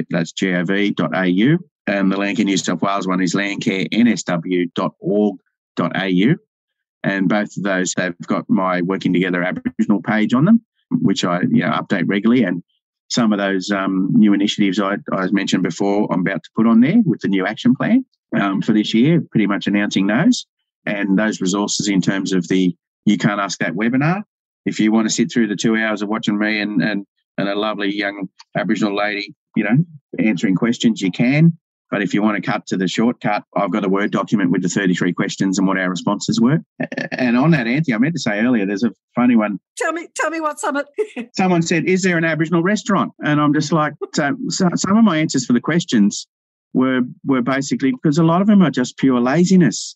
that's 0.09 0.33
gov.au. 0.33 1.57
And 1.87 2.11
the 2.11 2.17
Landcare 2.17 2.45
New 2.45 2.57
South 2.57 2.81
Wales 2.81 3.07
one 3.07 3.21
is 3.21 3.35
landcareNSW.org.au. 3.35 6.35
And 7.03 7.29
both 7.29 7.55
of 7.55 7.63
those, 7.63 7.93
they've 7.93 8.17
got 8.25 8.49
my 8.49 8.81
Working 8.81 9.13
Together 9.13 9.43
Aboriginal 9.43 10.01
page 10.01 10.33
on 10.33 10.45
them, 10.45 10.65
which 10.89 11.23
I 11.23 11.41
you 11.41 11.59
know, 11.59 11.69
update 11.69 12.05
regularly. 12.07 12.43
And 12.43 12.63
some 13.09 13.31
of 13.31 13.37
those 13.37 13.69
um, 13.69 14.09
new 14.13 14.33
initiatives 14.33 14.79
I, 14.79 14.97
I 15.11 15.27
mentioned 15.27 15.61
before, 15.61 16.11
I'm 16.11 16.21
about 16.21 16.41
to 16.43 16.49
put 16.55 16.65
on 16.65 16.81
there 16.81 16.97
with 17.05 17.21
the 17.21 17.27
new 17.27 17.45
action 17.45 17.75
plan 17.75 18.03
um, 18.39 18.61
for 18.61 18.73
this 18.73 18.93
year, 18.93 19.21
pretty 19.31 19.47
much 19.47 19.67
announcing 19.67 20.07
those 20.07 20.45
and 20.85 21.17
those 21.17 21.41
resources 21.41 21.87
in 21.87 22.01
terms 22.01 22.33
of 22.33 22.47
the 22.47 22.75
You 23.05 23.17
Can't 23.17 23.41
Ask 23.41 23.59
That 23.59 23.73
webinar. 23.73 24.23
If 24.65 24.79
you 24.79 24.91
want 24.91 25.07
to 25.07 25.13
sit 25.13 25.31
through 25.31 25.47
the 25.47 25.55
two 25.55 25.75
hours 25.75 26.01
of 26.01 26.09
watching 26.09 26.37
me 26.37 26.59
and, 26.59 26.81
and, 26.81 27.05
and 27.37 27.49
a 27.49 27.55
lovely 27.55 27.93
young 27.93 28.29
Aboriginal 28.55 28.95
lady, 28.95 29.33
you 29.55 29.63
know, 29.63 29.77
answering 30.19 30.55
questions, 30.55 31.01
you 31.01 31.11
can. 31.11 31.57
But 31.91 32.01
if 32.01 32.13
you 32.13 32.23
want 32.23 32.35
to 32.35 32.41
cut 32.41 32.65
to 32.67 32.77
the 32.77 32.87
shortcut, 32.87 33.43
I've 33.55 33.71
got 33.71 33.85
a 33.85 33.89
Word 33.89 34.11
document 34.11 34.51
with 34.51 34.63
the 34.63 34.69
33 34.69 35.13
questions 35.13 35.59
and 35.59 35.67
what 35.67 35.77
our 35.77 35.89
responses 35.89 36.41
were. 36.41 36.59
And 37.11 37.37
on 37.37 37.51
that, 37.51 37.67
Anthony, 37.67 37.93
I 37.93 37.97
meant 37.99 38.15
to 38.15 38.19
say 38.19 38.39
earlier, 38.39 38.65
there's 38.65 38.83
a 38.83 38.91
funny 39.13 39.35
one. 39.35 39.59
Tell 39.77 39.93
me, 39.93 40.07
tell 40.15 40.31
me 40.31 40.41
what 40.41 40.59
Summit. 40.59 40.87
Someone 41.37 41.61
said, 41.61 41.85
"Is 41.85 42.01
there 42.01 42.17
an 42.17 42.25
Aboriginal 42.25 42.63
restaurant?" 42.63 43.13
And 43.23 43.39
I'm 43.39 43.53
just 43.53 43.71
like, 43.71 43.93
so, 44.15 44.35
so 44.49 44.67
some 44.75 44.97
of 44.97 45.03
my 45.03 45.19
answers 45.19 45.45
for 45.45 45.53
the 45.53 45.61
questions 45.61 46.27
were 46.75 47.01
were 47.23 47.41
basically 47.41 47.91
because 47.91 48.17
a 48.17 48.23
lot 48.23 48.41
of 48.41 48.47
them 48.47 48.61
are 48.61 48.69
just 48.69 48.97
pure 48.97 49.19
laziness. 49.19 49.95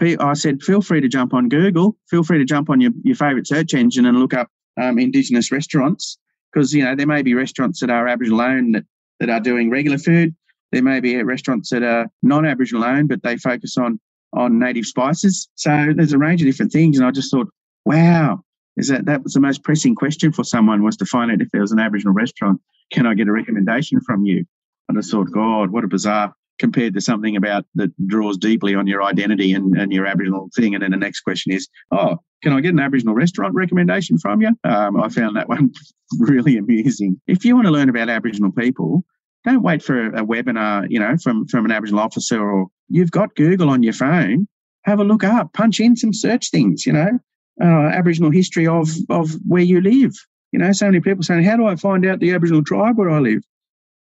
I 0.00 0.34
said, 0.34 0.62
feel 0.62 0.80
free 0.80 1.00
to 1.00 1.08
jump 1.08 1.34
on 1.34 1.48
Google, 1.48 1.96
feel 2.08 2.22
free 2.22 2.38
to 2.38 2.44
jump 2.44 2.70
on 2.70 2.80
your, 2.80 2.92
your 3.02 3.16
favorite 3.16 3.48
search 3.48 3.74
engine 3.74 4.06
and 4.06 4.20
look 4.20 4.32
up 4.32 4.48
um, 4.80 4.96
Indigenous 4.96 5.50
restaurants 5.50 6.18
because 6.52 6.72
you 6.72 6.84
know 6.84 6.94
there 6.94 7.06
may 7.06 7.22
be 7.22 7.34
restaurants 7.34 7.80
that 7.80 7.90
are 7.90 8.06
Aboriginal 8.06 8.40
owned 8.40 8.76
that, 8.76 8.84
that 9.18 9.30
are 9.30 9.40
doing 9.40 9.70
regular 9.70 9.98
food. 9.98 10.36
There 10.70 10.82
may 10.82 11.00
be 11.00 11.20
restaurants 11.22 11.70
that 11.70 11.82
are 11.82 12.06
non-Aboriginal 12.22 12.84
owned, 12.84 13.08
but 13.08 13.22
they 13.22 13.38
focus 13.38 13.76
on 13.76 13.98
on 14.34 14.58
native 14.58 14.84
spices. 14.84 15.48
So 15.54 15.92
there's 15.96 16.12
a 16.12 16.18
range 16.18 16.42
of 16.42 16.46
different 16.46 16.70
things, 16.70 16.98
and 16.98 17.06
I 17.06 17.10
just 17.10 17.32
thought, 17.32 17.48
wow, 17.84 18.44
is 18.76 18.88
that 18.88 19.06
that 19.06 19.24
was 19.24 19.32
the 19.32 19.40
most 19.40 19.64
pressing 19.64 19.94
question 19.94 20.30
for 20.30 20.44
someone 20.44 20.84
was 20.84 20.96
to 20.98 21.06
find 21.06 21.32
out 21.32 21.40
if 21.40 21.50
there 21.50 21.62
was 21.62 21.72
an 21.72 21.80
Aboriginal 21.80 22.14
restaurant. 22.14 22.60
Can 22.92 23.06
I 23.06 23.14
get 23.14 23.28
a 23.28 23.32
recommendation 23.32 24.00
from 24.02 24.24
you? 24.24 24.44
I 24.90 24.94
just 24.94 25.10
thought, 25.10 25.30
God, 25.30 25.70
what 25.70 25.84
a 25.84 25.88
bizarre 25.88 26.34
compared 26.58 26.94
to 26.94 27.00
something 27.00 27.36
about 27.36 27.64
that 27.76 27.90
draws 28.06 28.36
deeply 28.36 28.74
on 28.74 28.86
your 28.86 29.02
identity 29.02 29.52
and, 29.52 29.76
and 29.76 29.92
your 29.92 30.06
Aboriginal 30.06 30.48
thing. 30.54 30.74
And 30.74 30.82
then 30.82 30.90
the 30.90 30.96
next 30.96 31.20
question 31.20 31.52
is, 31.52 31.68
oh, 31.92 32.18
can 32.42 32.52
I 32.52 32.60
get 32.60 32.72
an 32.72 32.80
Aboriginal 32.80 33.14
restaurant 33.14 33.54
recommendation 33.54 34.18
from 34.18 34.42
you? 34.42 34.50
Um, 34.64 35.00
I 35.00 35.08
found 35.08 35.36
that 35.36 35.48
one 35.48 35.72
really 36.18 36.56
amusing. 36.56 37.20
If 37.26 37.44
you 37.44 37.54
want 37.54 37.66
to 37.66 37.72
learn 37.72 37.88
about 37.88 38.08
Aboriginal 38.08 38.52
people, 38.52 39.04
don't 39.44 39.62
wait 39.62 39.82
for 39.82 40.06
a, 40.06 40.22
a 40.22 40.26
webinar, 40.26 40.86
you 40.90 40.98
know, 40.98 41.16
from, 41.22 41.46
from 41.46 41.64
an 41.64 41.70
Aboriginal 41.70 42.02
officer 42.02 42.40
or 42.40 42.66
you've 42.88 43.10
got 43.10 43.34
Google 43.34 43.70
on 43.70 43.82
your 43.82 43.92
phone. 43.92 44.48
Have 44.84 45.00
a 45.00 45.04
look 45.04 45.24
up, 45.24 45.52
punch 45.52 45.80
in 45.80 45.96
some 45.96 46.12
search 46.12 46.50
things, 46.50 46.86
you 46.86 46.92
know, 46.92 47.18
uh, 47.62 47.88
Aboriginal 47.92 48.30
history 48.30 48.66
of, 48.66 48.88
of 49.10 49.30
where 49.46 49.62
you 49.62 49.80
live. 49.80 50.14
You 50.52 50.58
know, 50.58 50.72
so 50.72 50.86
many 50.86 51.00
people 51.00 51.22
saying, 51.22 51.44
how 51.44 51.56
do 51.56 51.66
I 51.66 51.76
find 51.76 52.06
out 52.06 52.20
the 52.20 52.32
Aboriginal 52.32 52.64
tribe 52.64 52.96
where 52.96 53.10
I 53.10 53.18
live? 53.18 53.42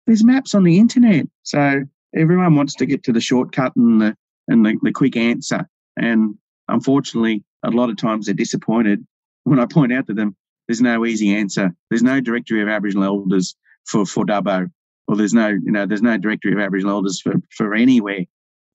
There's 0.08 0.24
maps 0.24 0.56
on 0.56 0.64
the 0.64 0.80
internet. 0.80 1.28
So 1.44 1.84
everyone 2.16 2.56
wants 2.56 2.74
to 2.76 2.86
get 2.86 3.04
to 3.04 3.14
the 3.14 3.22
shortcut 3.22 3.76
and 3.76 4.02
the 4.02 4.18
and 4.48 4.66
the, 4.66 4.78
the 4.82 4.92
quick 4.92 5.18
answer. 5.18 5.68
And 5.98 6.36
unfortunately, 6.70 7.44
a 7.64 7.70
lot 7.70 7.90
of 7.90 7.98
times 7.98 8.26
they're 8.26 8.36
disappointed 8.36 9.06
when 9.44 9.60
I 9.60 9.66
point 9.66 9.94
out 9.94 10.08
to 10.08 10.14
them 10.14 10.36
there's 10.68 10.82
no 10.82 11.06
easy 11.06 11.34
answer. 11.34 11.74
There's 11.90 12.04
no 12.04 12.20
directory 12.20 12.62
of 12.62 12.68
Aboriginal 12.68 13.06
elders 13.06 13.56
for 13.86 14.06
for 14.06 14.26
Dubbo, 14.26 14.70
or 15.08 15.16
there's 15.16 15.34
no 15.34 15.50
you 15.50 15.72
know 15.72 15.86
there's 15.86 16.02
no 16.02 16.18
directory 16.18 16.54
of 16.54 16.60
Aboriginal 16.60 16.96
elders 16.96 17.22
for 17.22 17.34
for 17.56 17.76
anywhere. 17.76 18.26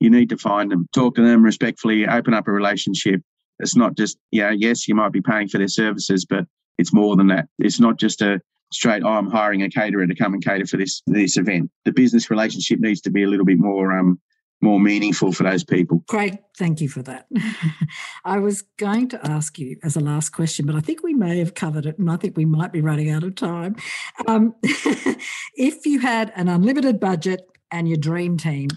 You 0.01 0.11
need 0.11 0.30
to 0.30 0.37
find 0.37 0.70
them, 0.70 0.89
talk 0.93 1.14
to 1.14 1.22
them 1.22 1.45
respectfully, 1.45 2.09
open 2.09 2.35
up 2.35 2.49
a 2.49 2.53
relationship. 2.53 3.20
It's 3.61 3.76
not 3.76 3.97
just 3.97 4.18
yeah, 4.30 4.51
yes, 4.51 4.89
you 4.89 4.95
might 4.95 5.12
be 5.12 5.20
paying 5.20 5.49
for 5.49 5.59
their 5.59 5.68
services, 5.68 6.24
but 6.24 6.47
it's 6.78 6.93
more 6.93 7.16
than 7.16 7.28
that. 7.28 7.47
It's 7.59 7.78
not 7.78 7.99
just 7.99 8.20
a 8.20 8.41
straight, 8.73 9.03
oh, 9.05 9.09
I'm 9.09 9.31
hiring 9.31 9.62
a 9.62 9.68
caterer 9.68 10.07
to 10.07 10.14
come 10.14 10.35
and 10.35 10.45
cater 10.45 10.66
for 10.66 10.77
this 10.77 11.03
this 11.07 11.37
event. 11.37 11.70
The 11.85 11.93
business 11.93 12.31
relationship 12.31 12.81
needs 12.81 13.01
to 13.03 13.11
be 13.11 13.23
a 13.23 13.29
little 13.29 13.47
bit 13.47 13.59
more 13.59 13.97
um, 13.97 14.20
more 14.61 14.79
meaningful 14.79 15.33
for 15.33 15.43
those 15.43 15.64
people. 15.64 16.05
Great, 16.09 16.39
thank 16.57 16.81
you 16.81 16.89
for 16.89 17.03
that. 17.03 17.27
I 18.25 18.39
was 18.39 18.62
going 18.79 19.09
to 19.09 19.27
ask 19.27 19.59
you 19.59 19.77
as 19.83 19.97
a 19.97 20.01
last 20.01 20.31
question, 20.31 20.66
but 20.66 20.77
I 20.77 20.81
think 20.81 21.03
we 21.03 21.14
may 21.14 21.39
have 21.39 21.55
covered 21.55 21.87
it, 21.87 21.99
and 21.99 22.11
I 22.11 22.16
think 22.16 22.37
we 22.37 22.45
might 22.45 22.73
be 22.73 22.81
running 22.81 23.11
out 23.11 23.25
of 23.25 23.35
time. 23.35 23.77
Um, 24.27 24.55
if 24.62 25.85
you 25.85 26.01
had 26.01 26.33
an 26.37 26.49
unlimited 26.49 27.01
budget 27.01 27.47
and 27.70 27.89
your 27.89 27.99
dream 27.99 28.37
team, 28.37 28.68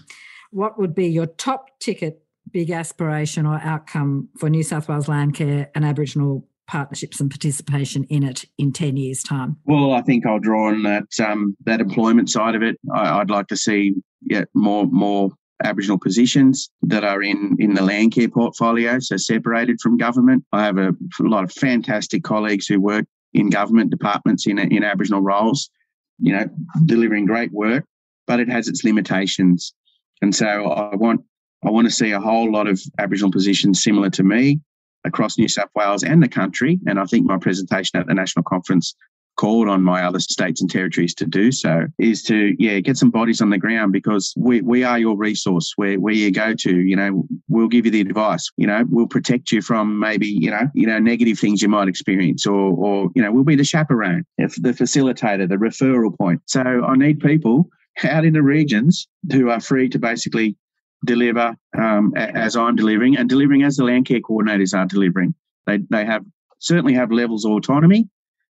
what 0.50 0.78
would 0.78 0.94
be 0.94 1.06
your 1.06 1.26
top 1.26 1.78
ticket 1.80 2.22
big 2.52 2.70
aspiration 2.70 3.46
or 3.46 3.60
outcome 3.62 4.28
for 4.38 4.48
New 4.48 4.62
South 4.62 4.88
Wales 4.88 5.06
Landcare 5.06 5.68
and 5.74 5.84
Aboriginal 5.84 6.46
partnerships 6.66 7.20
and 7.20 7.30
participation 7.30 8.04
in 8.04 8.22
it 8.22 8.44
in 8.58 8.72
10 8.72 8.96
years' 8.96 9.22
time? 9.22 9.56
Well, 9.64 9.92
I 9.92 10.02
think 10.02 10.26
I'll 10.26 10.38
draw 10.38 10.68
on 10.68 10.82
that 10.82 11.04
um, 11.24 11.56
that 11.64 11.80
employment 11.80 12.30
side 12.30 12.54
of 12.54 12.62
it. 12.62 12.76
I, 12.92 13.18
would 13.18 13.30
like 13.30 13.46
to 13.48 13.56
see 13.56 13.94
yeah, 14.22 14.44
more 14.54 14.86
more 14.86 15.30
Aboriginal 15.64 15.98
positions 15.98 16.70
that 16.82 17.04
are 17.04 17.22
in, 17.22 17.56
in 17.58 17.74
the 17.74 17.80
Landcare 17.80 18.32
portfolio, 18.32 18.98
so 18.98 19.16
separated 19.16 19.80
from 19.80 19.96
government. 19.96 20.44
I 20.52 20.64
have 20.64 20.76
a, 20.76 20.90
a 20.90 21.22
lot 21.22 21.44
of 21.44 21.52
fantastic 21.52 22.22
colleagues 22.24 22.66
who 22.66 22.80
work 22.80 23.06
in 23.32 23.48
government 23.48 23.90
departments 23.90 24.46
in, 24.46 24.58
in 24.58 24.84
Aboriginal 24.84 25.22
roles, 25.22 25.70
you 26.18 26.32
know, 26.32 26.46
delivering 26.84 27.26
great 27.26 27.52
work, 27.52 27.84
but 28.26 28.40
it 28.40 28.48
has 28.48 28.68
its 28.68 28.84
limitations. 28.84 29.72
And 30.20 30.34
so 30.34 30.46
I 30.46 30.94
want 30.94 31.22
I 31.64 31.70
want 31.70 31.86
to 31.86 31.92
see 31.92 32.12
a 32.12 32.20
whole 32.20 32.52
lot 32.52 32.66
of 32.66 32.80
Aboriginal 32.98 33.32
positions 33.32 33.82
similar 33.82 34.10
to 34.10 34.22
me 34.22 34.60
across 35.06 35.38
New 35.38 35.48
South 35.48 35.70
Wales 35.74 36.02
and 36.02 36.22
the 36.22 36.28
country. 36.28 36.78
And 36.86 36.98
I 36.98 37.04
think 37.04 37.26
my 37.26 37.38
presentation 37.38 37.98
at 37.98 38.06
the 38.06 38.14
national 38.14 38.42
conference 38.44 38.94
called 39.36 39.68
on 39.68 39.82
my 39.82 40.02
other 40.02 40.18
states 40.18 40.60
and 40.60 40.70
territories 40.70 41.14
to 41.14 41.26
do 41.26 41.52
so 41.52 41.86
is 41.98 42.22
to 42.22 42.54
yeah 42.58 42.80
get 42.80 42.96
some 42.96 43.10
bodies 43.10 43.40
on 43.40 43.50
the 43.50 43.58
ground 43.58 43.92
because 43.92 44.32
we, 44.36 44.62
we 44.62 44.82
are 44.82 44.98
your 44.98 45.16
resource 45.16 45.72
where 45.76 46.00
where 46.00 46.14
you 46.14 46.30
go 46.30 46.54
to 46.54 46.80
you 46.80 46.96
know 46.96 47.26
we'll 47.48 47.68
give 47.68 47.84
you 47.84 47.92
the 47.92 48.00
advice 48.00 48.50
you 48.56 48.66
know 48.66 48.84
we'll 48.88 49.06
protect 49.06 49.52
you 49.52 49.60
from 49.60 49.98
maybe 49.98 50.26
you 50.26 50.50
know 50.50 50.68
you 50.74 50.86
know 50.86 50.98
negative 50.98 51.38
things 51.38 51.62
you 51.62 51.68
might 51.68 51.88
experience 51.88 52.46
or 52.46 52.72
or 52.72 53.10
you 53.14 53.22
know 53.22 53.30
we'll 53.30 53.44
be 53.44 53.56
the 53.56 53.64
chaperone 53.64 54.24
if 54.38 54.54
the 54.62 54.70
facilitator 54.70 55.48
the 55.48 55.56
referral 55.56 56.16
point 56.16 56.40
so 56.46 56.60
i 56.60 56.96
need 56.96 57.20
people 57.20 57.68
out 58.04 58.24
in 58.24 58.32
the 58.32 58.42
regions 58.42 59.06
who 59.32 59.50
are 59.50 59.60
free 59.60 59.88
to 59.88 59.98
basically 59.98 60.56
deliver 61.04 61.54
um, 61.76 62.12
as 62.16 62.56
I'm 62.56 62.76
delivering 62.76 63.16
and 63.16 63.28
delivering 63.28 63.62
as 63.62 63.76
the 63.76 63.84
land 63.84 64.06
care 64.06 64.20
coordinators 64.20 64.76
are 64.76 64.86
delivering. 64.86 65.34
They, 65.66 65.78
they 65.90 66.04
have 66.04 66.24
certainly 66.58 66.94
have 66.94 67.12
levels 67.12 67.44
of 67.44 67.52
autonomy 67.52 68.08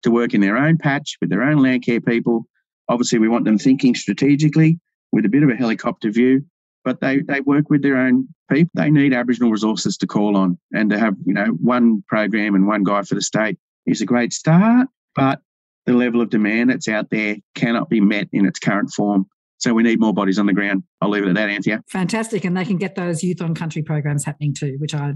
to 0.03 0.11
work 0.11 0.35
in 0.35 0.41
their 0.41 0.57
own 0.57 0.79
patch 0.79 1.17
with 1.21 1.31
their 1.31 1.43
own 1.43 1.59
land 1.59 1.85
care 1.85 2.01
people. 2.01 2.47
Obviously, 2.89 3.19
we 3.19 3.29
want 3.29 3.45
them 3.45 3.59
thinking 3.59 3.95
strategically 3.95 4.79
with 5.13 5.25
a 5.25 5.29
bit 5.29 5.43
of 5.43 5.51
a 5.51 5.57
helicopter 5.57 6.11
view, 6.11 6.45
but 6.85 7.01
they, 7.01 7.21
they 7.21 7.41
work 7.41 7.69
with 7.69 7.83
their 7.83 7.97
own 7.97 8.27
people. 8.51 8.71
They 8.75 8.91
need 8.91 9.13
Aboriginal 9.13 9.51
resources 9.51 9.97
to 9.99 10.07
call 10.07 10.37
on 10.37 10.59
and 10.73 10.91
to 10.91 10.99
have, 10.99 11.15
you 11.25 11.35
know, 11.35 11.47
one 11.61 12.03
program 12.09 12.55
and 12.55 12.67
one 12.67 12.85
guy 12.85 13.03
for 13.03 13.15
the 13.15 13.23
state 13.23 13.59
is 13.87 14.01
a 14.01 14.07
great 14.07 14.33
start, 14.33 14.89
but 15.15 15.41
the 15.87 15.93
level 15.93 16.21
of 16.21 16.31
demand 16.31 16.71
that's 16.71 16.89
out 16.89 17.11
there 17.11 17.37
cannot 17.55 17.89
be 17.89 18.01
met 18.01 18.29
in 18.33 18.47
its 18.47 18.59
current 18.59 18.91
form. 18.91 19.27
So 19.61 19.75
we 19.75 19.83
need 19.83 20.01
more 20.01 20.15
bodies 20.15 20.39
on 20.39 20.47
the 20.47 20.53
ground. 20.53 20.83
I'll 21.01 21.11
leave 21.11 21.23
it 21.23 21.29
at 21.29 21.35
that, 21.35 21.51
Anthea. 21.51 21.83
Fantastic. 21.89 22.45
And 22.45 22.57
they 22.57 22.65
can 22.65 22.79
get 22.79 22.95
those 22.95 23.23
youth 23.23 23.43
on 23.43 23.55
country 23.55 23.83
programs 23.83 24.25
happening 24.25 24.55
too, 24.55 24.77
which 24.79 24.95
I 24.95 25.15